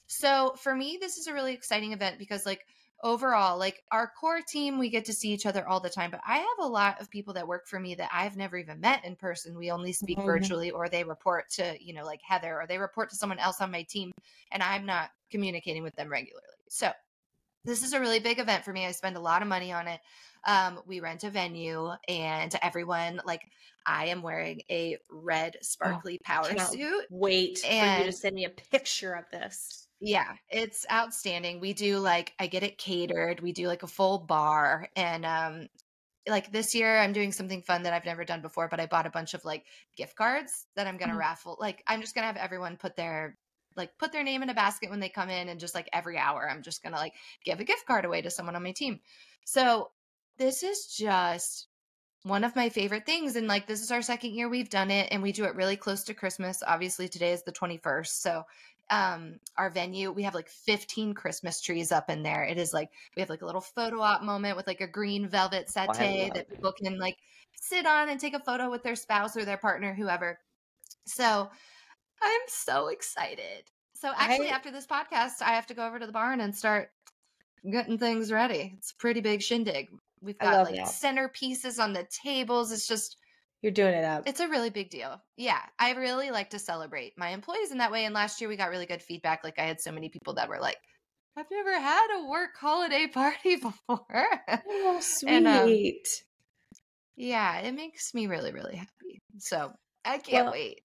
So 0.07 0.55
for 0.57 0.75
me, 0.75 0.97
this 0.99 1.17
is 1.17 1.27
a 1.27 1.33
really 1.33 1.53
exciting 1.53 1.91
event 1.93 2.17
because 2.19 2.45
like 2.45 2.65
overall, 3.03 3.57
like 3.59 3.83
our 3.91 4.09
core 4.19 4.41
team, 4.41 4.79
we 4.79 4.89
get 4.89 5.05
to 5.05 5.13
see 5.13 5.31
each 5.31 5.45
other 5.45 5.67
all 5.67 5.79
the 5.79 5.89
time. 5.89 6.09
But 6.11 6.21
I 6.25 6.37
have 6.39 6.59
a 6.59 6.67
lot 6.67 7.01
of 7.01 7.09
people 7.11 7.33
that 7.35 7.47
work 7.47 7.67
for 7.67 7.79
me 7.79 7.95
that 7.95 8.09
I've 8.13 8.37
never 8.37 8.57
even 8.57 8.79
met 8.79 9.05
in 9.05 9.15
person. 9.15 9.57
We 9.57 9.71
only 9.71 9.93
speak 9.93 10.17
Mhm. 10.17 10.23
virtually 10.25 10.71
or 10.71 10.89
they 10.89 11.03
report 11.03 11.49
to, 11.51 11.77
you 11.83 11.93
know, 11.93 12.03
like 12.05 12.21
Heather 12.23 12.59
or 12.61 12.65
they 12.67 12.79
report 12.79 13.09
to 13.11 13.15
someone 13.15 13.39
else 13.39 13.61
on 13.61 13.71
my 13.71 13.83
team 13.83 14.11
and 14.51 14.63
I'm 14.63 14.85
not 14.85 15.11
communicating 15.29 15.83
with 15.83 15.95
them 15.95 16.09
regularly. 16.09 16.47
So 16.69 16.91
this 17.65 17.83
is 17.83 17.93
a 17.93 17.99
really 17.99 18.19
big 18.19 18.39
event 18.39 18.65
for 18.65 18.73
me. 18.73 18.85
I 18.85 18.91
spend 18.91 19.15
a 19.15 19.21
lot 19.21 19.41
of 19.41 19.47
money 19.47 19.71
on 19.71 19.87
it. 19.87 20.01
Um, 20.45 20.79
we 20.85 20.99
rent 20.99 21.23
a 21.23 21.29
venue 21.29 21.89
and 22.07 22.53
everyone 22.61 23.21
like 23.25 23.41
I 23.85 24.07
am 24.07 24.21
wearing 24.21 24.61
a 24.69 24.97
red 25.09 25.57
sparkly 25.61 26.19
power 26.23 26.57
suit. 26.57 27.05
wait 27.09 27.59
for 27.59 27.67
you 27.67 27.71
to 27.73 27.77
and- 27.77 28.15
send 28.15 28.35
me 28.35 28.45
a 28.45 28.49
picture 28.49 29.13
of 29.13 29.25
this 29.31 29.87
Yeah, 29.99 30.35
it's 30.49 30.85
outstanding. 30.91 31.59
We 31.59 31.73
do 31.73 31.99
like 31.99 32.33
I 32.39 32.47
get 32.47 32.63
it 32.63 32.77
catered. 32.77 33.39
We 33.41 33.51
do 33.53 33.67
like 33.67 33.83
a 33.83 33.87
full 33.87 34.19
bar 34.19 34.89
and 34.95 35.25
um 35.25 35.67
like 36.27 36.51
this 36.53 36.73
year 36.73 36.97
I'm 36.99 37.11
doing 37.13 37.31
something 37.33 37.61
fun 37.61 37.83
that 37.83 37.93
I've 37.93 38.05
never 38.05 38.23
done 38.23 38.41
before, 38.41 38.69
but 38.69 38.79
I 38.79 38.85
bought 38.85 39.05
a 39.05 39.09
bunch 39.11 39.33
of 39.33 39.43
like 39.43 39.65
gift 39.97 40.15
cards 40.15 40.65
that 40.75 40.87
I'm 40.87 40.97
going 40.97 41.09
to 41.09 41.15
Oh. 41.15 41.19
raffle. 41.19 41.57
Like 41.59 41.83
I'm 41.87 41.99
just 42.01 42.15
going 42.15 42.23
to 42.23 42.27
have 42.27 42.37
everyone 42.37 42.77
put 42.77 42.95
their 42.95 43.37
like 43.75 43.97
put 43.97 44.11
their 44.13 44.23
name 44.23 44.43
in 44.43 44.49
a 44.49 44.53
basket 44.53 44.89
when 44.89 44.99
they 45.01 45.09
come 45.09 45.29
in 45.29 45.49
and 45.49 45.59
just 45.59 45.75
like 45.75 45.89
every 45.91 46.17
hour 46.17 46.49
I'm 46.49 46.61
just 46.63 46.81
going 46.83 46.93
to 46.93 46.99
like 46.99 47.13
give 47.43 47.59
a 47.59 47.65
gift 47.65 47.85
card 47.85 48.05
away 48.05 48.21
to 48.21 48.29
someone 48.29 48.55
on 48.55 48.63
my 48.63 48.71
team. 48.71 48.99
So 49.45 49.91
this 50.37 50.63
is 50.63 50.87
just 50.87 51.67
one 52.23 52.43
of 52.43 52.55
my 52.55 52.69
favorite 52.69 53.05
things 53.05 53.35
and 53.35 53.47
like 53.47 53.67
this 53.67 53.81
is 53.81 53.91
our 53.91 54.01
second 54.01 54.31
year 54.33 54.47
we've 54.49 54.69
done 54.69 54.89
it 54.91 55.09
and 55.11 55.21
we 55.21 55.31
do 55.33 55.43
it 55.43 55.55
really 55.55 55.75
close 55.75 56.03
to 56.05 56.13
Christmas. 56.13 56.63
Obviously 56.65 57.09
today 57.09 57.33
is 57.33 57.43
the 57.43 57.51
21st. 57.51 58.21
So 58.21 58.43
um 58.89 59.39
our 59.57 59.69
venue 59.69 60.11
we 60.11 60.23
have 60.23 60.35
like 60.35 60.49
15 60.49 61.13
christmas 61.13 61.61
trees 61.61 61.93
up 61.93 62.09
in 62.09 62.21
there 62.21 62.43
it 62.43 62.57
is 62.57 62.73
like 62.73 62.89
we 63.15 63.21
have 63.21 63.29
like 63.29 63.41
a 63.41 63.45
little 63.45 63.61
photo 63.61 64.01
op 64.01 64.21
moment 64.23 64.57
with 64.57 64.67
like 64.67 64.81
a 64.81 64.87
green 64.87 65.29
velvet 65.29 65.65
Oh, 65.69 65.71
settee 65.71 66.23
love 66.23 66.33
that 66.33 66.49
people 66.49 66.73
can 66.73 66.99
like 66.99 67.15
sit 67.55 67.85
on 67.85 68.09
and 68.09 68.19
take 68.19 68.33
a 68.33 68.43
photo 68.43 68.69
with 68.69 68.83
their 68.83 68.97
spouse 68.97 69.37
or 69.37 69.45
their 69.45 69.55
partner 69.57 69.93
whoever 69.93 70.37
so 71.05 71.49
i'm 72.21 72.41
so 72.47 72.89
excited 72.89 73.63
so 73.95 74.11
actually 74.17 74.49
I- 74.49 74.55
after 74.55 74.69
this 74.69 74.85
podcast 74.85 75.41
i 75.41 75.53
have 75.53 75.67
to 75.67 75.73
go 75.73 75.87
over 75.87 75.97
to 75.97 76.05
the 76.05 76.11
barn 76.11 76.41
and 76.41 76.53
start 76.53 76.89
getting 77.71 77.97
things 77.97 78.33
ready 78.33 78.73
it's 78.77 78.91
a 78.91 78.95
pretty 78.97 79.21
big 79.21 79.41
shindig 79.41 79.87
we've 80.23 80.37
got 80.39 80.63
like 80.63 80.75
that. 80.75 80.87
centerpieces 80.87 81.79
on 81.79 81.93
the 81.93 82.07
tables 82.23 82.71
it's 82.71 82.87
just 82.87 83.17
you're 83.61 83.71
doing 83.71 83.93
it 83.93 84.03
up 84.03 84.23
it's 84.25 84.41
a 84.41 84.47
really 84.49 84.69
big 84.69 84.89
deal. 84.89 85.21
Yeah. 85.37 85.61
I 85.79 85.91
really 85.93 86.31
like 86.31 86.49
to 86.49 86.59
celebrate 86.59 87.13
my 87.17 87.29
employees 87.29 87.71
in 87.71 87.77
that 87.77 87.91
way. 87.91 88.03
And 88.05 88.13
last 88.13 88.41
year 88.41 88.49
we 88.49 88.57
got 88.57 88.69
really 88.69 88.85
good 88.85 89.01
feedback. 89.01 89.43
Like 89.43 89.57
I 89.57 89.63
had 89.63 89.79
so 89.79 89.91
many 89.91 90.09
people 90.09 90.33
that 90.33 90.49
were 90.49 90.59
like, 90.59 90.77
I've 91.37 91.49
never 91.49 91.79
had 91.79 92.07
a 92.19 92.27
work 92.27 92.57
holiday 92.59 93.07
party 93.13 93.55
before. 93.55 94.05
oh 94.67 94.99
sweet 95.01 95.29
And, 95.29 95.47
um, 95.47 95.69
yeah, 97.15 97.59
it 97.59 97.73
makes 97.73 98.13
me 98.13 98.27
really, 98.27 98.51
really 98.51 98.75
happy. 98.75 99.21
So 99.37 99.71
I 100.03 100.17
can't 100.17 100.45
Well, 100.45 100.53
wait. 100.53 100.81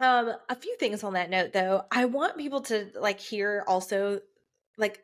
Um, 0.00 0.32
a 0.48 0.54
few 0.54 0.76
things 0.76 1.02
on 1.02 1.14
that 1.14 1.30
note 1.30 1.52
though. 1.52 1.82
I 1.90 2.04
want 2.04 2.36
people 2.36 2.60
to 2.62 2.90
like 3.00 3.18
hear 3.18 3.64
also 3.66 4.20
like 4.76 5.02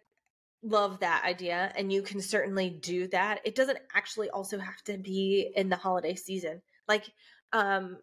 love 0.65 1.01
that 1.01 1.25
idea 1.25 1.73
and 1.77 1.93
you 1.93 2.03
can 2.03 2.21
certainly 2.21 2.71
do 2.71 3.07
that. 3.09 3.41
It 3.45 3.55
doesn't 3.55 3.79
actually 3.95 4.31
also 4.31 4.59
have 4.59 4.83
to 4.85 4.97
be 4.99 5.53
in 5.55 5.69
the 5.69 5.77
holiday 5.77 6.15
season. 6.15 6.63
Like 6.89 7.05
um 7.53 7.99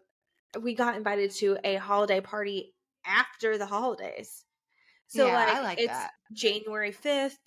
we 0.60 0.74
got 0.74 0.96
invited 0.96 1.30
to 1.32 1.58
a 1.64 1.76
holiday 1.76 2.20
party 2.20 2.74
after 3.04 3.58
the 3.58 3.66
holidays. 3.66 4.44
So 5.08 5.26
Yeah, 5.26 5.38
I 5.38 5.54
like, 5.54 5.62
like 5.62 5.78
it's 5.78 5.88
that. 5.88 6.12
January 6.32 6.92
5th. 6.92 7.38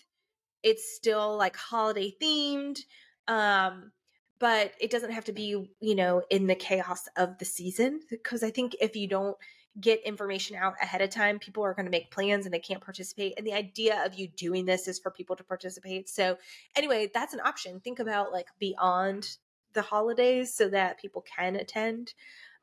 It's 0.63 0.95
still 0.95 1.37
like 1.37 1.55
holiday 1.55 2.13
themed. 2.21 2.79
Um 3.27 3.91
but 4.37 4.73
it 4.81 4.91
doesn't 4.91 5.13
have 5.13 5.25
to 5.25 5.31
be, 5.31 5.71
you 5.79 5.95
know, 5.95 6.21
in 6.29 6.47
the 6.47 6.55
chaos 6.55 7.07
of 7.15 7.37
the 7.37 7.45
season. 7.45 8.01
Because 8.09 8.43
I 8.43 8.51
think 8.51 8.75
if 8.81 8.95
you 8.97 9.07
don't 9.07 9.37
get 9.79 10.01
information 10.03 10.55
out 10.55 10.73
ahead 10.81 11.01
of 11.01 11.09
time, 11.09 11.39
people 11.39 11.63
are 11.63 11.73
going 11.73 11.85
to 11.85 11.91
make 11.91 12.11
plans 12.11 12.45
and 12.45 12.53
they 12.53 12.59
can't 12.59 12.81
participate. 12.81 13.33
And 13.37 13.45
the 13.45 13.53
idea 13.53 14.03
of 14.05 14.13
you 14.15 14.27
doing 14.27 14.65
this 14.65 14.87
is 14.87 14.99
for 14.99 15.11
people 15.11 15.35
to 15.35 15.43
participate. 15.43 16.09
So, 16.09 16.37
anyway, 16.75 17.09
that's 17.13 17.33
an 17.33 17.41
option. 17.41 17.79
Think 17.79 17.99
about 17.99 18.31
like 18.31 18.47
beyond 18.59 19.37
the 19.73 19.81
holidays 19.81 20.53
so 20.53 20.69
that 20.69 20.99
people 20.99 21.23
can 21.23 21.55
attend. 21.57 22.13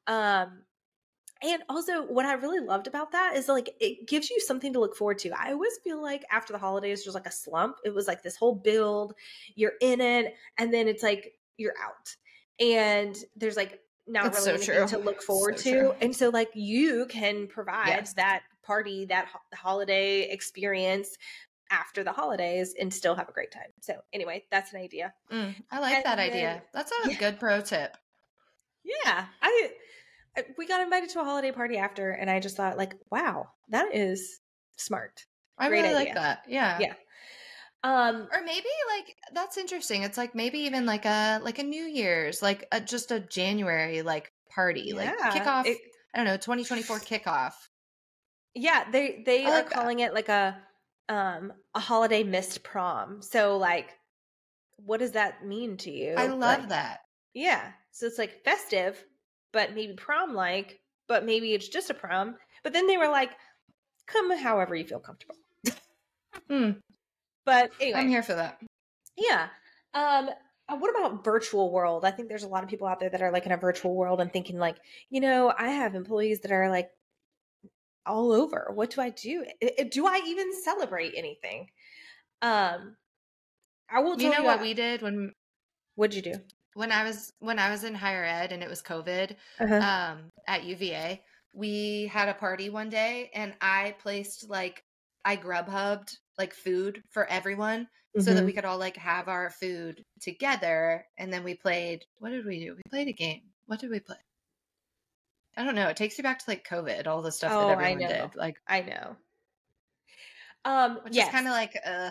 Um, 0.07 0.63
and 1.43 1.63
also, 1.69 2.07
what 2.07 2.25
I 2.25 2.35
really 2.35 2.65
loved 2.65 2.87
about 2.87 3.13
that 3.13 3.37
is 3.37 3.49
like 3.49 3.71
it 3.81 4.07
gives 4.07 4.31
you 4.31 4.41
something 4.41 4.73
to 4.73 4.81
look 4.81 4.97
forward 4.97 5.19
to. 5.19 5.31
I 5.31 5.53
always 5.53 5.77
feel 5.83 6.01
like 6.01 6.25
after 6.31 6.53
the 6.53 6.59
holidays, 6.59 7.05
there's 7.05 7.15
like 7.15 7.27
a 7.27 7.33
slump. 7.33 7.77
It 7.85 7.93
was 7.93 8.07
like 8.07 8.23
this 8.23 8.37
whole 8.37 8.55
build, 8.55 9.15
you're 9.55 9.73
in 9.81 10.01
it, 10.01 10.35
and 10.59 10.73
then 10.73 10.87
it's 10.87 11.03
like 11.03 11.35
you're 11.57 11.75
out. 11.83 12.15
And 12.61 13.17
there's 13.37 13.57
like 13.57 13.81
not 14.13 14.25
That's 14.25 14.47
really 14.47 14.59
so 14.63 14.73
anything 14.73 14.89
true. 14.89 14.99
to 14.99 15.05
look 15.05 15.23
forward 15.23 15.59
So 15.59 15.65
to. 15.65 15.71
true. 15.81 15.95
And 16.01 16.15
so, 16.15 16.29
like, 16.29 16.51
you 16.55 17.07
can 17.09 17.47
provide 17.49 18.07
that 18.17 18.43
party, 18.63 19.07
that 19.07 19.27
ho- 19.27 19.41
holiday 19.55 20.29
experience 20.31 21.17
after 21.71 22.05
the 22.05 22.13
holidays 22.13 22.75
and 22.79 22.93
still 22.93 23.15
have 23.15 23.29
a 23.29 23.33
great 23.33 23.51
time. 23.51 23.73
So, 23.81 23.95
anyway, 24.13 24.45
that's 24.51 24.73
an 24.75 24.81
idea. 24.81 25.15
Mm, 25.33 25.55
I 25.71 25.81
like 25.81 25.95
And 25.95 26.05
that 26.05 26.17
then- 26.17 26.31
idea. 26.31 26.63
That's 26.75 26.93
a 27.05 27.11
Yeah. 27.11 27.17
good 27.19 27.41
pro 27.41 27.61
tip. 27.63 27.97
Yeah. 28.85 29.27
I, 29.41 29.71
I 30.37 30.45
we 30.59 30.67
got 30.67 30.81
invited 30.83 31.09
to 31.11 31.21
a 31.21 31.25
holiday 31.25 31.53
party 31.53 31.77
after, 31.79 32.11
and 32.11 32.29
I 32.31 32.41
just 32.41 32.57
thought, 32.57 32.77
like, 32.77 32.95
wow, 33.11 33.49
that 33.71 33.95
is 33.95 34.41
smart. 34.77 35.25
I 35.59 35.69
Great 35.69 35.83
really 35.83 35.95
idea. 35.95 36.05
like 36.05 36.15
that. 36.15 36.45
Yeah. 36.49 36.79
Yeah. 36.81 36.95
Um, 37.85 38.29
Or 38.33 38.43
maybe 38.45 38.69
like 38.97 39.17
that's 39.35 39.57
interesting. 39.57 40.03
It's 40.03 40.17
like 40.17 40.35
maybe 40.35 40.61
even 40.61 40.87
like 40.87 41.05
a 41.05 41.41
like 41.43 41.59
a 41.59 41.65
New 41.65 41.85
Year's, 41.85 42.41
like 42.43 42.67
a, 42.73 42.81
just 42.81 43.11
a 43.11 43.21
January 43.21 44.03
like 44.03 44.33
party, 44.55 44.93
like 44.93 45.17
kickoff. 45.19 45.67
it- 45.67 45.79
I 46.15 46.19
don't 46.19 46.27
know, 46.27 46.37
2024 46.37 46.99
kickoff. 47.01 47.55
Yeah, 48.55 48.85
they 48.91 49.23
they 49.25 49.47
I 49.47 49.49
are 49.49 49.53
like 49.53 49.71
that. 49.71 49.75
calling 49.75 50.01
it 50.01 50.15
like 50.15 50.29
a 50.29 50.59
um 51.09 51.53
a 51.75 51.81
holiday 51.81 52.23
missed 52.23 52.63
prom. 52.63 53.23
So 53.23 53.57
like 53.57 53.91
what 54.77 54.99
does 54.99 55.13
that 55.13 55.45
mean 55.47 55.77
to 55.79 55.91
you? 55.91 56.15
I 56.17 56.27
love 56.29 56.61
Like, 56.61 56.69
that. 56.71 57.01
Yeah. 57.35 57.73
So 57.93 58.07
it's 58.07 58.19
like 58.19 58.45
festive, 58.45 59.03
but 59.53 59.75
maybe 59.75 59.95
prom 59.95 60.35
like, 60.35 60.81
but 61.09 61.25
maybe 61.25 61.53
it's 61.55 61.69
just 61.69 61.91
a 61.91 61.95
prom. 61.95 62.37
But 62.65 62.73
then 62.73 62.87
they 62.87 62.97
were 62.97 63.09
like, 63.09 63.31
come 64.07 64.37
however 64.37 64.75
you 64.75 64.85
feel 64.85 64.99
comfortable. 65.01 65.37
Hmm, 66.49 66.71
But 67.45 67.71
anyway, 67.81 67.99
I'm 68.01 68.09
here 68.09 68.23
for 68.23 68.35
that. 68.35 68.61
yeah. 69.17 69.49
Um 69.95 70.31
uh, 70.69 70.77
what 70.77 70.97
about 70.97 71.25
virtual 71.25 71.73
world? 71.73 72.05
I 72.05 72.13
think 72.13 72.29
there's 72.29 72.45
a 72.45 72.49
lot 72.49 72.63
of 72.63 72.71
people 72.71 72.87
out 72.87 73.01
there 73.01 73.11
that 73.11 73.21
are 73.21 73.33
like 73.33 73.47
in 73.47 73.53
a 73.53 73.57
virtual 73.57 73.95
world 73.97 74.21
and 74.21 74.33
thinking 74.33 74.59
like, 74.59 74.77
you 75.11 75.21
know, 75.21 75.53
I 75.59 75.69
have 75.71 75.95
employees 75.97 76.41
that 76.41 76.53
are 76.53 76.71
like 76.71 76.89
all 78.07 78.33
over. 78.33 78.71
What 78.75 78.91
do 78.91 79.01
I 79.01 79.11
do? 79.11 79.45
Do 79.91 80.07
I 80.07 80.21
even 80.27 80.51
celebrate 80.63 81.15
anything? 81.17 81.69
Um 82.41 82.97
I 83.91 84.01
will 84.01 84.17
tell 84.17 84.23
You 84.23 84.29
you, 84.31 84.39
know 84.39 84.45
what 84.45 84.61
I- 84.61 84.63
we 84.63 84.75
did 84.75 85.03
when 85.03 85.33
what'd 85.97 86.15
you 86.15 86.23
do? 86.23 86.41
when 86.75 86.91
I 86.91 87.05
was 87.05 87.33
when 87.41 87.59
I 87.59 87.71
was 87.71 87.85
in 87.85 87.95
higher 87.95 88.25
ed 88.25 88.51
and 88.53 88.63
it 88.63 88.69
was 88.71 88.83
COVID 88.83 89.37
Uh-huh. 89.61 89.75
um 89.75 90.31
at 90.49 90.65
UVA, 90.65 91.23
we 91.53 92.07
had 92.07 92.29
a 92.29 92.35
party 92.35 92.71
one 92.71 92.89
day 92.89 93.31
and 93.35 93.53
I 93.61 93.95
placed 94.01 94.49
like 94.49 94.83
I 95.25 95.37
Grubhubbed 95.37 96.17
like 96.39 96.55
food 96.55 97.03
for 97.11 97.27
everyone 97.27 97.89
so 98.19 98.35
that 98.35 98.45
we 98.45 98.53
could 98.53 98.65
all 98.65 98.79
like 98.79 98.97
have 98.97 99.29
our 99.29 99.51
food 99.51 100.05
together 100.21 101.07
and 101.17 101.33
then 101.33 101.45
we 101.45 101.55
played 101.55 102.05
what 102.19 102.31
did 102.31 102.45
we 102.45 102.61
do? 102.61 102.75
We 102.75 102.83
played 102.91 103.09
a 103.09 103.13
game. 103.13 103.43
What 103.67 103.81
did 103.81 103.91
we 103.91 104.01
play? 104.01 104.17
I 105.57 105.65
don't 105.65 105.75
know. 105.75 105.89
It 105.89 105.97
takes 105.97 106.19
you 106.19 106.25
back 106.25 106.39
to 106.39 106.45
like 106.51 106.67
COVID, 106.67 107.07
all 107.07 107.23
the 107.23 107.33
stuff 107.33 107.53
Oh, 107.55 107.61
that 107.69 107.79
I 107.79 107.93
everyone 107.93 107.99
know. 108.03 108.09
did. 108.09 108.37
Like 108.37 108.57
I 108.67 108.81
know. 108.83 109.17
Um 110.65 111.01
which 111.05 111.15
yes. 111.15 111.29
is 111.29 111.33
kind 111.33 111.47
of 111.47 111.53
like 111.53 111.77
uh 111.85 112.11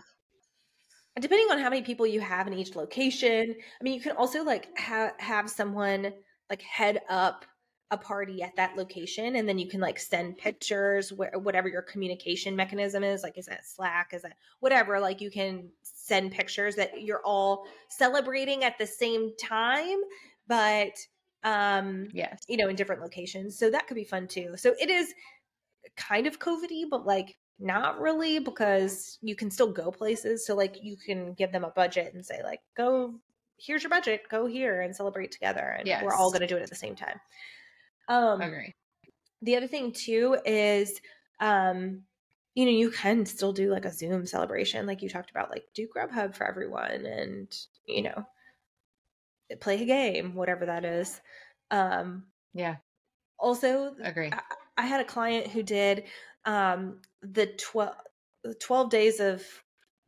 depending 1.20 1.48
on 1.52 1.60
how 1.60 1.70
many 1.70 1.82
people 1.82 2.08
you 2.08 2.22
have 2.22 2.48
in 2.48 2.54
each 2.54 2.76
location 2.76 3.54
i 3.80 3.84
mean 3.84 3.94
you 3.94 4.02
can 4.02 4.16
also 4.16 4.44
like 4.44 4.68
ha- 4.78 5.14
have 5.20 5.50
someone 5.50 6.14
like 6.50 6.62
head 6.62 7.02
up 7.10 7.46
a 7.92 7.98
party 7.98 8.42
at 8.42 8.56
that 8.56 8.78
location 8.78 9.36
and 9.36 9.48
then 9.48 9.60
you 9.60 9.68
can 9.68 9.82
like 9.82 10.00
send 10.00 10.38
pictures 10.38 11.10
wh- 11.10 11.44
whatever 11.44 11.68
your 11.68 11.82
communication 11.82 12.56
mechanism 12.56 13.04
is 13.04 13.22
like 13.22 13.38
is 13.38 13.46
that 13.46 13.66
slack 13.66 14.14
is 14.14 14.22
that 14.22 14.38
whatever 14.62 14.98
like 15.00 15.20
you 15.20 15.30
can 15.30 15.70
send 15.84 16.32
pictures 16.32 16.76
that 16.76 17.02
you're 17.02 17.22
all 17.26 17.66
celebrating 17.90 18.64
at 18.64 18.78
the 18.78 18.88
same 18.88 19.32
time 19.38 19.98
but 20.48 20.94
um 21.44 22.08
yes. 22.14 22.44
you 22.48 22.58
know 22.58 22.68
in 22.68 22.76
different 22.76 23.02
locations. 23.02 23.58
So 23.58 23.70
that 23.70 23.88
could 23.88 23.96
be 23.96 24.04
fun 24.04 24.28
too. 24.28 24.54
So 24.58 24.74
it 24.80 24.90
is 24.90 25.14
kind 25.98 26.28
of 26.28 26.40
covid 26.40 26.90
but 26.90 27.06
like 27.06 27.38
not 27.60 28.00
really 28.00 28.40
because 28.40 29.18
you 29.22 29.36
can 29.36 29.52
still 29.52 29.72
go 29.72 29.92
places. 29.92 30.46
So 30.46 30.56
like 30.56 30.78
you 30.82 30.98
can 30.98 31.34
give 31.34 31.52
them 31.52 31.64
a 31.64 31.72
budget 31.72 32.14
and 32.14 32.26
say 32.26 32.42
like 32.44 32.60
go 32.76 33.16
here's 33.58 33.84
your 33.84 33.90
budget. 33.90 34.24
Go 34.30 34.46
here 34.46 34.82
and 34.82 34.96
celebrate 34.96 35.32
together 35.32 35.78
and 35.78 35.88
we're 36.04 36.14
all 36.14 36.32
going 36.32 36.42
to 36.42 36.48
do 36.48 36.58
it 36.58 36.64
at 36.64 36.70
the 36.70 36.76
same 36.76 36.96
time 36.96 37.20
um 38.08 38.42
Agree. 38.42 38.74
the 39.42 39.56
other 39.56 39.68
thing 39.68 39.92
too 39.92 40.38
is 40.46 41.00
um 41.40 42.02
you 42.56 42.66
know 42.66 42.72
you 42.72 42.92
can 42.92 43.26
still 43.26 43.54
do 43.54 43.72
like 43.72 43.86
a 43.86 43.92
zoom 43.94 44.26
celebration 44.26 44.86
like 44.86 45.02
you 45.02 45.10
talked 45.10 45.32
about 45.32 45.50
like 45.50 45.64
do 45.74 45.88
grubhub 45.96 46.36
for 46.36 46.46
everyone 46.48 47.06
and 47.06 47.56
you 47.86 48.02
know 48.04 48.26
play 49.60 49.82
a 49.82 49.86
game 49.86 50.34
whatever 50.36 50.66
that 50.66 50.86
is 50.86 51.20
um 51.72 52.24
Yeah. 52.54 52.76
also 53.40 53.96
Agree. 54.02 54.30
I, 54.32 54.42
I 54.78 54.86
had 54.86 55.02
a 55.02 55.06
client 55.06 55.48
who 55.48 55.64
did 55.64 56.06
um 56.46 57.00
the 57.22 57.48
12 57.48 57.94
the 58.44 58.54
12 58.56 58.90
days 58.90 59.20
of 59.20 59.44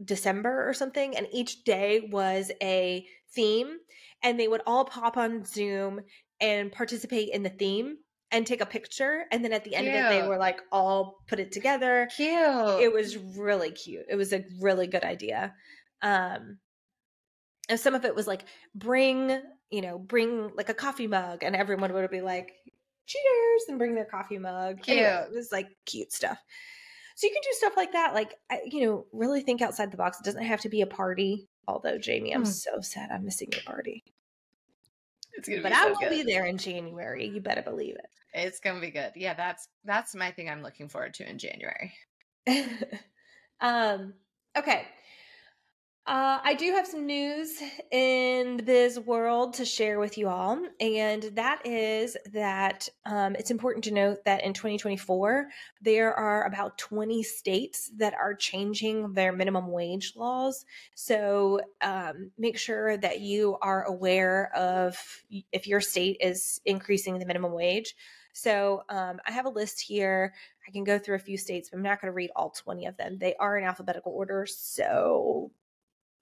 December 0.03 0.67
or 0.67 0.73
something 0.73 1.15
and 1.15 1.27
each 1.31 1.63
day 1.63 2.07
was 2.11 2.51
a 2.61 3.05
theme 3.33 3.77
and 4.23 4.39
they 4.39 4.47
would 4.47 4.61
all 4.65 4.85
pop 4.85 5.17
on 5.17 5.45
Zoom 5.45 6.01
and 6.43 6.71
participate 6.71 7.29
in 7.29 7.41
the 7.41 7.49
theme 7.49 7.97
and 8.31 8.45
take 8.45 8.61
a 8.61 8.65
picture 8.65 9.25
and 9.31 9.43
then 9.45 9.53
at 9.53 9.63
the 9.63 9.75
end 9.75 9.87
of 9.87 9.93
it 9.93 10.09
they 10.09 10.27
were 10.27 10.37
like 10.37 10.59
all 10.71 11.17
put 11.27 11.39
it 11.39 11.51
together. 11.51 12.07
Cute. 12.15 12.81
it 12.81 12.91
was 12.91 13.17
really 13.17 13.71
cute. 13.71 14.05
It 14.09 14.15
was 14.15 14.33
a 14.33 14.43
really 14.61 14.87
good 14.87 15.03
idea. 15.03 15.53
Um 16.01 16.57
and 17.69 17.79
some 17.79 17.95
of 17.95 18.05
it 18.05 18.13
was 18.15 18.27
like 18.27 18.43
bring 18.75 19.39
you 19.71 19.81
know 19.81 19.97
bring 19.97 20.51
like 20.55 20.69
a 20.69 20.73
coffee 20.73 21.07
mug 21.07 21.43
and 21.43 21.55
everyone 21.55 21.93
would 21.93 22.11
be 22.11 22.21
like 22.21 22.51
cheers 23.05 23.63
and 23.69 23.77
bring 23.77 23.95
their 23.95 24.05
coffee 24.05 24.37
mug. 24.39 24.79
Anyway, 24.87 25.07
Cute. 25.09 25.27
it 25.31 25.35
was 25.35 25.51
like 25.51 25.67
cute 25.85 26.11
stuff. 26.11 26.37
So 27.15 27.27
you 27.27 27.33
can 27.33 27.41
do 27.43 27.57
stuff 27.57 27.73
like 27.77 27.91
that 27.93 28.13
like 28.13 28.33
I- 28.49 28.61
you 28.65 28.85
know 28.85 29.05
really 29.13 29.41
think 29.41 29.61
outside 29.61 29.91
the 29.91 29.97
box. 29.97 30.19
It 30.19 30.25
doesn't 30.25 30.43
have 30.43 30.61
to 30.61 30.69
be 30.69 30.81
a 30.81 30.87
party 30.87 31.47
although 31.65 31.97
jamie 31.97 32.33
i'm 32.35 32.41
Hmm. 32.41 32.49
so 32.49 32.81
sad 32.81 33.09
i'm 33.09 33.23
missing 33.23 33.47
your 33.53 33.61
party 33.63 34.03
it's 35.33 35.47
gonna 35.49 35.61
but 35.61 35.71
be 35.71 35.75
I 35.75 35.85
will 35.87 35.95
good. 35.95 36.09
be 36.09 36.23
there 36.23 36.45
in 36.45 36.57
january 36.57 37.27
you 37.27 37.41
better 37.41 37.61
believe 37.61 37.95
it. 37.95 38.07
It's 38.33 38.59
gonna 38.59 38.81
be 38.81 38.89
good. 38.89 39.11
Yeah, 39.15 39.35
that's 39.35 39.67
that's 39.85 40.15
my 40.15 40.31
thing 40.31 40.49
I'm 40.49 40.63
looking 40.63 40.89
forward 40.89 41.13
to 41.15 41.29
in 41.29 41.37
January. 41.37 41.93
um 43.61 44.13
okay 44.57 44.87
Uh, 46.05 46.37
I 46.43 46.53
do 46.55 46.73
have 46.73 46.85
some 46.85 47.05
news 47.05 47.61
in 47.89 48.57
the 48.57 48.63
biz 48.63 48.99
world 48.99 49.53
to 49.53 49.63
share 49.63 49.99
with 50.01 50.17
you 50.17 50.27
all, 50.27 50.61
and 50.81 51.23
that 51.35 51.65
is 51.65 52.17
that 52.33 52.89
um, 53.05 53.37
it's 53.39 53.51
important 53.51 53.85
to 53.85 53.93
note 53.93 54.25
that 54.25 54.43
in 54.43 54.51
2024, 54.51 55.47
there 55.81 56.13
are 56.13 56.45
about 56.45 56.77
20 56.77 57.23
states 57.23 57.89
that 57.95 58.13
are 58.15 58.33
changing 58.33 59.13
their 59.13 59.31
minimum 59.31 59.71
wage 59.71 60.11
laws. 60.17 60.65
So 60.93 61.61
um, 61.79 62.31
make 62.37 62.57
sure 62.57 62.97
that 62.97 63.21
you 63.21 63.57
are 63.61 63.83
aware 63.83 64.53
of 64.53 64.97
if 65.53 65.67
your 65.67 65.79
state 65.79 66.17
is 66.19 66.59
increasing 66.65 67.17
the 67.17 67.25
minimum 67.25 67.53
wage. 67.53 67.95
So 68.33 68.83
um, 68.89 69.21
I 69.25 69.31
have 69.31 69.45
a 69.45 69.49
list 69.49 69.79
here. 69.79 70.33
I 70.67 70.71
can 70.71 70.83
go 70.83 70.99
through 70.99 71.15
a 71.15 71.19
few 71.19 71.37
states, 71.37 71.69
but 71.69 71.77
I'm 71.77 71.83
not 71.83 72.01
going 72.01 72.11
to 72.11 72.15
read 72.15 72.31
all 72.35 72.49
20 72.49 72.87
of 72.87 72.97
them. 72.97 73.19
They 73.19 73.35
are 73.35 73.57
in 73.57 73.63
alphabetical 73.63 74.11
order, 74.11 74.45
so 74.45 75.51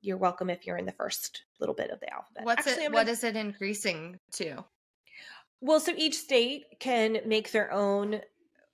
you're 0.02 0.18
welcome 0.18 0.50
if 0.50 0.66
you're 0.66 0.78
in 0.78 0.86
the 0.86 0.92
first 0.92 1.44
little 1.60 1.76
bit 1.76 1.92
of 1.92 2.00
the 2.00 2.12
alphabet. 2.14 2.44
What's 2.46 2.68
Actually, 2.68 2.84
it? 2.84 2.88
I'm 2.88 2.94
What 2.94 3.02
gonna- 3.02 3.12
is 3.12 3.24
it 3.24 3.36
increasing 3.36 4.20
to? 4.34 4.64
Well, 5.62 5.80
so 5.80 5.94
each 5.96 6.18
state 6.18 6.66
can 6.80 7.20
make 7.26 7.52
their 7.52 7.72
own 7.72 8.22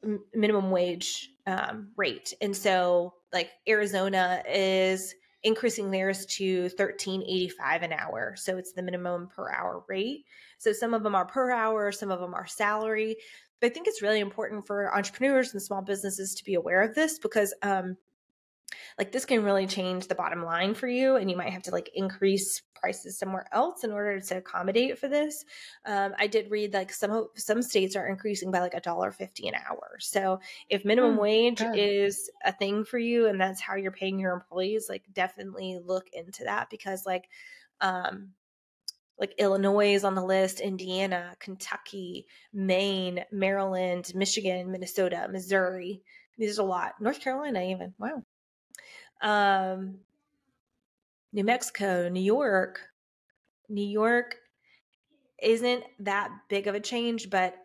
m- 0.03 0.23
minimum 0.33 0.71
wage 0.71 1.29
um, 1.45 1.91
rate, 1.97 2.33
and 2.41 2.55
so 2.55 3.13
like 3.33 3.49
Arizona 3.67 4.41
is 4.47 5.13
increasing 5.43 5.91
theirs 5.91 6.25
to 6.25 6.69
thirteen 6.69 7.21
eighty 7.23 7.49
five 7.49 7.83
an 7.83 7.91
hour. 7.93 8.35
So 8.37 8.57
it's 8.57 8.71
the 8.73 8.81
minimum 8.81 9.27
per 9.27 9.51
hour 9.51 9.83
rate. 9.89 10.25
So 10.59 10.71
some 10.73 10.93
of 10.93 11.03
them 11.03 11.13
are 11.15 11.25
per 11.25 11.51
hour, 11.51 11.91
some 11.91 12.09
of 12.11 12.19
them 12.19 12.33
are 12.33 12.47
salary. 12.47 13.17
But 13.59 13.71
I 13.71 13.73
think 13.73 13.87
it's 13.87 14.01
really 14.01 14.19
important 14.19 14.65
for 14.67 14.95
entrepreneurs 14.95 15.51
and 15.53 15.61
small 15.61 15.81
businesses 15.81 16.35
to 16.35 16.43
be 16.43 16.53
aware 16.53 16.81
of 16.83 16.93
this 16.95 17.17
because 17.19 17.53
um, 17.63 17.97
like 18.97 19.11
this 19.11 19.25
can 19.25 19.43
really 19.43 19.67
change 19.67 20.07
the 20.07 20.15
bottom 20.15 20.43
line 20.43 20.73
for 20.73 20.87
you 20.87 21.15
and 21.15 21.29
you 21.29 21.37
might 21.37 21.51
have 21.51 21.63
to 21.63 21.71
like 21.71 21.89
increase 21.93 22.61
prices 22.75 23.17
somewhere 23.17 23.47
else 23.51 23.83
in 23.83 23.91
order 23.91 24.19
to 24.19 24.37
accommodate 24.37 24.97
for 24.97 25.07
this 25.07 25.45
um, 25.85 26.13
i 26.19 26.27
did 26.27 26.49
read 26.51 26.73
like 26.73 26.91
some 26.91 27.27
some 27.35 27.61
states 27.61 27.95
are 27.95 28.07
increasing 28.07 28.51
by 28.51 28.59
like 28.59 28.73
a 28.73 28.81
dollar 28.81 29.11
50 29.11 29.47
an 29.47 29.55
hour 29.55 29.97
so 29.99 30.39
if 30.69 30.85
minimum 30.85 31.15
mm, 31.15 31.21
wage 31.21 31.59
good. 31.59 31.75
is 31.75 32.29
a 32.45 32.51
thing 32.51 32.83
for 32.83 32.99
you 32.99 33.27
and 33.27 33.39
that's 33.39 33.61
how 33.61 33.75
you're 33.75 33.91
paying 33.91 34.19
your 34.19 34.33
employees 34.33 34.87
like 34.89 35.03
definitely 35.13 35.79
look 35.83 36.07
into 36.13 36.43
that 36.43 36.69
because 36.69 37.05
like 37.05 37.25
um 37.81 38.29
like 39.19 39.33
Illinois 39.39 39.95
is 39.95 40.03
on 40.03 40.13
the 40.13 40.23
list, 40.23 40.59
Indiana, 40.59 41.35
Kentucky, 41.39 42.27
Maine, 42.53 43.25
Maryland, 43.31 44.11
Michigan, 44.13 44.71
Minnesota, 44.71 45.27
Missouri. 45.31 46.03
These 46.37 46.59
are 46.59 46.61
a 46.61 46.65
lot. 46.65 47.01
North 47.01 47.19
Carolina, 47.19 47.63
even. 47.63 47.95
Wow 47.97 48.21
um, 49.21 49.95
New 51.33 51.43
Mexico, 51.43 52.09
New 52.09 52.21
York. 52.21 52.81
New 53.69 53.85
York 53.85 54.35
isn't 55.41 55.83
that 55.99 56.31
big 56.49 56.67
of 56.67 56.75
a 56.75 56.79
change, 56.79 57.29
but 57.29 57.55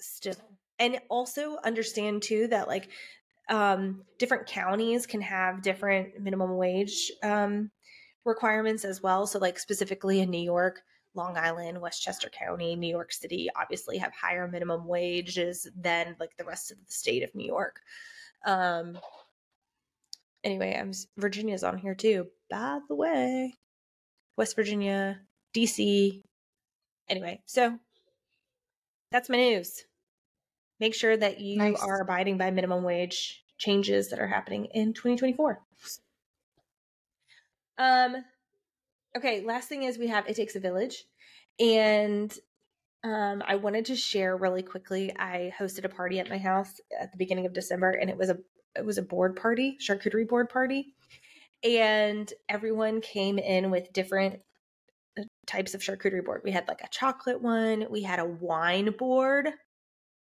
still. 0.00 0.34
And 0.78 0.98
also 1.08 1.56
understand 1.64 2.22
too 2.22 2.48
that 2.48 2.68
like 2.68 2.90
um, 3.48 4.02
different 4.18 4.46
counties 4.46 5.06
can 5.06 5.20
have 5.20 5.62
different 5.62 6.20
minimum 6.20 6.56
wage 6.56 7.10
um, 7.22 7.70
requirements 8.24 8.84
as 8.84 9.02
well. 9.02 9.26
So, 9.26 9.38
like 9.38 9.58
specifically 9.58 10.20
in 10.20 10.30
New 10.30 10.42
York, 10.42 10.82
Long 11.14 11.36
Island, 11.36 11.80
Westchester 11.80 12.28
County, 12.28 12.76
New 12.76 12.88
York 12.88 13.12
City 13.12 13.48
obviously 13.56 13.96
have 13.98 14.12
higher 14.12 14.46
minimum 14.48 14.86
wages 14.86 15.66
than 15.76 16.16
like 16.20 16.36
the 16.36 16.44
rest 16.44 16.70
of 16.70 16.78
the 16.78 16.92
state 16.92 17.22
of 17.22 17.34
New 17.34 17.46
York. 17.46 17.80
Um, 18.44 18.98
anyway, 20.46 20.78
I'm 20.78 20.92
Virginia's 21.18 21.64
on 21.64 21.76
here 21.76 21.94
too. 21.94 22.28
By 22.48 22.78
the 22.88 22.94
way, 22.94 23.52
West 24.38 24.56
Virginia, 24.56 25.20
DC. 25.54 26.22
Anyway, 27.08 27.42
so 27.44 27.78
that's 29.10 29.28
my 29.28 29.36
news. 29.36 29.84
Make 30.80 30.94
sure 30.94 31.16
that 31.16 31.40
you 31.40 31.58
nice. 31.58 31.82
are 31.82 32.00
abiding 32.00 32.38
by 32.38 32.50
minimum 32.50 32.84
wage 32.84 33.42
changes 33.58 34.10
that 34.10 34.20
are 34.20 34.26
happening 34.26 34.66
in 34.72 34.94
2024. 34.94 35.60
Um 37.78 38.16
okay, 39.16 39.42
last 39.42 39.68
thing 39.68 39.82
is 39.82 39.98
we 39.98 40.08
have 40.08 40.26
It 40.28 40.36
Takes 40.36 40.56
a 40.56 40.60
Village. 40.60 41.04
And 41.58 42.32
um, 43.02 43.42
I 43.46 43.56
wanted 43.56 43.86
to 43.86 43.96
share 43.96 44.36
really 44.36 44.62
quickly. 44.62 45.14
I 45.16 45.52
hosted 45.58 45.84
a 45.84 45.88
party 45.88 46.18
at 46.18 46.28
my 46.28 46.38
house 46.38 46.80
at 47.00 47.12
the 47.12 47.18
beginning 47.18 47.46
of 47.46 47.54
December, 47.54 47.90
and 47.90 48.10
it 48.10 48.16
was 48.16 48.28
a 48.28 48.38
it 48.76 48.84
was 48.84 48.98
a 48.98 49.02
board 49.02 49.36
party, 49.36 49.76
charcuterie 49.80 50.28
board 50.28 50.48
party, 50.48 50.94
and 51.62 52.32
everyone 52.48 53.00
came 53.00 53.38
in 53.38 53.70
with 53.70 53.92
different 53.92 54.40
uh, 55.18 55.22
types 55.46 55.74
of 55.74 55.80
charcuterie 55.80 56.24
board. 56.24 56.42
We 56.44 56.50
had 56.50 56.68
like 56.68 56.82
a 56.82 56.88
chocolate 56.90 57.40
one, 57.40 57.86
we 57.90 58.02
had 58.02 58.18
a 58.18 58.24
wine 58.24 58.94
board. 58.98 59.48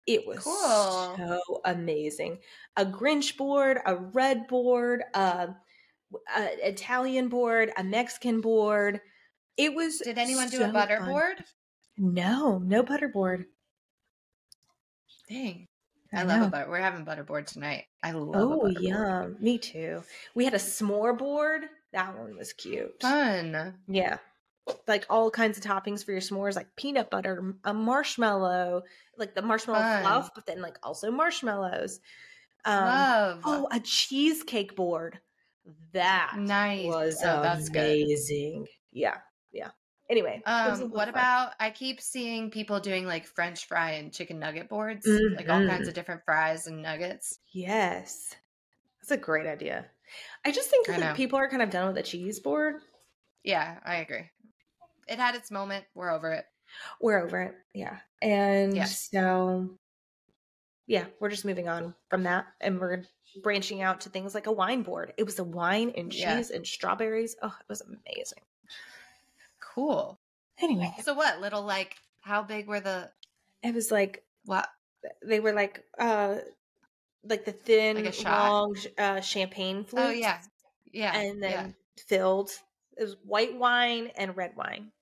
It 0.07 0.27
was 0.27 0.39
cool. 0.39 1.17
so 1.17 1.61
amazing. 1.65 2.39
A 2.77 2.85
Grinch 2.85 3.37
board, 3.37 3.79
a 3.87 3.97
red 3.97 4.49
board, 4.49 5.03
a, 5.15 5.51
a 6.37 6.69
Italian 6.69 7.29
board, 7.29 7.71
a 7.77 7.85
Mexican 7.85 8.41
board. 8.41 9.01
It 9.57 9.75
was. 9.75 9.99
Did 9.99 10.19
anyone 10.19 10.49
so 10.49 10.59
do 10.59 10.65
a 10.65 10.69
butter 10.73 10.99
fun. 10.99 11.09
board? 11.09 11.45
No, 11.99 12.59
no 12.59 12.83
butter 12.83 13.09
board. 13.09 13.45
Dang. 15.29 15.69
I, 16.13 16.21
I 16.21 16.23
love 16.25 16.43
a 16.43 16.51
butter. 16.51 16.71
We're 16.71 16.79
having 16.79 17.05
butterboard 17.05 17.47
tonight. 17.47 17.85
I 18.03 18.13
love. 18.13 18.35
Oh, 18.35 18.67
yeah, 18.67 19.29
me 19.39 19.59
too. 19.59 20.03
We 20.35 20.45
had 20.45 20.55
a 20.55 20.59
s'more 20.59 21.17
board. 21.17 21.63
That 21.93 22.19
one 22.19 22.37
was 22.37 22.53
cute. 22.53 23.01
Fun. 23.01 23.75
Yeah, 23.89 24.19
like 24.87 25.07
all 25.09 25.31
kinds 25.31 25.59
of 25.59 25.65
toppings 25.65 26.05
for 26.05 26.13
your 26.13 26.21
s'mores, 26.21 26.57
like 26.57 26.75
peanut 26.77 27.11
butter, 27.11 27.55
a 27.65 27.75
marshmallow, 27.75 28.83
like 29.17 29.35
the 29.35 29.43
marshmallow 29.43 29.81
Fun. 29.81 30.03
fluff, 30.03 30.31
but 30.35 30.47
then 30.47 30.61
like 30.61 30.79
also 30.83 31.11
marshmallows. 31.11 32.01
Um, 32.65 32.85
love. 32.85 33.41
Oh, 33.45 33.69
a 33.71 33.81
cheesecake 33.81 34.77
board. 34.77 35.19
That 35.93 36.35
nice. 36.39 36.87
was 36.87 37.21
oh, 37.23 37.43
that's 37.43 37.69
amazing. 37.69 38.67
Yeah. 38.93 39.19
Anyway, 40.11 40.43
um, 40.45 40.91
what 40.91 41.05
fun. 41.05 41.09
about? 41.11 41.53
I 41.61 41.71
keep 41.71 42.01
seeing 42.01 42.51
people 42.51 42.81
doing 42.81 43.07
like 43.07 43.27
French 43.27 43.67
fry 43.67 43.93
and 43.93 44.13
chicken 44.13 44.41
nugget 44.41 44.69
boards, 44.69 45.07
mm-hmm. 45.07 45.37
like 45.37 45.49
all 45.49 45.65
kinds 45.65 45.71
of 45.71 45.79
mm-hmm. 45.79 45.93
different 45.93 46.25
fries 46.25 46.67
and 46.67 46.83
nuggets. 46.83 47.39
Yes, 47.53 48.35
that's 49.01 49.13
a 49.13 49.17
great 49.17 49.47
idea. 49.47 49.87
I 50.45 50.51
just 50.51 50.69
think 50.69 50.89
that 50.89 51.17
people 51.17 51.39
are 51.39 51.49
kind 51.49 51.63
of 51.63 51.71
done 51.71 51.87
with 51.87 51.95
the 51.95 52.03
cheese 52.03 52.41
board. 52.41 52.77
Yeah, 53.45 53.79
I 53.85 53.97
agree. 53.97 54.29
It 55.07 55.21
had 55.21 55.37
its 55.37 55.53
moment. 55.53 55.85
We're 55.95 56.11
over 56.11 56.33
it. 56.33 56.45
We're 57.01 57.25
over 57.25 57.43
it. 57.43 57.55
Yeah, 57.73 57.99
and 58.21 58.75
yeah. 58.75 58.87
so 58.87 59.71
yeah, 60.89 61.05
we're 61.21 61.31
just 61.31 61.45
moving 61.45 61.69
on 61.69 61.95
from 62.09 62.25
that, 62.25 62.47
and 62.61 62.81
we're 62.81 63.05
branching 63.45 63.81
out 63.81 64.01
to 64.01 64.09
things 64.09 64.35
like 64.35 64.49
a 64.49 64.53
wine 64.53 64.83
board. 64.83 65.13
It 65.17 65.25
was 65.25 65.39
a 65.39 65.45
wine 65.45 65.93
and 65.97 66.11
cheese 66.11 66.51
yeah. 66.51 66.57
and 66.57 66.67
strawberries. 66.67 67.37
Oh, 67.41 67.55
it 67.61 67.69
was 67.69 67.81
amazing. 67.83 68.43
Cool. 69.75 70.19
Anyway. 70.61 70.93
So 71.03 71.15
what? 71.15 71.41
Little 71.41 71.63
like 71.63 71.97
how 72.21 72.43
big 72.43 72.67
were 72.67 72.81
the 72.81 73.11
It 73.63 73.75
was 73.75 73.91
like 73.91 74.25
what 74.45 74.69
they 75.25 75.41
were 75.41 75.53
like 75.53 75.85
uh 75.99 76.37
like 77.25 77.45
the 77.45 77.53
thin 77.53 78.05
like 78.05 78.25
long 78.25 78.77
uh 78.99 79.21
champagne 79.21 79.85
flutes. 79.85 80.07
Oh 80.09 80.11
yeah. 80.11 80.39
Yeah. 80.93 81.17
And 81.17 81.43
then 81.43 81.51
yeah. 81.51 81.67
filled 82.07 82.51
it 82.99 83.05
was 83.05 83.17
white 83.25 83.57
wine 83.57 84.11
and 84.17 84.37
red 84.37 84.57
wine. 84.57 84.93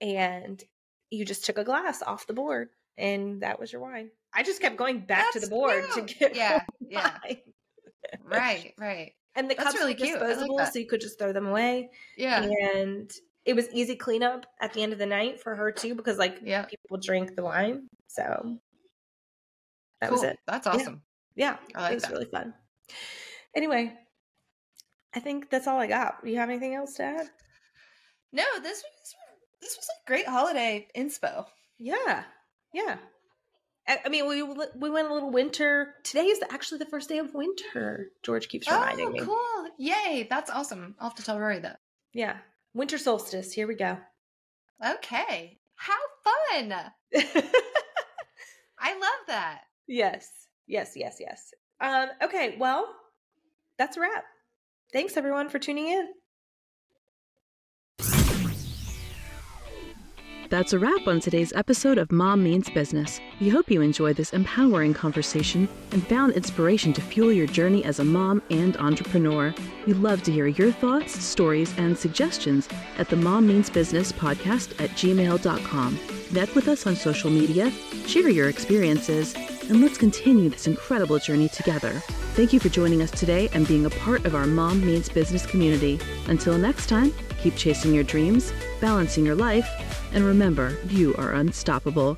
And 0.00 0.62
you 1.10 1.24
just 1.24 1.44
took 1.44 1.58
a 1.58 1.64
glass 1.64 2.02
off 2.02 2.26
the 2.26 2.32
board 2.32 2.70
and 2.98 3.42
that 3.42 3.60
was 3.60 3.72
your 3.72 3.82
wine. 3.82 4.10
I 4.32 4.42
just 4.42 4.60
kept 4.60 4.76
going 4.76 5.00
back 5.00 5.26
That's 5.32 5.32
to 5.34 5.40
the 5.40 5.48
board 5.48 5.84
cute. 5.92 6.08
to 6.08 6.14
get 6.14 6.36
yeah, 6.36 6.62
yeah. 6.80 7.16
right, 8.24 8.74
right. 8.78 9.12
And 9.36 9.50
the 9.50 9.54
That's 9.54 9.72
cups 9.72 9.78
really 9.78 9.94
were 9.94 9.98
disposable, 9.98 10.56
like 10.56 10.72
so 10.72 10.78
you 10.78 10.86
could 10.86 11.00
just 11.00 11.18
throw 11.18 11.32
them 11.32 11.46
away. 11.46 11.90
Yeah. 12.16 12.42
And 12.42 13.10
it 13.44 13.54
was 13.54 13.68
easy 13.72 13.96
cleanup 13.96 14.46
at 14.60 14.72
the 14.72 14.82
end 14.82 14.92
of 14.92 14.98
the 14.98 15.06
night 15.06 15.40
for 15.40 15.54
her 15.54 15.70
too 15.70 15.94
because 15.94 16.18
like 16.18 16.38
yeah. 16.42 16.64
people 16.64 16.98
drink 16.98 17.36
the 17.36 17.44
wine. 17.44 17.88
So 18.08 18.58
that 20.00 20.10
cool. 20.10 20.16
was 20.16 20.24
it. 20.24 20.38
That's 20.46 20.66
awesome. 20.66 21.02
Yeah, 21.36 21.56
yeah 21.70 21.80
like 21.80 21.92
it 21.92 21.94
was 21.94 22.02
that. 22.04 22.12
really 22.12 22.26
fun. 22.26 22.54
Anyway, 23.54 23.92
I 25.14 25.20
think 25.20 25.50
that's 25.50 25.66
all 25.66 25.78
I 25.78 25.86
got. 25.86 26.24
Do 26.24 26.30
you 26.30 26.38
have 26.38 26.50
anything 26.50 26.74
else 26.74 26.94
to 26.94 27.04
add? 27.04 27.30
No, 28.32 28.44
this 28.62 28.82
was 28.82 29.14
this 29.60 29.76
was 29.76 29.88
a 29.88 30.06
great 30.06 30.26
holiday 30.26 30.88
inspo. 30.96 31.46
Yeah, 31.78 32.24
yeah. 32.72 32.96
I, 33.86 34.08
mean, 34.08 34.26
we 34.26 34.42
we 34.42 34.90
went 34.90 35.08
a 35.08 35.12
little 35.12 35.30
winter. 35.30 35.94
Today 36.04 36.24
is 36.24 36.40
actually 36.50 36.78
the 36.78 36.86
first 36.86 37.08
day 37.08 37.18
of 37.18 37.34
winter. 37.34 38.08
George 38.22 38.48
keeps 38.48 38.66
oh, 38.68 38.74
reminding 38.74 39.08
oh, 39.08 39.10
me. 39.10 39.20
Cool! 39.20 39.68
Yay! 39.78 40.26
That's 40.28 40.50
awesome. 40.50 40.94
I'll 40.98 41.10
have 41.10 41.16
to 41.18 41.22
tell 41.22 41.38
Rory 41.38 41.58
that. 41.58 41.80
Yeah, 42.14 42.38
Winter 42.74 42.98
solstice. 42.98 43.52
Here 43.52 43.66
we 43.68 43.76
go. 43.76 43.96
Okay. 44.84 45.58
How 45.76 45.98
fun. 46.24 46.72
I 48.78 48.92
love 48.92 49.26
that. 49.28 49.60
Yes. 49.86 50.28
Yes, 50.66 50.92
yes, 50.96 51.16
yes. 51.20 51.52
Um, 51.80 52.08
okay, 52.22 52.56
well, 52.58 52.86
that's 53.78 53.96
a 53.96 54.00
wrap. 54.00 54.24
Thanks 54.92 55.16
everyone 55.16 55.48
for 55.48 55.58
tuning 55.58 55.88
in. 55.88 56.08
That's 60.50 60.72
a 60.72 60.78
wrap 60.78 61.06
on 61.06 61.20
today's 61.20 61.52
episode 61.54 61.98
of 61.98 62.12
Mom 62.12 62.42
Means 62.42 62.68
Business. 62.70 63.20
We 63.40 63.48
hope 63.48 63.70
you 63.70 63.80
enjoyed 63.80 64.16
this 64.16 64.32
empowering 64.32 64.92
conversation 64.92 65.68
and 65.90 66.06
found 66.06 66.32
inspiration 66.32 66.92
to 66.92 67.00
fuel 67.00 67.32
your 67.32 67.46
journey 67.46 67.84
as 67.84 67.98
a 67.98 68.04
mom 68.04 68.42
and 68.50 68.76
entrepreneur. 68.76 69.54
We'd 69.86 69.96
love 69.96 70.22
to 70.24 70.32
hear 70.32 70.46
your 70.46 70.70
thoughts, 70.70 71.18
stories, 71.18 71.74
and 71.78 71.96
suggestions 71.96 72.68
at 72.98 73.08
the 73.08 73.16
Mom 73.16 73.46
Means 73.46 73.70
Business 73.70 74.12
podcast 74.12 74.80
at 74.82 74.90
gmail.com. 74.90 75.98
Connect 76.28 76.54
with 76.54 76.68
us 76.68 76.86
on 76.86 76.94
social 76.94 77.30
media, 77.30 77.70
share 78.06 78.28
your 78.28 78.48
experiences, 78.48 79.34
and 79.68 79.80
let's 79.80 79.96
continue 79.96 80.50
this 80.50 80.66
incredible 80.66 81.18
journey 81.18 81.48
together. 81.48 81.92
Thank 82.34 82.52
you 82.52 82.60
for 82.60 82.68
joining 82.68 83.00
us 83.00 83.10
today 83.10 83.48
and 83.54 83.66
being 83.66 83.86
a 83.86 83.90
part 83.90 84.26
of 84.26 84.34
our 84.34 84.46
Mom 84.46 84.84
Means 84.84 85.08
Business 85.08 85.46
community. 85.46 85.98
Until 86.26 86.58
next 86.58 86.88
time, 86.88 87.14
keep 87.44 87.54
chasing 87.56 87.92
your 87.92 88.04
dreams, 88.04 88.54
balancing 88.80 89.26
your 89.26 89.34
life, 89.34 89.68
and 90.14 90.24
remember, 90.24 90.78
you 90.88 91.14
are 91.16 91.32
unstoppable. 91.34 92.16